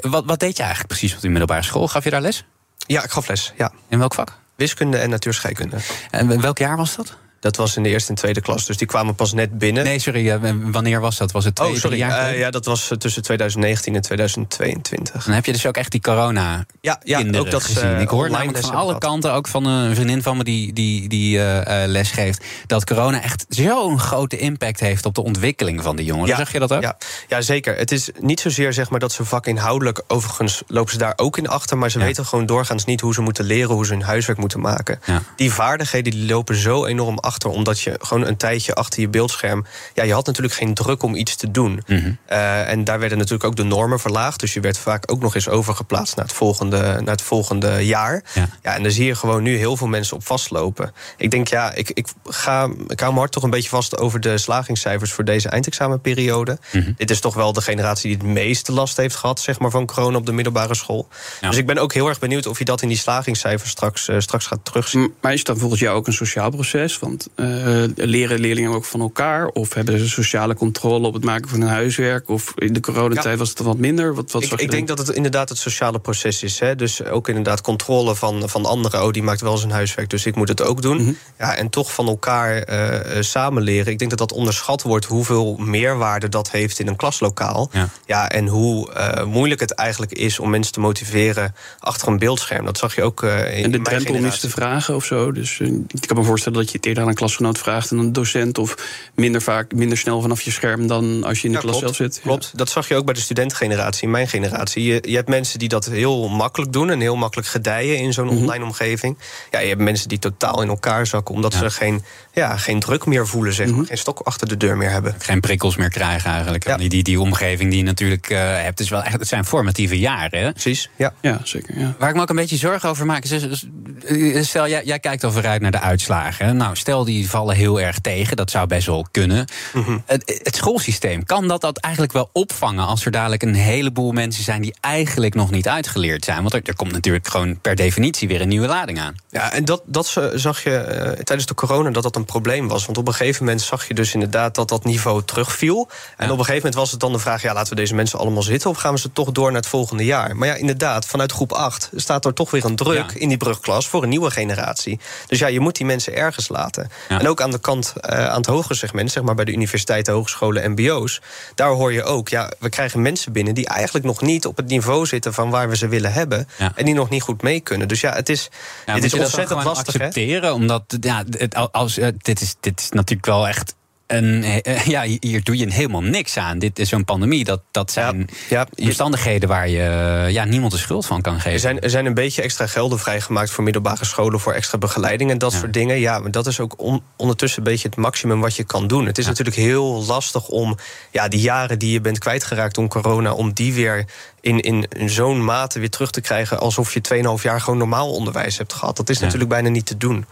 wat, 0.00 0.24
wat 0.24 0.40
deed 0.40 0.56
je 0.56 0.62
eigenlijk 0.62 0.92
precies 0.92 1.14
op 1.14 1.20
de 1.20 1.28
middelbare 1.28 1.62
school? 1.62 1.88
Gaf 1.88 2.04
je 2.04 2.10
daar 2.10 2.20
les? 2.20 2.44
Ja, 2.86 3.04
ik 3.04 3.10
gaf 3.10 3.28
les. 3.28 3.52
Ja. 3.56 3.72
In 3.88 3.98
welk 3.98 4.14
vak? 4.14 4.38
Wiskunde 4.56 4.98
en 4.98 5.10
natuurscheikunde. 5.10 5.76
En 6.10 6.40
welk 6.40 6.58
jaar 6.58 6.76
was 6.76 6.96
dat? 6.96 7.16
Dat 7.40 7.56
was 7.56 7.76
in 7.76 7.82
de 7.82 7.88
eerste 7.88 8.10
en 8.10 8.14
tweede 8.14 8.40
klas. 8.40 8.66
Dus 8.66 8.76
die 8.76 8.86
kwamen 8.86 9.14
pas 9.14 9.32
net 9.32 9.58
binnen. 9.58 9.84
Nee, 9.84 9.98
sorry. 9.98 10.40
wanneer 10.70 11.00
was 11.00 11.16
dat? 11.16 11.32
Was 11.32 11.44
het 11.44 11.54
twee, 11.54 11.70
oh, 11.70 11.76
sorry. 11.76 11.96
jaar 11.96 12.32
uh, 12.32 12.38
ja, 12.38 12.50
dat 12.50 12.64
was 12.64 12.90
tussen 12.98 13.22
2019 13.22 13.94
en 13.94 14.02
2022. 14.02 15.24
Dan 15.24 15.34
heb 15.34 15.44
je 15.44 15.52
dus 15.52 15.66
ook 15.66 15.76
echt 15.76 15.90
die 15.90 16.00
corona 16.00 16.66
ja, 16.80 17.00
ja, 17.04 17.38
ook 17.38 17.50
dat 17.50 17.64
gezien. 17.64 17.90
Uh, 17.90 18.00
Ik 18.00 18.08
hoor 18.08 18.30
namelijk 18.30 18.64
van 18.64 18.74
alle 18.74 18.98
kanten, 18.98 19.32
ook 19.32 19.48
van 19.48 19.64
een 19.64 19.94
vriendin 19.94 20.22
van 20.22 20.36
me 20.36 20.44
die, 20.44 20.72
die, 20.72 21.08
die 21.08 21.36
uh, 21.36 21.62
les 21.86 22.10
geeft... 22.10 22.44
dat 22.66 22.84
corona 22.84 23.22
echt 23.22 23.46
zo'n 23.48 23.98
grote 23.98 24.38
impact 24.38 24.80
heeft 24.80 25.06
op 25.06 25.14
de 25.14 25.22
ontwikkeling 25.22 25.82
van 25.82 25.96
de 25.96 26.04
jongeren. 26.04 26.28
Ja, 26.28 26.36
zeg 26.36 26.52
je 26.52 26.58
dat 26.58 26.72
ook? 26.72 26.82
Ja. 26.82 26.96
ja, 27.28 27.40
zeker. 27.40 27.76
Het 27.76 27.92
is 27.92 28.10
niet 28.18 28.40
zozeer 28.40 28.72
zeg 28.72 28.90
maar, 28.90 29.00
dat 29.00 29.12
ze 29.12 29.24
vakinhoudelijk... 29.24 30.02
overigens 30.06 30.62
lopen 30.66 30.92
ze 30.92 30.98
daar 30.98 31.12
ook 31.16 31.38
in 31.38 31.48
achter... 31.48 31.78
maar 31.78 31.90
ze 31.90 31.98
ja. 31.98 32.04
weten 32.04 32.26
gewoon 32.26 32.46
doorgaans 32.46 32.84
niet 32.84 33.00
hoe 33.00 33.14
ze 33.14 33.20
moeten 33.20 33.44
leren... 33.44 33.74
hoe 33.74 33.86
ze 33.86 33.92
hun 33.92 34.02
huiswerk 34.02 34.38
moeten 34.38 34.60
maken. 34.60 35.00
Ja. 35.06 35.22
Die 35.36 35.52
vaardigheden 35.52 36.12
die 36.12 36.26
lopen 36.26 36.54
zo 36.56 36.84
enorm 36.84 37.18
achter 37.18 37.29
achter, 37.30 37.50
omdat 37.50 37.80
je 37.80 37.98
gewoon 38.00 38.26
een 38.26 38.36
tijdje 38.36 38.74
achter 38.74 39.00
je 39.00 39.08
beeldscherm. 39.08 39.66
Ja, 39.94 40.02
je 40.02 40.12
had 40.12 40.26
natuurlijk 40.26 40.54
geen 40.54 40.74
druk 40.74 41.02
om 41.02 41.14
iets 41.14 41.36
te 41.36 41.50
doen. 41.50 41.82
Mm 41.86 41.98
-hmm. 41.98 42.18
uh, 42.30 42.68
en 42.68 42.84
daar 42.84 42.98
werden 42.98 43.18
natuurlijk 43.18 43.44
ook 43.44 43.56
de 43.56 43.62
normen 43.62 44.00
verlaagd. 44.00 44.40
Dus 44.40 44.54
je 44.54 44.60
werd 44.60 44.78
vaak 44.78 45.12
ook 45.12 45.20
nog 45.20 45.34
eens 45.34 45.48
overgeplaatst 45.48 46.16
naar 46.16 46.24
het 46.24 46.34
volgende, 46.34 46.78
naar 46.78 47.14
het 47.14 47.22
volgende 47.22 47.86
jaar. 47.86 48.22
Ja. 48.34 48.48
ja, 48.62 48.74
en 48.74 48.82
daar 48.82 48.92
zie 48.92 49.04
je 49.04 49.14
gewoon 49.14 49.42
nu 49.42 49.56
heel 49.56 49.76
veel 49.76 49.86
mensen 49.86 50.16
op 50.16 50.26
vastlopen. 50.26 50.92
Ik 51.16 51.30
denk, 51.30 51.48
ja, 51.48 51.72
ik, 51.74 51.90
ik, 51.90 52.06
ga, 52.24 52.64
ik 52.64 53.00
hou 53.00 53.12
mijn 53.12 53.16
hart 53.16 53.32
toch 53.32 53.42
een 53.42 53.50
beetje 53.50 53.68
vast 53.68 53.98
over 53.98 54.20
de 54.20 54.38
slagingscijfers 54.38 55.12
voor 55.12 55.24
deze 55.24 55.48
eindexamenperiode. 55.48 56.58
Mm 56.72 56.82
-hmm. 56.82 56.94
Dit 56.96 57.10
is 57.10 57.20
toch 57.20 57.34
wel 57.34 57.52
de 57.52 57.60
generatie 57.60 58.08
die 58.08 58.18
het 58.18 58.34
meeste 58.34 58.72
last 58.72 58.96
heeft 58.96 59.16
gehad, 59.16 59.40
zeg 59.40 59.58
maar, 59.58 59.70
van 59.70 59.86
corona 59.86 60.16
op 60.16 60.26
de 60.26 60.32
middelbare 60.32 60.74
school. 60.74 61.08
Ja. 61.40 61.48
Dus 61.48 61.58
ik 61.58 61.66
ben 61.66 61.78
ook 61.78 61.92
heel 61.92 62.08
erg 62.08 62.18
benieuwd 62.18 62.46
of 62.46 62.58
je 62.58 62.64
dat 62.64 62.82
in 62.82 62.88
die 62.88 62.96
slagingscijfers 62.96 63.70
straks, 63.70 64.08
uh, 64.08 64.18
straks 64.18 64.46
gaat 64.46 64.64
terugzien. 64.64 65.14
Maar 65.20 65.32
is 65.32 65.44
dan 65.44 65.58
volgens 65.58 65.80
jou 65.80 65.96
ook 65.96 66.06
een 66.06 66.12
sociaal 66.12 66.50
proces? 66.50 66.98
Want 66.98 67.19
uh, 67.36 67.84
leren 67.94 68.40
leerlingen 68.40 68.70
ook 68.70 68.84
van 68.84 69.00
elkaar? 69.00 69.46
Of 69.46 69.74
hebben 69.74 69.98
ze 69.98 70.08
sociale 70.08 70.54
controle 70.54 71.06
op 71.06 71.14
het 71.14 71.24
maken 71.24 71.48
van 71.48 71.60
hun 71.60 71.68
huiswerk? 71.68 72.28
Of 72.28 72.52
in 72.56 72.72
de 72.72 72.80
coronatijd 72.80 73.32
ja. 73.32 73.36
was 73.36 73.48
het 73.48 73.58
wat 73.58 73.78
minder? 73.78 74.14
Wat, 74.14 74.30
wat 74.30 74.42
ik, 74.42 74.52
ik 74.52 74.70
denk 74.70 74.88
dat 74.88 74.98
het 74.98 75.08
inderdaad 75.08 75.48
het 75.48 75.58
sociale 75.58 75.98
proces 75.98 76.42
is. 76.42 76.58
Hè? 76.58 76.76
Dus 76.76 77.04
ook 77.04 77.28
inderdaad 77.28 77.60
controle 77.60 78.16
van, 78.16 78.48
van 78.48 78.64
anderen. 78.64 79.04
Oh, 79.04 79.10
die 79.10 79.22
maakt 79.22 79.40
wel 79.40 79.56
zijn 79.56 79.70
huiswerk, 79.70 80.10
dus 80.10 80.26
ik 80.26 80.34
moet 80.34 80.48
het 80.48 80.62
ook 80.62 80.82
doen. 80.82 80.96
Mm 80.96 81.04
-hmm. 81.04 81.16
ja, 81.38 81.56
en 81.56 81.70
toch 81.70 81.94
van 81.94 82.06
elkaar 82.06 82.68
uh, 82.70 83.22
samen 83.22 83.62
leren. 83.62 83.92
Ik 83.92 83.98
denk 83.98 84.10
dat 84.10 84.18
dat 84.18 84.32
onderschat 84.32 84.82
wordt 84.82 85.04
hoeveel 85.04 85.56
meerwaarde 85.56 86.28
dat 86.28 86.50
heeft 86.50 86.78
in 86.78 86.86
een 86.86 86.96
klaslokaal. 86.96 87.70
Ja, 87.72 87.88
ja 88.06 88.28
en 88.28 88.46
hoe 88.46 88.90
uh, 88.96 89.24
moeilijk 89.24 89.60
het 89.60 89.72
eigenlijk 89.74 90.12
is 90.12 90.38
om 90.38 90.50
mensen 90.50 90.72
te 90.72 90.80
motiveren 90.80 91.54
achter 91.78 92.08
een 92.08 92.18
beeldscherm. 92.18 92.64
Dat 92.64 92.78
zag 92.78 92.94
je 92.94 93.02
ook 93.02 93.22
in 93.22 93.64
En 93.64 93.70
de 93.70 93.82
drempel 93.82 94.14
om 94.14 94.26
iets 94.26 94.40
te 94.40 94.50
vragen 94.50 94.94
of 94.94 95.04
zo. 95.04 95.32
Dus 95.32 95.60
ik 95.60 96.06
kan 96.06 96.16
me 96.16 96.22
voorstellen 96.22 96.58
dat 96.58 96.70
je 96.70 96.76
het 96.76 96.86
eerder 96.86 97.02
aan 97.02 97.09
een 97.10 97.16
klasgenoot 97.16 97.58
vraagt 97.58 97.90
en 97.90 97.98
een 97.98 98.12
docent. 98.12 98.58
Of 98.58 98.74
minder 99.14 99.42
vaak, 99.42 99.72
minder 99.72 99.98
snel 99.98 100.20
vanaf 100.20 100.42
je 100.42 100.50
scherm 100.50 100.86
dan 100.86 101.24
als 101.24 101.40
je 101.40 101.46
in 101.46 101.52
de 101.52 101.58
ja, 101.58 101.62
klas 101.64 101.78
klopt, 101.78 101.96
zelf 101.96 102.12
zit. 102.12 102.20
Klopt, 102.22 102.50
dat 102.54 102.70
zag 102.70 102.88
je 102.88 102.96
ook 102.96 103.04
bij 103.04 103.14
de 103.14 103.20
studentengeneratie, 103.20 104.02
in 104.02 104.10
mijn 104.10 104.28
generatie. 104.28 104.84
Je, 104.84 105.02
je 105.06 105.16
hebt 105.16 105.28
mensen 105.28 105.58
die 105.58 105.68
dat 105.68 105.84
heel 105.84 106.28
makkelijk 106.28 106.72
doen 106.72 106.90
en 106.90 107.00
heel 107.00 107.16
makkelijk 107.16 107.48
gedijen 107.48 107.96
in 107.96 108.12
zo'n 108.12 108.24
mm 108.24 108.30
-hmm. 108.30 108.40
online 108.40 108.64
omgeving. 108.64 109.18
Ja, 109.50 109.58
je 109.58 109.68
hebt 109.68 109.80
mensen 109.80 110.08
die 110.08 110.18
totaal 110.18 110.62
in 110.62 110.68
elkaar 110.68 111.06
zakken 111.06 111.34
omdat 111.34 111.52
ja. 111.52 111.58
ze 111.58 111.70
geen, 111.70 112.04
ja, 112.32 112.56
geen 112.56 112.80
druk 112.80 113.06
meer 113.06 113.26
voelen, 113.26 113.52
zeg 113.52 113.66
maar. 113.66 113.74
Mm 113.74 113.80
-hmm. 113.80 113.88
Geen 113.88 113.98
stok 113.98 114.20
achter 114.20 114.48
de 114.48 114.56
deur 114.56 114.76
meer 114.76 114.90
hebben. 114.90 115.14
Geen 115.18 115.40
prikkels 115.40 115.76
meer 115.76 115.90
krijgen 115.90 116.30
eigenlijk. 116.30 116.66
Ja. 116.66 116.76
Die, 116.76 116.88
die, 116.88 117.02
die 117.02 117.20
omgeving 117.20 117.70
die 117.70 117.78
je 117.78 117.84
natuurlijk 117.84 118.30
uh, 118.30 118.38
hebt, 118.38 118.80
is 118.80 118.88
wel 118.88 119.02
echt, 119.02 119.18
het 119.18 119.28
zijn 119.28 119.44
formatieve 119.44 119.98
jaren. 119.98 120.40
Hè? 120.40 120.50
Precies, 120.50 120.90
ja. 120.96 121.12
Ja, 121.20 121.40
zeker. 121.44 121.78
Ja. 121.78 121.94
Waar 121.98 122.08
ik 122.08 122.14
me 122.14 122.22
ook 122.22 122.28
een 122.28 122.36
beetje 122.36 122.56
zorgen 122.56 122.88
over 122.88 123.06
maak, 123.06 123.24
is, 123.24 124.48
stel 124.48 124.68
jij, 124.68 124.84
jij 124.84 124.98
kijkt 124.98 125.24
al 125.24 125.32
vooruit 125.32 125.60
naar 125.60 125.70
de 125.70 125.80
uitslagen. 125.80 126.56
Nou, 126.56 126.76
stel 126.76 126.99
Die 127.04 127.30
vallen 127.30 127.56
heel 127.56 127.80
erg 127.80 127.98
tegen. 127.98 128.36
Dat 128.36 128.50
zou 128.50 128.66
best 128.66 128.86
wel 128.86 129.06
kunnen. 129.10 129.46
Mhm. 129.72 129.98
het, 130.06 130.40
het 130.42 130.56
schoolsysteem, 130.56 131.24
kan 131.24 131.48
dat 131.48 131.60
dat 131.60 131.78
eigenlijk 131.78 132.14
wel 132.14 132.30
opvangen... 132.32 132.86
als 132.86 133.04
er 133.04 133.10
dadelijk 133.10 133.42
een 133.42 133.54
heleboel 133.54 134.12
mensen 134.12 134.44
zijn... 134.44 134.62
die 134.62 134.74
eigenlijk 134.80 135.34
nog 135.34 135.50
niet 135.50 135.68
uitgeleerd 135.68 136.24
zijn? 136.24 136.40
Want 136.40 136.54
er, 136.54 136.60
er 136.64 136.76
komt 136.76 136.92
natuurlijk 136.92 137.28
gewoon 137.28 137.60
per 137.60 137.74
definitie 137.74 138.28
weer 138.28 138.40
een 138.40 138.48
nieuwe 138.48 138.66
lading 138.66 139.00
aan. 139.00 139.14
Ja, 139.30 139.52
en 139.52 139.64
dat, 139.64 139.82
dat 139.84 140.16
zag 140.34 140.62
je 140.62 140.76
eh, 140.76 141.12
tijdens 141.12 141.46
de 141.46 141.54
corona 141.54 141.90
dat 141.90 142.02
dat 142.02 142.16
een 142.16 142.24
probleem 142.24 142.68
was. 142.68 142.84
Want 142.86 142.98
op 142.98 143.06
een 143.08 143.14
gegeven 143.14 143.44
moment 143.44 143.62
zag 143.62 143.88
je 143.88 143.94
dus 143.94 144.14
inderdaad 144.14 144.54
dat 144.54 144.68
dat 144.68 144.84
niveau 144.84 145.22
terugviel. 145.24 145.88
En 146.16 146.30
op 146.30 146.38
een 146.38 146.44
gegeven 146.44 146.54
moment 146.54 146.74
was 146.74 146.90
het 146.90 147.00
dan 147.00 147.12
de 147.12 147.18
vraag... 147.18 147.42
ja, 147.42 147.52
laten 147.52 147.70
we 147.70 147.80
deze 147.80 147.94
mensen 147.94 148.18
allemaal 148.18 148.42
zitten... 148.42 148.70
of 148.70 148.76
gaan 148.76 148.94
we 148.94 149.00
ze 149.00 149.12
toch 149.12 149.32
door 149.32 149.52
naar 149.52 149.60
het 149.60 149.70
volgende 149.70 150.04
jaar? 150.04 150.36
Maar 150.36 150.48
ja, 150.48 150.54
inderdaad, 150.54 151.06
vanuit 151.06 151.32
groep 151.32 151.52
8 151.52 151.90
staat 151.94 152.24
er 152.24 152.34
toch 152.34 152.50
weer 152.50 152.64
een 152.64 152.76
druk... 152.76 153.12
in 153.12 153.28
die 153.28 153.36
brugklas 153.36 153.88
voor 153.88 154.02
een 154.02 154.08
nieuwe 154.08 154.30
generatie. 154.30 155.00
Dus 155.26 155.38
ja, 155.38 155.46
je 155.46 155.60
moet 155.60 155.76
die 155.76 155.86
mensen 155.86 156.14
ergens 156.14 156.48
laten. 156.48 156.89
En 157.08 157.28
ook 157.28 157.40
aan 157.40 157.50
de 157.50 157.60
kant, 157.60 157.92
uh, 157.96 158.26
aan 158.28 158.36
het 158.36 158.46
hogere 158.46 158.74
segment... 158.74 159.10
zeg 159.10 159.22
maar 159.22 159.34
bij 159.34 159.44
de 159.44 159.52
universiteiten, 159.52 160.12
hogescholen, 160.12 160.70
mbo's... 160.70 161.20
daar 161.54 161.70
hoor 161.70 161.92
je 161.92 162.02
ook, 162.02 162.28
ja, 162.28 162.50
we 162.58 162.68
krijgen 162.68 163.02
mensen 163.02 163.32
binnen... 163.32 163.54
die 163.54 163.66
eigenlijk 163.66 164.04
nog 164.04 164.22
niet 164.22 164.46
op 164.46 164.56
het 164.56 164.66
niveau 164.66 165.06
zitten 165.06 165.34
van 165.34 165.50
waar 165.50 165.68
we 165.68 165.76
ze 165.76 165.88
willen 165.88 166.12
hebben... 166.12 166.48
en 166.74 166.84
die 166.84 166.94
nog 166.94 167.08
niet 167.08 167.22
goed 167.22 167.42
mee 167.42 167.60
kunnen. 167.60 167.88
Dus 167.88 168.00
ja, 168.00 168.12
het 168.14 168.28
is, 168.28 168.48
het 168.84 169.04
is 169.04 169.14
ontzettend 169.14 169.64
lastig. 169.64 169.94
accepteren, 169.94 170.54
omdat 170.54 170.82
ja, 171.00 171.24
het, 171.30 171.72
als, 171.72 171.98
eh, 171.98 172.08
dit, 172.18 172.40
is, 172.40 172.54
dit 172.60 172.80
is 172.80 172.90
natuurlijk 172.90 173.26
wel 173.26 173.48
echt 173.48 173.74
en 174.10 174.42
eh, 174.42 174.86
ja, 174.86 175.04
hier 175.20 175.42
doe 175.42 175.56
je 175.56 175.72
helemaal 175.72 176.02
niks 176.02 176.36
aan. 176.36 176.58
Dit 176.58 176.78
is 176.78 176.88
zo'n 176.88 177.04
pandemie. 177.04 177.44
Dat, 177.44 177.60
dat 177.70 177.90
zijn 177.90 178.28
ja, 178.48 178.66
omstandigheden 178.76 179.48
waar 179.48 179.68
je 179.68 180.26
ja, 180.30 180.44
niemand 180.44 180.72
de 180.72 180.78
schuld 180.78 181.06
van 181.06 181.20
kan 181.20 181.34
geven. 181.34 181.52
Er 181.52 181.58
zijn, 181.58 181.80
er 181.80 181.90
zijn 181.90 182.06
een 182.06 182.14
beetje 182.14 182.42
extra 182.42 182.66
gelden 182.66 182.98
vrijgemaakt 182.98 183.50
voor 183.50 183.64
middelbare 183.64 184.04
scholen 184.04 184.40
voor 184.40 184.52
extra 184.52 184.78
begeleiding 184.78 185.30
en 185.30 185.38
dat 185.38 185.52
soort 185.52 185.72
dingen. 185.72 185.98
Ja, 186.00 186.18
maar 186.18 186.30
dat 186.30 186.46
is 186.46 186.60
ook 186.60 187.00
ondertussen 187.16 187.58
een 187.58 187.70
beetje 187.70 187.88
het 187.88 187.96
maximum 187.96 188.40
wat 188.40 188.56
je 188.56 188.64
kan 188.64 188.86
doen. 188.86 189.06
Het 189.06 189.18
is 189.18 189.26
natuurlijk 189.26 189.56
heel 189.56 190.04
lastig 190.04 190.48
om 190.48 190.76
ja, 191.10 191.28
die 191.28 191.40
jaren 191.40 191.78
die 191.78 191.92
je 191.92 192.00
bent 192.00 192.18
kwijtgeraakt 192.18 192.78
om 192.78 192.88
corona, 192.88 193.32
om 193.32 193.52
die 193.52 193.74
weer 193.74 194.04
in, 194.40 194.60
in, 194.60 194.86
in 194.88 195.10
zo'n 195.10 195.44
mate 195.44 195.78
weer 195.78 195.90
terug 195.90 196.10
te 196.10 196.20
krijgen 196.20 196.58
alsof 196.58 196.94
je 196.94 197.00
2,5 197.38 197.42
jaar 197.42 197.60
gewoon 197.60 197.78
normaal 197.78 198.12
onderwijs 198.12 198.58
hebt 198.58 198.72
gehad. 198.72 198.96
Dat 198.96 199.08
is 199.08 199.18
natuurlijk 199.18 199.50
bijna 199.50 199.68
niet 199.68 199.86
te 199.86 199.96
doen. 199.96 200.24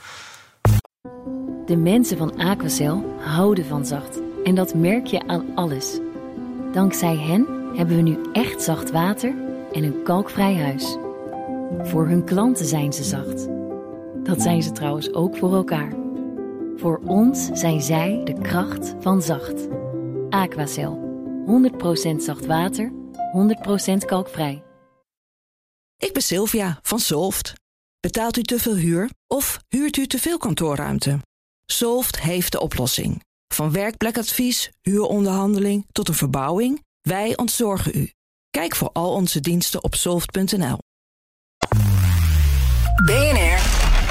De 1.66 1.76
mensen 1.76 2.18
van 2.18 2.36
Aquacel 2.36 3.17
houden 3.28 3.64
van 3.64 3.86
zacht. 3.86 4.20
En 4.44 4.54
dat 4.54 4.74
merk 4.74 5.06
je 5.06 5.26
aan 5.26 5.44
alles. 5.54 5.98
Dankzij 6.72 7.16
hen 7.16 7.46
hebben 7.76 7.96
we 7.96 8.02
nu 8.02 8.18
echt 8.32 8.62
zacht 8.62 8.90
water 8.90 9.34
en 9.72 9.82
een 9.82 10.02
kalkvrij 10.02 10.56
huis. 10.56 10.96
Voor 11.82 12.06
hun 12.06 12.24
klanten 12.24 12.66
zijn 12.66 12.92
ze 12.92 13.04
zacht. 13.04 13.48
Dat 14.22 14.42
zijn 14.42 14.62
ze 14.62 14.72
trouwens 14.72 15.12
ook 15.12 15.36
voor 15.36 15.54
elkaar. 15.54 15.92
Voor 16.76 17.00
ons 17.04 17.50
zijn 17.52 17.82
zij 17.82 18.20
de 18.24 18.40
kracht 18.40 18.94
van 19.00 19.22
zacht. 19.22 19.68
Aquacel. 20.30 21.06
100% 22.12 22.16
zacht 22.16 22.46
water, 22.46 22.92
100% 23.32 24.04
kalkvrij. 24.04 24.62
Ik 25.96 26.12
ben 26.12 26.22
Sylvia 26.22 26.78
van 26.82 26.98
Solft. 26.98 27.52
Betaalt 28.00 28.36
u 28.36 28.42
te 28.42 28.58
veel 28.58 28.74
huur 28.74 29.10
of 29.26 29.58
huurt 29.68 29.96
u 29.96 30.06
te 30.06 30.18
veel 30.18 30.38
kantoorruimte? 30.38 31.18
Solft 31.72 32.20
heeft 32.20 32.52
de 32.52 32.60
oplossing. 32.60 33.22
Van 33.54 33.72
werkplekadvies, 33.72 34.70
huuronderhandeling 34.82 35.86
tot 35.92 36.08
een 36.08 36.14
verbouwing, 36.14 36.84
wij 37.00 37.36
ontzorgen 37.36 37.92
u. 37.94 38.10
Kijk 38.50 38.76
voor 38.76 38.90
al 38.92 39.12
onze 39.12 39.40
diensten 39.40 39.84
op 39.84 39.94
soft.nl. 39.94 40.78
BNR 43.04 43.60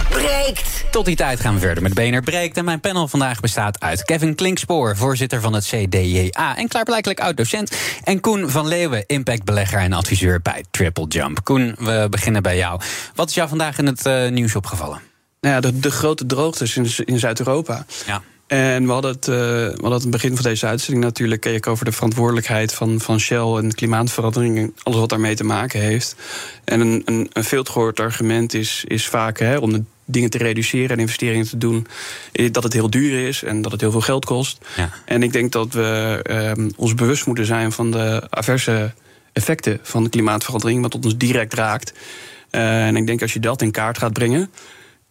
breekt. 0.10 0.86
Tot 0.92 1.06
die 1.06 1.16
tijd 1.16 1.40
gaan 1.40 1.54
we 1.54 1.60
verder 1.60 1.84
met 1.84 1.94
BNR 1.94 2.22
breekt. 2.22 2.58
En 2.58 2.66
mijn 2.66 2.80
panel 2.80 3.08
vandaag 3.08 3.40
bestaat 3.40 3.80
uit 3.80 4.04
Kevin 4.04 4.36
Klinkspoor, 4.36 4.98
voorzitter 4.98 5.42
van 5.42 5.54
het 5.54 5.66
CDJA 5.66 6.58
en 6.58 6.68
klaarblijkelijk 6.68 7.20
oud-docent. 7.20 7.78
En 8.04 8.20
Koen 8.20 8.50
van 8.50 8.68
Leeuwen, 8.68 9.04
impactbelegger 9.06 9.80
en 9.80 9.94
adviseur 9.94 10.42
bij 10.42 10.66
Triple 10.72 11.08
Jump. 11.08 11.44
Koen, 11.44 11.76
we 11.80 12.08
beginnen 12.10 12.44
bij 12.44 12.58
jou. 12.58 12.82
Wat 13.16 13.30
is 13.30 13.36
jou 13.36 13.50
vandaag 13.50 13.78
in 13.78 13.86
het 13.86 14.06
uh, 14.06 14.30
nieuws 14.30 14.56
opgevallen? 14.56 15.02
Nou 15.48 15.62
ja, 15.64 15.72
de, 15.72 15.80
de 15.80 15.92
grote 15.92 16.26
droogtes 16.26 16.78
in, 16.78 16.88
in 17.06 17.20
Zuid-Europa. 17.20 17.86
Ja. 18.06 18.22
En 18.48 18.86
we 18.86 18.92
hadden, 18.92 19.12
het, 19.12 19.28
uh, 19.28 19.36
we 19.36 19.78
hadden 19.82 20.02
het 20.02 20.10
begin 20.10 20.36
van 20.36 20.44
deze 20.44 20.66
uitzending 20.66 21.06
natuurlijk... 21.06 21.42
keek 21.42 21.68
over 21.68 21.86
de 21.86 21.92
verantwoordelijkheid 21.92 22.74
van, 22.74 23.00
van 23.00 23.20
Shell 23.20 23.56
en 23.56 23.74
klimaatverandering... 23.74 24.58
en 24.58 24.74
alles 24.84 25.00
wat 25.00 25.10
daarmee 25.10 25.36
te 25.36 25.44
maken 25.44 25.80
heeft. 25.80 26.16
En 26.64 26.80
een, 26.80 27.02
een, 27.06 27.30
een 27.34 27.44
veel 27.44 27.64
gehoord 27.64 28.00
argument 28.00 28.54
is, 28.54 28.84
is 28.88 29.08
vaak 29.08 29.40
hè, 29.40 29.58
om 29.58 29.74
de 29.74 29.84
dingen 30.06 30.30
te 30.30 30.38
reduceren 30.38 30.90
en 30.90 31.00
investeringen 31.00 31.48
te 31.48 31.58
doen... 31.58 31.88
Eh, 32.32 32.52
dat 32.52 32.64
het 32.64 32.74
heel 32.74 32.90
duur 32.90 33.28
is 33.28 33.44
en 33.44 33.62
dat 33.62 33.72
het 33.72 33.82
heel 33.82 33.92
veel 33.92 34.02
geld 34.02 34.26
kost. 34.26 34.58
Ja. 34.76 34.90
En 35.06 35.24
ik 35.24 35.34
denk 35.34 35.52
dat 35.52 35.74
we 35.74 36.20
um, 36.58 36.72
ons 36.76 36.94
bewust 36.94 37.26
moeten 37.26 37.46
zijn 37.46 37.72
van 37.72 37.92
de 37.92 38.28
averse 38.30 38.94
effecten 39.34 39.80
van 39.82 40.04
de 40.04 40.10
klimaatverandering... 40.10 40.82
wat 40.82 40.96
ons 40.96 41.18
direct 41.18 41.54
raakt. 41.54 41.94
Uh, 42.52 42.88
en 42.88 42.96
ik 42.96 43.08
denk 43.08 43.22
als 43.22 43.34
je 43.34 43.40
dat 43.40 43.62
in 43.62 43.72
kaart 43.72 43.98
gaat 43.98 44.14
brengen... 44.14 44.50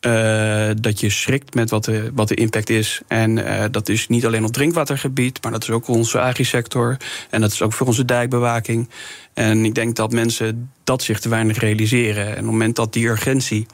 Uh, 0.00 0.70
dat 0.80 1.00
je 1.00 1.10
schrikt 1.10 1.54
met 1.54 1.70
wat 1.70 1.84
de, 1.84 2.10
wat 2.14 2.28
de 2.28 2.34
impact 2.34 2.70
is. 2.70 3.00
En 3.08 3.36
uh, 3.36 3.64
dat 3.70 3.88
is 3.88 4.08
niet 4.08 4.26
alleen 4.26 4.44
op 4.44 4.52
drinkwatergebied, 4.52 5.42
maar 5.42 5.52
dat 5.52 5.62
is 5.62 5.70
ook 5.70 5.88
onze 5.88 6.20
agrisector. 6.20 6.96
En 7.30 7.40
dat 7.40 7.52
is 7.52 7.62
ook 7.62 7.72
voor 7.72 7.86
onze 7.86 8.04
dijkbewaking. 8.04 8.88
En 9.34 9.64
ik 9.64 9.74
denk 9.74 9.96
dat 9.96 10.12
mensen 10.12 10.70
dat 10.84 11.02
zich 11.02 11.20
te 11.20 11.28
weinig 11.28 11.58
realiseren. 11.58 12.24
En 12.24 12.30
op 12.30 12.36
het 12.36 12.44
moment 12.44 12.76
dat 12.76 12.92
die 12.92 13.06
urgentie 13.06 13.66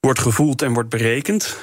wordt 0.00 0.20
gevoeld 0.20 0.62
en 0.62 0.72
wordt 0.72 0.88
berekend, 0.88 1.56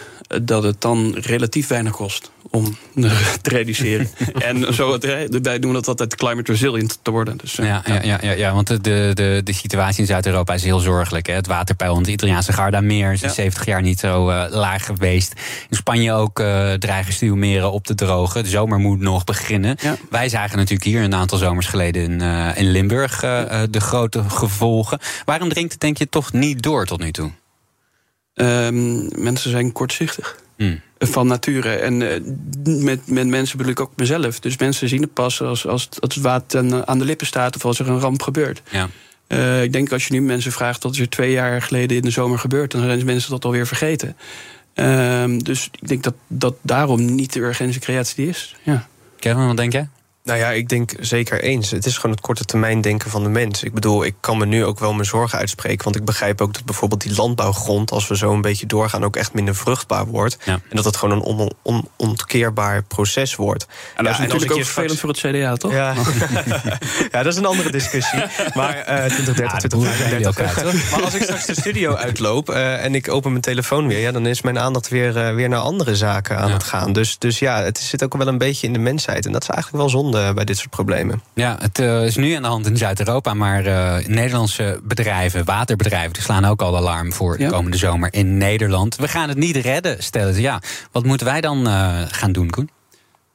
dat 0.43 0.63
het 0.63 0.81
dan 0.81 1.15
relatief 1.15 1.67
weinig 1.67 1.91
kost 1.91 2.31
om 2.49 2.77
te 3.41 3.49
reduceren. 3.49 4.09
en 4.49 4.73
zo 4.73 4.97
erbij 4.97 5.59
doen 5.59 5.69
we 5.69 5.75
dat 5.75 5.87
altijd 5.87 6.15
climate 6.15 6.51
resilient 6.51 6.99
te 7.01 7.11
worden. 7.11 7.37
Dus, 7.37 7.53
ja, 7.53 7.81
ja, 7.85 8.01
ja, 8.01 8.17
ja, 8.21 8.31
ja, 8.31 8.53
want 8.53 8.67
de, 8.67 8.79
de, 9.13 9.41
de 9.43 9.53
situatie 9.53 9.99
in 9.99 10.05
Zuid-Europa 10.05 10.53
is 10.53 10.63
heel 10.63 10.79
zorgelijk. 10.79 11.27
Hè. 11.27 11.33
Het 11.33 11.47
waterpeil 11.47 11.93
in 11.93 11.99
het 11.99 12.07
Italiaanse 12.07 12.53
Gardameer 12.53 13.11
is 13.11 13.23
in 13.23 13.29
70 13.29 13.65
jaar 13.65 13.81
niet 13.81 13.99
zo 13.99 14.29
uh, 14.29 14.45
laag 14.49 14.85
geweest. 14.85 15.33
In 15.69 15.75
Spanje 15.75 16.13
ook 16.13 16.39
uh, 16.39 16.73
dreigen 16.73 17.13
stuwmeren 17.13 17.71
op 17.71 17.85
te 17.85 17.95
drogen. 17.95 18.43
De 18.43 18.49
zomer 18.49 18.79
moet 18.79 18.99
nog 18.99 19.23
beginnen. 19.23 19.77
Wij 20.09 20.29
zagen 20.29 20.57
natuurlijk 20.57 20.89
hier 20.89 21.01
een 21.01 21.15
aantal 21.15 21.37
zomers 21.37 21.67
geleden 21.67 22.03
in, 22.03 22.21
uh, 22.21 22.57
in 22.57 22.71
Limburg 22.71 23.19
de 23.69 23.79
grote 23.79 24.23
gevolgen. 24.29 24.99
Waarom 25.25 25.49
dringt 25.49 25.71
het 25.71 25.81
denk 25.81 25.97
je 25.97 26.09
toch 26.09 26.33
niet 26.33 26.61
door 26.61 26.85
tot 26.85 26.99
nu 26.99 27.11
toe? 27.11 27.31
Um, 28.39 29.09
mensen 29.15 29.51
zijn 29.51 29.71
kortzichtig. 29.71 30.35
Hmm. 30.55 30.79
Van 30.99 31.27
nature. 31.27 31.69
En 31.69 32.01
uh, 32.01 32.83
met, 32.83 33.07
met 33.09 33.27
mensen 33.27 33.57
bedoel 33.57 33.71
ik 33.71 33.79
ook 33.79 33.91
mezelf. 33.95 34.39
Dus 34.39 34.57
mensen 34.57 34.89
zien 34.89 35.01
het 35.01 35.13
pas 35.13 35.41
als, 35.41 35.67
als, 35.67 35.89
als 35.99 36.15
het 36.15 36.23
water 36.23 36.85
aan 36.85 36.99
de 36.99 37.05
lippen 37.05 37.27
staat 37.27 37.55
of 37.55 37.65
als 37.65 37.79
er 37.79 37.89
een 37.89 37.99
ramp 37.99 38.21
gebeurt. 38.21 38.61
Ja. 38.69 38.89
Uh, 39.27 39.63
ik 39.63 39.73
denk 39.73 39.91
als 39.91 40.07
je 40.07 40.13
nu 40.13 40.21
mensen 40.21 40.51
vraagt 40.51 40.83
wat 40.83 40.93
is 40.93 40.99
er 40.99 41.09
twee 41.09 41.31
jaar 41.31 41.61
geleden 41.61 41.97
in 41.97 42.03
de 42.03 42.09
zomer 42.09 42.39
gebeurd, 42.39 42.71
dan 42.71 42.81
zijn 42.81 43.05
mensen 43.05 43.31
dat 43.31 43.45
alweer 43.45 43.67
vergeten. 43.67 44.15
Uh, 44.75 45.37
dus 45.37 45.69
ik 45.81 45.87
denk 45.87 46.03
dat, 46.03 46.13
dat 46.27 46.55
daarom 46.61 47.15
niet 47.15 47.33
de 47.33 47.39
urgentie 47.39 47.81
creatie 47.81 48.27
is. 48.27 48.55
Ja. 48.63 48.87
Kevin, 49.19 49.47
wat 49.47 49.57
denk 49.57 49.73
jij? 49.73 49.89
Nou 50.27 50.39
ja, 50.39 50.51
ik 50.51 50.69
denk 50.69 50.91
zeker 50.99 51.41
eens. 51.41 51.71
Het 51.71 51.85
is 51.85 51.95
gewoon 51.95 52.11
het 52.11 52.21
korte 52.21 52.45
termijn 52.45 52.81
denken 52.81 53.09
van 53.09 53.23
de 53.23 53.29
mens. 53.29 53.63
Ik 53.63 53.73
bedoel, 53.73 54.05
ik 54.05 54.15
kan 54.19 54.37
me 54.37 54.45
nu 54.45 54.65
ook 54.65 54.79
wel 54.79 54.93
mijn 54.93 55.05
zorgen 55.05 55.39
uitspreken. 55.39 55.83
Want 55.83 55.95
ik 55.95 56.05
begrijp 56.05 56.41
ook 56.41 56.53
dat 56.53 56.65
bijvoorbeeld 56.65 57.01
die 57.01 57.15
landbouwgrond, 57.15 57.91
als 57.91 58.07
we 58.07 58.17
zo 58.17 58.33
een 58.33 58.41
beetje 58.41 58.65
doorgaan, 58.65 59.03
ook 59.03 59.15
echt 59.15 59.33
minder 59.33 59.55
vruchtbaar 59.55 60.05
wordt. 60.05 60.37
En 60.45 60.61
dat 60.69 60.85
het 60.85 60.97
gewoon 60.97 61.21
een 61.25 61.51
onontkeerbaar 61.63 62.83
proces 62.83 63.35
wordt. 63.35 63.67
En 63.95 64.03
dat 64.03 64.13
is 64.13 64.19
natuurlijk 64.19 64.51
ook 64.51 64.63
vervelend 64.63 64.99
voor 64.99 65.09
het 65.09 65.19
CDA, 65.19 65.55
toch? 65.55 65.71
Ja. 65.71 65.93
ja, 67.11 67.23
dat 67.23 67.25
is 67.25 67.35
een 67.35 67.45
andere 67.45 67.71
discussie. 67.71 68.23
Maar 68.53 68.77
uh, 68.77 69.05
2030, 69.05 69.57
2035. 69.57 70.91
Maar 70.91 71.03
als 71.03 71.13
ik 71.13 71.23
straks 71.23 71.45
de 71.45 71.55
studio 71.55 71.95
uitloop 71.95 72.49
uh, 72.49 72.83
en 72.83 72.95
ik 72.95 73.09
open 73.09 73.31
mijn 73.31 73.43
telefoon 73.43 73.87
weer, 73.87 73.99
ja, 73.99 74.11
dan 74.11 74.25
is 74.25 74.41
mijn 74.41 74.59
aandacht 74.59 74.87
weer, 74.87 75.17
uh, 75.17 75.33
weer 75.33 75.49
naar 75.49 75.59
andere 75.59 75.95
zaken 75.95 76.37
aan 76.37 76.51
het 76.51 76.63
gaan. 76.63 76.93
Dus, 76.93 77.17
dus 77.17 77.39
ja, 77.39 77.63
het 77.63 77.77
zit 77.77 78.03
ook 78.03 78.17
wel 78.17 78.27
een 78.27 78.37
beetje 78.37 78.67
in 78.67 78.73
de 78.73 78.79
mensheid. 78.79 79.25
En 79.25 79.31
dat 79.31 79.41
is 79.41 79.49
eigenlijk 79.49 79.83
wel 79.83 79.89
zonde 79.89 80.16
bij 80.33 80.45
dit 80.45 80.57
soort 80.57 80.69
problemen. 80.69 81.21
Ja, 81.33 81.57
het 81.59 81.79
uh, 81.79 82.05
is 82.05 82.15
nu 82.15 82.33
aan 82.33 82.41
de 82.41 82.47
hand 82.47 82.67
in 82.67 82.77
Zuid-Europa, 82.77 83.33
maar 83.33 83.65
uh, 83.65 84.07
Nederlandse 84.07 84.79
bedrijven, 84.83 85.45
waterbedrijven, 85.45 86.13
die 86.13 86.21
slaan 86.21 86.45
ook 86.45 86.61
al 86.61 86.77
alarm 86.77 87.13
voor 87.13 87.37
de 87.37 87.47
komende 87.47 87.77
zomer 87.77 88.13
in 88.13 88.37
Nederland. 88.37 88.95
We 88.95 89.07
gaan 89.07 89.29
het 89.29 89.37
niet 89.37 89.55
redden, 89.55 90.03
stellen 90.03 90.33
ze. 90.33 90.41
Ja, 90.41 90.61
wat 90.91 91.03
moeten 91.03 91.27
wij 91.27 91.41
dan 91.41 91.67
uh, 91.67 92.01
gaan 92.07 92.31
doen, 92.31 92.49
Koen? 92.49 92.69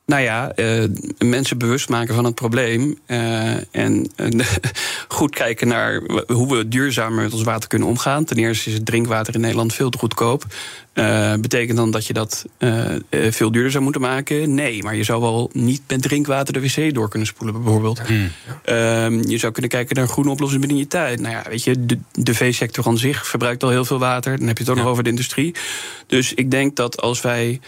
Nou 0.07 0.23
ja, 0.23 0.53
uh, 0.57 0.85
mensen 1.19 1.59
bewust 1.59 1.89
maken 1.89 2.15
van 2.15 2.25
het 2.25 2.35
probleem. 2.35 2.99
Uh, 3.07 3.75
en 3.75 4.11
uh, 4.17 4.47
goed 5.09 5.35
kijken 5.35 5.69
naar 5.69 6.03
hoe 6.27 6.57
we 6.57 6.69
duurzamer 6.69 7.23
met 7.23 7.33
ons 7.33 7.43
water 7.43 7.69
kunnen 7.69 7.89
omgaan. 7.89 8.25
Ten 8.25 8.37
eerste 8.37 8.69
is 8.69 8.75
het 8.75 8.87
drinkwater 8.87 9.35
in 9.35 9.41
Nederland 9.41 9.75
veel 9.75 9.91
te 9.91 9.99
goedkoop. 9.99 10.45
betekent 11.41 11.77
dan 11.77 11.91
dat 11.91 12.07
je 12.07 12.13
dat 12.13 12.45
veel 13.11 13.53
duurder 13.53 13.71
zou 13.71 13.83
moeten 13.83 14.01
maken? 14.01 14.55
Nee, 14.55 14.83
maar 14.83 14.97
je 14.97 15.05
zou 15.05 15.21
wel 15.21 15.51
niet 15.53 15.83
met 15.89 16.03
drinkwater 16.03 16.53
de 16.53 16.61
wc 16.61 16.95
door 16.95 17.09
kunnen 17.09 17.29
spoelen, 17.29 17.63
bijvoorbeeld. 17.63 18.01
Hmm. 18.01 18.31
Ehm, 18.65 19.29
je 19.29 19.39
zou 19.39 19.53
kunnen 19.53 19.71
kijken 19.71 19.97
naar 19.97 20.09
groene 20.09 20.31
oplossing 20.31 20.61
binnen 20.61 20.81
je 20.81 20.89
tijd. 20.89 21.21
Nou 21.21 21.35
ja, 21.35 21.43
weet 21.49 21.65
je, 21.65 21.87
de, 21.87 21.99
de 22.13 22.35
veesector 22.35 22.87
aan 22.87 22.99
zich 22.99 23.27
verbruikt 23.27 23.63
al 23.63 23.71
heel 23.71 23.85
veel 23.85 23.99
water. 23.99 24.39
Dan 24.39 24.47
heb 24.47 24.59
je 24.59 24.65
het 24.65 24.73
ook 24.73 24.79
nog 24.79 24.89
over 24.89 25.03
de 25.03 25.11
industrie. 25.11 25.55
Dus 26.07 26.35
ik 26.35 26.51
denk 26.51 26.77
dat 26.77 27.01
als 27.01 27.21
wij 27.21 27.61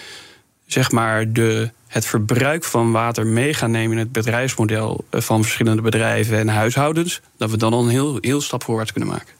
zeg 0.75 0.91
maar 0.91 1.33
de 1.33 1.71
het 1.87 2.07
verbruik 2.07 2.65
van 2.65 2.93
water 2.93 3.27
mee 3.27 3.55
gaan 3.55 3.71
nemen 3.71 3.93
in 3.93 3.99
het 3.99 4.13
bedrijfsmodel 4.13 5.05
eh, 5.11 5.21
van 5.21 5.43
verschillende 5.43 5.83
bedrijven 5.83 6.39
en 6.39 6.49
huishoudens, 6.49 7.21
dat 7.37 7.51
we 7.51 7.57
dan 7.57 7.73
al 7.73 7.83
een 7.83 7.89
heel, 7.89 8.19
heel 8.21 8.41
stap 8.41 8.65
voorwaarts 8.65 8.93
kunnen 8.93 9.11
maken. 9.11 9.35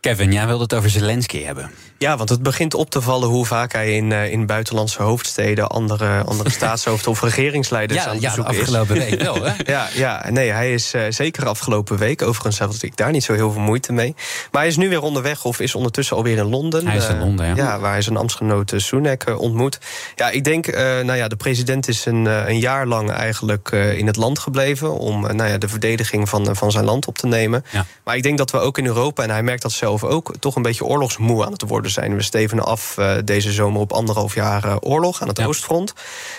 Kevin, 0.00 0.32
jij 0.32 0.46
wilde 0.46 0.62
het 0.62 0.74
over 0.74 0.90
Zelensky 0.90 1.42
hebben. 1.42 1.70
Ja, 1.98 2.16
want 2.16 2.28
het 2.28 2.42
begint 2.42 2.74
op 2.74 2.90
te 2.90 3.00
vallen 3.00 3.28
hoe 3.28 3.46
vaak 3.46 3.72
hij 3.72 3.96
in, 3.96 4.10
uh, 4.10 4.32
in 4.32 4.46
buitenlandse 4.46 5.02
hoofdsteden 5.02 5.68
andere, 5.68 6.22
andere 6.24 6.50
staatshoofden 6.60 7.10
of 7.10 7.22
regeringsleiders 7.22 8.00
ja, 8.00 8.06
aan 8.06 8.12
het 8.12 8.22
ja, 8.22 8.28
bezoeken 8.28 8.54
is. 8.54 8.60
afgelopen 8.60 8.94
week 8.94 9.22
wel, 9.22 9.44
hè? 9.44 9.52
ja, 9.72 9.88
ja, 9.94 10.30
nee, 10.30 10.50
hij 10.50 10.72
is 10.72 10.94
uh, 10.94 11.02
zeker 11.08 11.46
afgelopen 11.46 11.98
week. 11.98 12.22
Overigens 12.22 12.58
had 12.58 12.82
ik 12.82 12.96
daar 12.96 13.10
niet 13.10 13.24
zo 13.24 13.32
heel 13.32 13.52
veel 13.52 13.60
moeite 13.60 13.92
mee. 13.92 14.14
Maar 14.50 14.60
hij 14.60 14.70
is 14.70 14.76
nu 14.76 14.88
weer 14.88 15.02
onderweg 15.02 15.44
of 15.44 15.60
is 15.60 15.74
ondertussen 15.74 16.16
alweer 16.16 16.36
in 16.36 16.48
Londen. 16.48 16.86
Hij 16.86 16.96
is 16.96 17.08
in 17.08 17.18
Londen, 17.18 17.46
ja. 17.46 17.52
Uh, 17.52 17.58
ja 17.58 17.78
waar 17.78 17.92
hij 17.92 18.02
zijn 18.02 18.16
ambtsgenoot 18.16 18.72
Sunak 18.76 19.38
ontmoet. 19.38 19.78
Ja, 20.16 20.30
ik 20.30 20.44
denk, 20.44 20.66
nou 20.76 21.14
ja, 21.14 21.28
de 21.28 21.36
president 21.36 21.88
is 21.88 22.06
een, 22.06 22.24
een 22.24 22.58
jaar 22.58 22.86
lang 22.86 23.10
eigenlijk 23.10 23.70
in 23.70 24.06
het 24.06 24.16
land 24.16 24.38
gebleven 24.38 24.98
om 24.98 25.20
nou 25.20 25.50
ja, 25.50 25.58
de 25.58 25.68
verdediging 25.68 26.28
van, 26.28 26.56
van 26.56 26.70
zijn 26.70 26.84
land 26.84 27.06
op 27.06 27.18
te 27.18 27.26
nemen. 27.26 27.64
Ja. 27.70 27.86
Maar 28.04 28.16
ik 28.16 28.22
denk 28.22 28.38
dat 28.38 28.50
we 28.50 28.58
ook 28.58 28.78
in 28.78 28.86
Europa, 28.86 29.22
en 29.22 29.30
hij 29.30 29.42
merkt 29.42 29.62
dat 29.62 29.72
zelf 29.72 29.89
ook, 29.98 30.32
toch 30.38 30.56
een 30.56 30.62
beetje 30.62 30.84
oorlogsmoe 30.84 31.44
aan 31.44 31.52
het 31.52 31.62
worden 31.62 31.90
zijn. 31.90 32.16
We 32.16 32.22
stevenen 32.22 32.64
af 32.64 32.96
uh, 32.98 33.12
deze 33.24 33.52
zomer 33.52 33.80
op 33.80 33.92
anderhalf 33.92 34.34
jaar 34.34 34.64
uh, 34.64 34.76
oorlog 34.80 35.22
aan 35.22 35.28
het 35.28 35.38
ja. 35.38 35.44
Oostfront. 35.44 35.94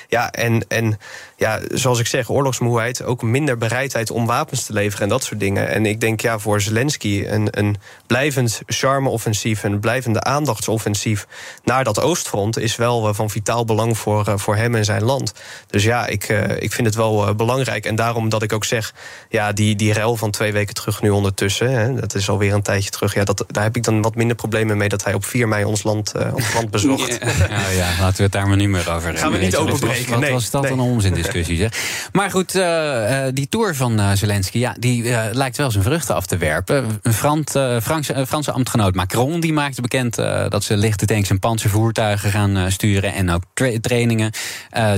Ja, 0.08 0.32
en, 0.32 0.66
en 0.68 1.00
ja, 1.36 1.60
zoals 1.68 2.00
ik 2.00 2.08
zeg, 2.08 2.30
oorlogsmoeheid, 2.30 3.04
ook 3.04 3.22
minder 3.22 3.58
bereidheid 3.58 4.12
om 4.12 4.26
wapens 4.26 4.66
te 4.66 4.74
leveren 4.74 5.04
en 5.04 5.10
dat 5.10 5.24
soort 5.24 5.40
dingen. 5.40 5.68
En 5.68 5.86
ik 5.86 6.00
denk 6.00 6.22
ja, 6.22 6.40
voor 6.40 6.62
Zelensky 6.62 7.26
een, 7.28 7.48
een 7.52 7.78
blijvend 8.08 8.62
charme-offensief, 8.66 9.64
een 9.64 9.80
blijvende 9.80 10.22
aandachtsoffensief 10.22 11.28
naar 11.64 11.84
dat 11.84 12.02
Oostfront 12.02 12.58
is 12.58 12.76
wel 12.76 13.14
van 13.14 13.30
vitaal 13.30 13.66
belang 13.66 13.98
voor, 13.98 14.40
voor 14.40 14.56
hem 14.56 14.76
en 14.76 14.86
zijn 14.86 15.04
land. 15.04 15.34
Dus 15.68 15.84
ja, 15.84 16.08
ik, 16.08 16.30
ik 16.60 16.74
vind 16.74 16.88
het 16.88 16.96
wel 16.96 17.36
belangrijk. 17.36 17.86
En 17.86 17.96
daarom 17.96 18.30
dat 18.30 18.42
ik 18.42 18.54
ook 18.54 18.66
zeg, 18.66 18.94
ja, 19.30 19.52
die, 19.52 19.76
die 19.76 19.94
rel 19.94 20.18
van 20.18 20.32
twee 20.32 20.52
weken 20.52 20.74
terug 20.74 21.02
nu 21.02 21.10
ondertussen, 21.10 21.72
hè, 21.72 21.94
dat 21.94 22.16
is 22.16 22.30
alweer 22.30 22.54
een 22.54 22.62
tijdje 22.62 22.90
terug. 22.90 23.14
Ja, 23.14 23.24
dat, 23.24 23.41
daar 23.48 23.64
heb 23.64 23.76
ik 23.76 23.84
dan 23.84 24.02
wat 24.02 24.16
minder 24.16 24.36
problemen 24.36 24.78
mee 24.78 24.90
dat 24.90 25.04
hij 25.04 25.14
op 25.14 25.26
4 25.26 25.48
mei 25.48 25.64
ons 25.64 25.84
land, 25.84 26.14
uh, 26.16 26.34
ons 26.34 26.54
land 26.54 26.72
bezocht. 26.72 27.20
Ja. 27.50 27.70
ja, 27.70 27.90
laten 28.00 28.18
we 28.18 28.24
het 28.24 28.32
daar 28.32 28.48
maar 28.48 28.58
niet 28.58 28.70
meer 28.70 28.80
over 28.80 29.04
hebben. 29.04 29.18
Gaan 29.18 29.32
we 29.32 29.38
niet 29.38 29.56
openbreken. 29.56 30.10
Wat 30.10 30.20
nee, 30.20 30.32
was 30.32 30.50
dat 30.50 30.62
nee. 30.62 30.72
een 30.72 30.80
onzindiscussie, 30.80 31.58
zeg. 31.58 31.74
Maar 32.12 32.32
goed, 32.32 32.56
uh, 32.56 33.24
die 33.34 33.50
tour 33.50 33.76
van 33.76 34.00
uh, 34.00 34.12
Zelensky, 34.14 34.58
ja, 34.58 34.76
die 34.80 35.04
lijkt 35.32 35.58
wel 35.58 35.72
zijn 35.72 35.84
vruchten 35.84 36.16
af 36.16 36.26
te 36.26 36.38
werpen. 36.38 37.00
Een 37.02 37.14
Frans, 37.14 37.52
Franse, 37.84 38.26
Franse 38.28 38.52
ambtgenoot 38.52 38.96
Macron 38.96 39.40
die 39.40 39.54
maakte 39.54 39.82
bekend 39.82 40.16
dat 40.50 40.64
ze 40.64 40.78
lichte 40.78 41.06
tanks 41.06 41.30
en 41.30 41.40
panzervoertuigen 41.40 42.32
gaan 42.32 42.72
sturen 42.72 43.14
en 43.14 43.30
ook 43.30 43.44
tra 43.54 43.72
trainingen. 43.82 44.32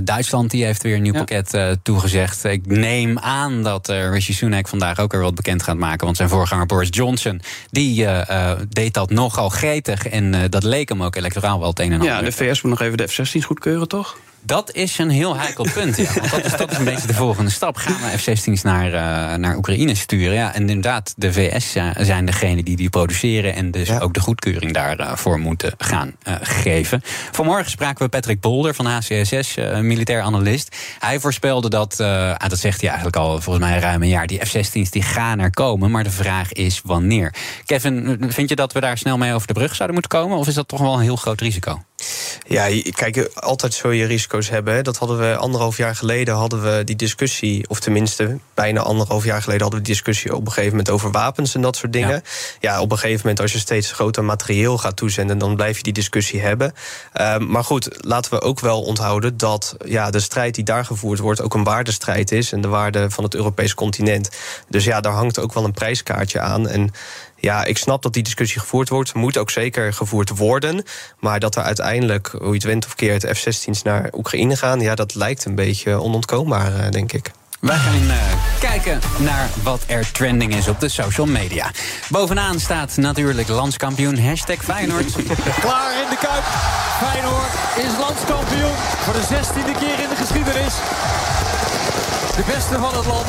Duitsland 0.04 0.52
die 0.52 0.66
heeft 0.66 0.84
weer 0.84 0.96
een 0.96 1.02
nieuw 1.02 1.14
ja. 1.14 1.24
pakket 1.24 1.80
toegezegd. 1.84 2.44
Ik 2.44 2.66
neem 2.66 3.20
aan 3.20 3.64
dat 3.64 3.88
Rishi 3.88 4.34
Sunak 4.34 4.68
vandaag 4.68 5.00
ook 5.00 5.12
weer 5.12 5.22
wat 5.22 5.36
bekend 5.36 5.64
gaat 5.64 5.78
maken, 5.78 6.06
want 6.06 6.18
zijn 6.18 6.30
voorganger 6.30 6.66
Boris 6.66 6.88
Johnson 6.92 7.42
die 7.70 8.06
deed 8.70 8.94
dat 8.94 9.10
nogal 9.10 9.50
gretig. 9.50 10.08
En 10.08 10.34
uh, 10.34 10.40
dat 10.50 10.64
leek 10.64 10.90
hem 10.90 11.04
ook 11.04 11.16
electoraal 11.16 11.60
wel 11.60 11.70
het 11.70 11.80
een 11.80 11.92
en 11.92 12.00
ander. 12.00 12.08
Ja, 12.08 12.22
de 12.22 12.32
VS 12.32 12.62
moet 12.62 12.72
nog 12.72 12.82
even 12.82 12.98
de 12.98 13.08
F-16's 13.08 13.46
goedkeuren, 13.46 13.88
toch? 13.88 14.18
Dat 14.46 14.72
is 14.72 14.98
een 14.98 15.10
heel 15.10 15.38
heikel 15.38 15.68
punt. 15.74 15.98
Ja. 15.98 16.14
Want 16.14 16.32
dat 16.32 16.46
is, 16.46 16.58
dat 16.58 16.72
is 16.72 16.78
een 16.78 16.84
beetje 16.84 17.08
de 17.08 17.14
volgende 17.14 17.52
stap. 17.52 17.76
Gaan 17.76 18.12
we 18.12 18.18
F-16's 18.18 18.62
naar, 18.62 18.88
uh, 18.88 19.38
naar 19.38 19.56
Oekraïne 19.58 19.96
sturen? 19.96 20.34
Ja, 20.34 20.54
en 20.54 20.62
inderdaad, 20.70 21.14
de 21.18 21.34
VS 21.34 21.72
zijn 21.98 22.26
degene 22.26 22.64
die 22.64 22.76
die 22.76 22.90
produceren. 22.90 23.56
En 23.56 23.72
dus 23.72 23.88
ja. 23.88 24.00
ook 24.00 24.14
de 24.14 24.20
goedkeuring 24.20 24.74
daarvoor 24.74 25.38
uh, 25.38 25.44
moeten 25.44 25.74
gaan 25.78 26.16
uh, 26.28 26.36
geven. 26.42 27.02
Vanmorgen 27.32 27.72
spraken 27.72 28.04
we 28.04 28.10
Patrick 28.10 28.40
Bolder 28.40 28.76
van 28.76 28.86
HCSS, 28.86 29.56
militair 29.82 30.22
analist. 30.22 30.76
Hij 31.00 31.20
voorspelde 31.20 31.70
dat, 31.70 32.00
ah, 32.00 32.48
dat 32.48 32.60
zegt 32.60 32.80
hij 32.80 32.90
eigenlijk 32.90 33.18
al 33.18 33.42
volgens 33.42 33.66
mij 33.66 33.80
ruim 33.80 34.02
een 34.02 34.08
jaar. 34.08 34.28
Die 34.28 34.46
F-16's 34.46 34.90
die 34.90 35.02
gaan 35.04 35.40
er 35.40 35.52
komen. 35.52 35.92
Maar 35.92 36.04
de 36.04 36.12
vraag 36.12 36.52
is 36.52 36.82
wanneer. 36.84 37.34
Kevin, 37.66 38.18
vind 38.28 38.50
je 38.50 38.56
dat 38.56 38.74
we 38.74 38.80
daar 38.80 38.98
snel 38.98 39.18
mee 39.18 39.34
over 39.34 39.48
de 39.48 39.54
brug 39.54 39.76
zouden 39.76 39.94
moeten 40.00 40.20
komen? 40.20 40.38
Of 40.38 40.48
is 40.48 40.54
dat 40.54 40.68
toch 40.68 40.80
wel 40.80 40.94
een 40.94 41.02
heel 41.02 41.16
groot 41.16 41.42
risico? 41.42 41.82
Ja, 42.48 42.82
kijk, 42.92 43.30
altijd 43.34 43.74
zul 43.74 43.92
je 43.92 44.06
risico's 44.06 44.50
hebben. 44.50 44.84
Dat 44.84 44.98
hadden 44.98 45.20
we 45.20 45.36
anderhalf 45.36 45.78
jaar 45.78 45.96
geleden 45.96 46.36
hadden 46.36 46.62
we 46.64 46.84
die 46.84 46.96
discussie, 46.96 47.70
of 47.70 47.80
tenminste 47.80 48.38
bijna 48.54 48.82
anderhalf 48.82 49.24
jaar 49.24 49.42
geleden 49.42 49.62
hadden 49.62 49.80
we 49.80 49.86
die 49.86 49.94
discussie 49.94 50.36
op 50.36 50.46
een 50.46 50.52
gegeven 50.52 50.70
moment 50.70 50.90
over 50.90 51.12
wapens 51.12 51.56
en 51.56 51.62
dat 51.62 51.76
soort 51.76 51.94
dingen. 51.94 52.10
Ja, 52.10 52.22
ja 52.60 52.82
op 52.82 52.92
een 52.92 52.98
gegeven 52.98 53.22
moment 53.22 53.42
als 53.42 53.52
je 53.52 53.60
steeds 53.60 53.92
groter 53.92 54.24
materieel 54.24 54.78
gaat 54.78 54.96
toezenden, 54.96 55.38
dan 55.38 55.56
blijf 55.56 55.78
je 55.78 55.84
die 55.84 55.94
discussie 55.94 56.42
hebben. 56.42 56.74
Um, 57.22 57.48
maar 57.48 57.64
goed, 57.64 57.98
laten 58.06 58.32
we 58.32 58.42
ook 58.42 58.60
wel 58.60 58.82
onthouden 58.82 59.38
dat 59.38 59.76
ja, 59.86 60.10
de 60.10 60.20
strijd 60.20 60.56
die 60.56 60.64
daar 60.64 60.86
gevoerd 60.86 61.20
wordt 61.20 61.42
ook 61.42 61.54
een 61.54 61.64
waardestrijd 61.64 62.32
is 62.32 62.52
en 62.52 62.62
de 62.62 62.68
waarde 62.68 63.10
van 63.10 63.24
het 63.24 63.36
Europese 63.36 63.76
continent. 63.76 64.30
Dus 64.70 64.84
ja, 64.84 65.02
daar 65.02 65.14
hangt 65.14 65.40
ook 65.40 65.54
wel 65.54 65.64
een 65.64 65.72
prijskaartje 65.72 66.40
aan. 66.40 66.68
En 66.68 66.92
ja, 67.44 67.64
ik 67.64 67.78
snap 67.78 68.02
dat 68.02 68.14
die 68.14 68.24
discussie 68.24 68.60
gevoerd 68.60 68.90
wordt. 68.90 69.14
Moet 69.14 69.38
ook 69.38 69.50
zeker 69.50 69.94
gevoerd 69.94 70.30
worden. 70.38 70.84
Maar 71.20 71.40
dat 71.40 71.56
er 71.56 71.64
uiteindelijk, 71.64 72.28
hoe 72.28 72.48
je 72.48 72.54
het 72.54 72.64
went 72.64 72.86
of 72.86 72.96
keert, 72.96 73.38
F-16's 73.38 73.82
naar 73.82 74.10
Oekraïne 74.14 74.56
gaan, 74.56 74.80
ja, 74.80 74.96
dat 74.96 75.16
lijkt 75.16 75.46
een 75.46 75.56
beetje 75.56 76.02
onontkoombaar, 76.02 76.92
denk 76.92 77.12
ik. 77.12 77.32
Wij 77.60 77.78
gaan 77.78 78.04
uh, 78.04 78.14
kijken 78.60 79.00
naar 79.18 79.50
wat 79.64 79.84
er 79.88 80.12
trending 80.12 80.56
is 80.56 80.68
op 80.68 80.80
de 80.80 80.90
social 80.90 81.26
media. 81.26 81.72
Bovenaan 82.10 82.60
staat 82.60 82.98
natuurlijk 82.98 83.48
landskampioen. 83.48 84.18
Hashtag 84.18 84.64
Feyenoord. 84.64 85.12
Klaar 85.66 85.94
in 86.04 86.10
de 86.10 86.18
Kuip. 86.20 86.44
Feyenoord 87.04 87.54
is 87.76 88.00
landskampioen. 88.00 88.76
Voor 89.04 89.14
de 89.14 89.26
zestiende 89.30 89.72
keer 89.72 90.00
in 90.04 90.10
de 90.10 90.16
geschiedenis. 90.16 90.74
De 92.36 92.44
beste 92.54 92.78
van 92.80 92.96
het 92.98 93.06
land. 93.06 93.28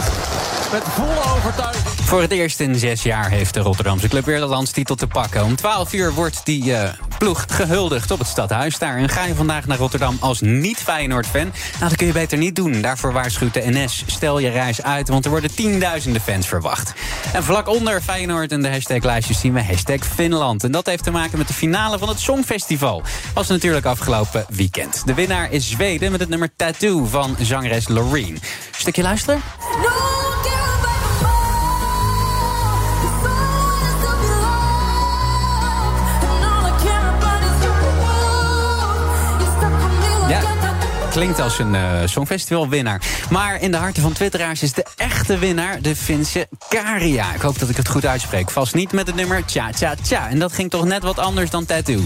Met 0.72 0.82
volle 0.82 1.36
overtuiging. 1.36 1.93
Voor 2.04 2.20
het 2.20 2.30
eerst 2.30 2.60
in 2.60 2.78
zes 2.78 3.02
jaar 3.02 3.30
heeft 3.30 3.54
de 3.54 3.60
Rotterdamse 3.60 4.08
club 4.08 4.24
weer 4.24 4.38
de 4.38 4.46
landstitel 4.46 4.94
te 4.94 5.06
pakken. 5.06 5.44
Om 5.44 5.56
12 5.56 5.92
uur 5.92 6.12
wordt 6.12 6.44
die 6.44 6.64
uh, 6.64 6.88
ploeg 7.18 7.44
gehuldigd 7.48 8.10
op 8.10 8.18
het 8.18 8.28
stadhuis 8.28 8.78
daar. 8.78 8.96
En 8.96 9.08
ga 9.08 9.24
je 9.24 9.34
vandaag 9.34 9.66
naar 9.66 9.78
Rotterdam 9.78 10.16
als 10.20 10.40
niet-Feyenoord-fan? 10.40 11.52
Nou, 11.78 11.88
dat 11.88 11.96
kun 11.96 12.06
je 12.06 12.12
beter 12.12 12.38
niet 12.38 12.56
doen. 12.56 12.80
Daarvoor 12.80 13.12
waarschuwt 13.12 13.54
de 13.54 13.62
NS. 13.64 14.04
Stel 14.06 14.38
je 14.38 14.48
reis 14.48 14.82
uit, 14.82 15.08
want 15.08 15.24
er 15.24 15.30
worden 15.30 15.54
tienduizenden 15.54 16.20
fans 16.20 16.46
verwacht. 16.48 16.92
En 17.32 17.44
vlak 17.44 17.68
onder 17.68 18.00
Feyenoord 18.00 18.52
en 18.52 18.62
de 18.62 18.70
hashtaglijstjes 18.70 19.40
zien 19.40 19.52
we 19.52 19.62
hashtag 19.64 20.06
Finland. 20.14 20.64
En 20.64 20.72
dat 20.72 20.86
heeft 20.86 21.04
te 21.04 21.10
maken 21.10 21.38
met 21.38 21.48
de 21.48 21.54
finale 21.54 21.98
van 21.98 22.08
het 22.08 22.20
Songfestival. 22.20 23.02
Was 23.34 23.48
natuurlijk 23.48 23.86
afgelopen 23.86 24.44
weekend. 24.48 25.02
De 25.06 25.14
winnaar 25.14 25.52
is 25.52 25.70
Zweden 25.70 26.10
met 26.10 26.20
het 26.20 26.28
nummer 26.28 26.50
Tattoo 26.56 27.04
van 27.04 27.36
zangeres 27.40 27.88
Loreen. 27.88 28.40
Stukje 28.76 29.02
luisteren? 29.02 29.42
Klinkt 41.14 41.40
als 41.40 41.58
een 41.58 41.74
uh, 41.74 42.00
songfestivalwinnaar. 42.04 43.00
Maar 43.30 43.60
in 43.60 43.70
de 43.70 43.76
harten 43.76 44.02
van 44.02 44.12
twitteraars 44.12 44.62
is 44.62 44.72
de 44.72 44.84
echte 44.96 45.38
winnaar 45.38 45.82
de 45.82 45.96
Finse 45.96 46.48
Karia. 46.68 47.34
Ik 47.34 47.40
hoop 47.40 47.58
dat 47.58 47.68
ik 47.68 47.76
het 47.76 47.88
goed 47.88 48.06
uitspreek. 48.06 48.50
Vast 48.50 48.74
niet 48.74 48.92
met 48.92 49.06
het 49.06 49.16
nummer 49.16 49.44
Tja 49.44 49.70
Tja 49.70 49.94
Tja. 50.02 50.28
En 50.28 50.38
dat 50.38 50.52
ging 50.52 50.70
toch 50.70 50.84
net 50.84 51.02
wat 51.02 51.18
anders 51.18 51.50
dan 51.50 51.64
Tattoo. 51.64 52.00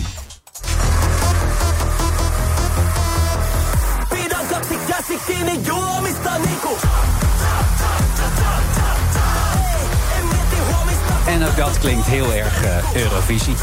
En 11.26 11.44
ook 11.44 11.56
dat 11.56 11.78
klinkt 11.78 12.06
heel 12.06 12.32
erg 12.32 12.64
uh, 12.64 12.94
Eurovisie. 12.94 13.54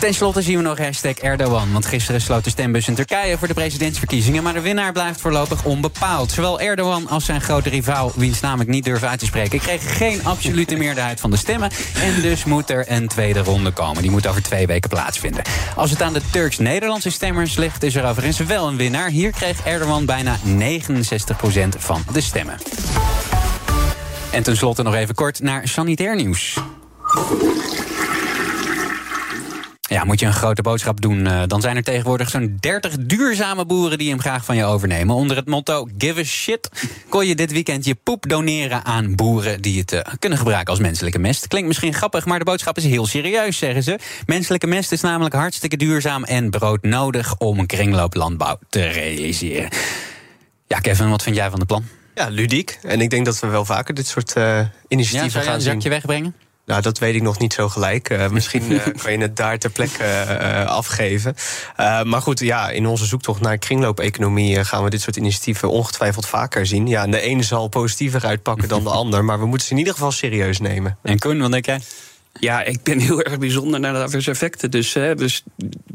Ten 0.00 0.14
slotte 0.14 0.42
zien 0.42 0.56
we 0.56 0.62
nog 0.62 0.78
hashtag 0.78 1.14
Erdogan. 1.14 1.72
Want 1.72 1.86
gisteren 1.86 2.20
sloot 2.20 2.44
de 2.44 2.50
stembus 2.50 2.88
in 2.88 2.94
Turkije 2.94 3.38
voor 3.38 3.48
de 3.48 3.54
presidentsverkiezingen. 3.54 4.42
Maar 4.42 4.52
de 4.52 4.60
winnaar 4.60 4.92
blijft 4.92 5.20
voorlopig 5.20 5.64
onbepaald. 5.64 6.30
Zowel 6.30 6.60
Erdogan 6.60 7.08
als 7.08 7.24
zijn 7.24 7.40
grote 7.40 7.68
rivaal, 7.68 8.12
wiens 8.14 8.40
naam 8.40 8.60
ik 8.60 8.66
niet 8.66 8.84
durf 8.84 9.02
uit 9.02 9.18
te 9.18 9.26
spreken, 9.26 9.58
kregen 9.58 9.90
geen 9.90 10.24
absolute 10.24 10.76
meerderheid 10.84 11.20
van 11.20 11.30
de 11.30 11.36
stemmen. 11.36 11.70
En 12.02 12.20
dus 12.20 12.44
moet 12.44 12.70
er 12.70 12.84
een 12.88 13.08
tweede 13.08 13.40
ronde 13.40 13.70
komen. 13.70 14.02
Die 14.02 14.10
moet 14.10 14.26
over 14.26 14.42
twee 14.42 14.66
weken 14.66 14.88
plaatsvinden. 14.88 15.42
Als 15.76 15.90
het 15.90 16.02
aan 16.02 16.12
de 16.12 16.22
Turks-Nederlandse 16.30 17.10
stemmers 17.10 17.56
ligt, 17.56 17.82
is 17.82 17.94
er 17.94 18.04
overigens 18.04 18.38
wel 18.38 18.68
een 18.68 18.76
winnaar. 18.76 19.08
Hier 19.08 19.30
kreeg 19.30 19.64
Erdogan 19.64 20.04
bijna 20.06 20.36
69% 20.36 20.40
van 21.78 22.02
de 22.12 22.20
stemmen. 22.20 22.58
En 24.30 24.42
tenslotte 24.42 24.82
nog 24.82 24.94
even 24.94 25.14
kort 25.14 25.40
naar 25.40 25.68
sanitair 25.68 26.16
nieuws. 26.16 26.56
Ja, 29.88 30.04
moet 30.04 30.20
je 30.20 30.26
een 30.26 30.32
grote 30.32 30.62
boodschap 30.62 31.00
doen, 31.00 31.26
uh, 31.26 31.42
dan 31.46 31.60
zijn 31.60 31.76
er 31.76 31.82
tegenwoordig 31.82 32.30
zo'n 32.30 32.56
30 32.60 32.96
duurzame 32.98 33.66
boeren 33.66 33.98
die 33.98 34.10
hem 34.10 34.20
graag 34.20 34.44
van 34.44 34.56
je 34.56 34.64
overnemen. 34.64 35.14
Onder 35.14 35.36
het 35.36 35.46
motto 35.46 35.88
Give 35.98 36.20
a 36.20 36.24
shit 36.24 36.70
kon 37.08 37.26
je 37.26 37.34
dit 37.34 37.52
weekend 37.52 37.84
je 37.84 37.94
poep 37.94 38.28
doneren 38.28 38.84
aan 38.84 39.14
boeren 39.14 39.62
die 39.62 39.80
het 39.80 39.92
uh, 39.92 40.00
kunnen 40.18 40.38
gebruiken 40.38 40.70
als 40.70 40.82
menselijke 40.82 41.18
mest. 41.18 41.48
Klinkt 41.48 41.68
misschien 41.68 41.94
grappig, 41.94 42.24
maar 42.24 42.38
de 42.38 42.44
boodschap 42.44 42.76
is 42.76 42.84
heel 42.84 43.06
serieus, 43.06 43.58
zeggen 43.58 43.82
ze. 43.82 43.98
Menselijke 44.26 44.66
mest 44.66 44.92
is 44.92 45.00
namelijk 45.00 45.34
hartstikke 45.34 45.76
duurzaam 45.76 46.24
en 46.24 46.50
broodnodig 46.50 47.36
om 47.38 47.58
een 47.58 47.66
kringlooplandbouw 47.66 48.58
te 48.68 48.86
realiseren. 48.86 49.68
Ja, 50.66 50.78
Kevin, 50.78 51.10
wat 51.10 51.22
vind 51.22 51.36
jij 51.36 51.50
van 51.50 51.58
het 51.58 51.68
plan? 51.68 51.84
Ja, 52.14 52.28
ludiek. 52.28 52.78
En 52.82 53.00
ik 53.00 53.10
denk 53.10 53.24
dat 53.24 53.38
we 53.38 53.46
wel 53.46 53.64
vaker 53.64 53.94
dit 53.94 54.06
soort 54.06 54.36
uh, 54.36 54.60
initiatieven 54.88 55.40
ja, 55.40 55.46
gaan 55.46 55.60
zien. 55.60 55.70
een 55.70 55.74
zakje 55.74 55.88
wegbrengen? 55.88 56.34
Nou, 56.66 56.82
dat 56.82 56.98
weet 56.98 57.14
ik 57.14 57.22
nog 57.22 57.38
niet 57.38 57.52
zo 57.52 57.68
gelijk. 57.68 58.10
Uh, 58.10 58.28
misschien 58.28 58.72
uh, 58.72 58.84
kan 59.02 59.12
je 59.12 59.18
het 59.18 59.36
daar 59.36 59.58
ter 59.58 59.70
plekke 59.70 60.04
uh, 60.28 60.64
afgeven. 60.64 61.34
maar 62.04 62.22
goed, 62.22 62.40
ja, 62.40 62.70
in 62.70 62.86
onze 62.86 63.04
zoektocht 63.04 63.40
naar 63.40 63.58
kringloopeconomie 63.58 64.64
gaan 64.64 64.84
we 64.84 64.90
dit 64.90 65.00
soort 65.00 65.16
initiatieven 65.16 65.70
ongetwijfeld 65.70 66.26
vaker 66.26 66.66
zien. 66.66 66.86
Ja, 66.86 67.02
en 67.02 67.10
de 67.10 67.20
ene 67.20 67.42
zal 67.42 67.68
positiever 67.68 68.26
uitpakken 68.26 68.68
dan 68.68 68.84
de 68.84 68.90
ander, 69.00 69.24
maar 69.24 69.38
we 69.38 69.46
moeten 69.46 69.66
ze 69.66 69.72
in 69.72 69.78
ieder 69.78 69.92
geval 69.92 70.12
serieus 70.12 70.60
nemen. 70.60 70.98
En 71.02 71.18
Koen, 71.18 71.40
wat 71.40 71.50
denk 71.50 71.66
jij? 71.66 71.80
Ja, 72.40 72.62
ik 72.62 72.82
ben 72.82 72.98
heel 72.98 73.22
erg 73.22 73.38
bijzonder 73.38 73.80
naar 73.80 73.92
de 73.92 73.98
adverse 73.98 74.30
effecten. 74.30 74.70
Dus, 74.70 74.94
hè, 74.94 75.14
dus 75.14 75.42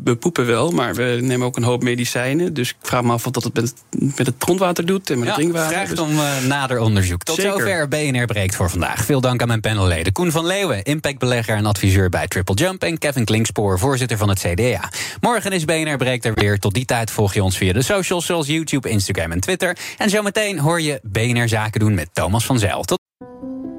we 0.03 0.15
poepen 0.15 0.45
wel, 0.45 0.71
maar 0.71 0.95
we 0.95 1.17
nemen 1.21 1.47
ook 1.47 1.57
een 1.57 1.63
hoop 1.63 1.83
medicijnen. 1.83 2.53
Dus 2.53 2.69
ik 2.69 2.75
vraag 2.81 3.03
me 3.03 3.11
af 3.11 3.23
wat 3.23 3.33
dat 3.33 3.43
het 3.43 3.53
met, 3.53 3.73
met 4.17 4.25
het 4.25 4.35
grondwater 4.39 4.85
doet 4.85 5.09
en 5.09 5.19
met 5.19 5.27
ja, 5.27 5.33
het 5.33 5.41
drinkwater. 5.41 5.71
vraagt 5.71 5.89
dus... 5.89 5.99
om 5.99 6.11
uh, 6.11 6.43
nader 6.47 6.79
onderzoek. 6.79 7.23
Tot 7.23 7.35
Zeker. 7.35 7.51
zover 7.51 7.87
BNR 7.87 8.25
Breekt 8.25 8.55
voor 8.55 8.69
vandaag. 8.69 9.05
Veel 9.05 9.21
dank 9.21 9.41
aan 9.41 9.47
mijn 9.47 9.61
panelleden. 9.61 10.13
Koen 10.13 10.31
van 10.31 10.45
Leeuwen, 10.45 10.83
impactbelegger 10.83 11.55
en 11.55 11.65
adviseur 11.65 12.09
bij 12.09 12.27
Triple 12.27 12.55
Jump... 12.55 12.83
en 12.83 12.97
Kevin 12.97 13.25
Klinkspoor, 13.25 13.79
voorzitter 13.79 14.17
van 14.17 14.29
het 14.29 14.39
CDA. 14.39 14.89
Morgen 15.19 15.51
is 15.51 15.65
BNR 15.65 15.97
Breekt 15.97 16.25
er 16.25 16.33
weer. 16.33 16.59
Tot 16.59 16.73
die 16.73 16.85
tijd 16.85 17.11
volg 17.11 17.33
je 17.33 17.43
ons 17.43 17.57
via 17.57 17.73
de 17.73 17.81
socials 17.81 18.25
zoals 18.25 18.47
YouTube, 18.47 18.89
Instagram 18.89 19.31
en 19.31 19.39
Twitter. 19.39 19.77
En 19.97 20.09
zometeen 20.09 20.59
hoor 20.59 20.81
je 20.81 20.99
BNR 21.03 21.47
Zaken 21.47 21.79
doen 21.79 21.93
met 21.93 22.09
Thomas 22.13 22.45
van 22.45 22.59
Zijl. 22.59 22.83
Tot 22.83 22.99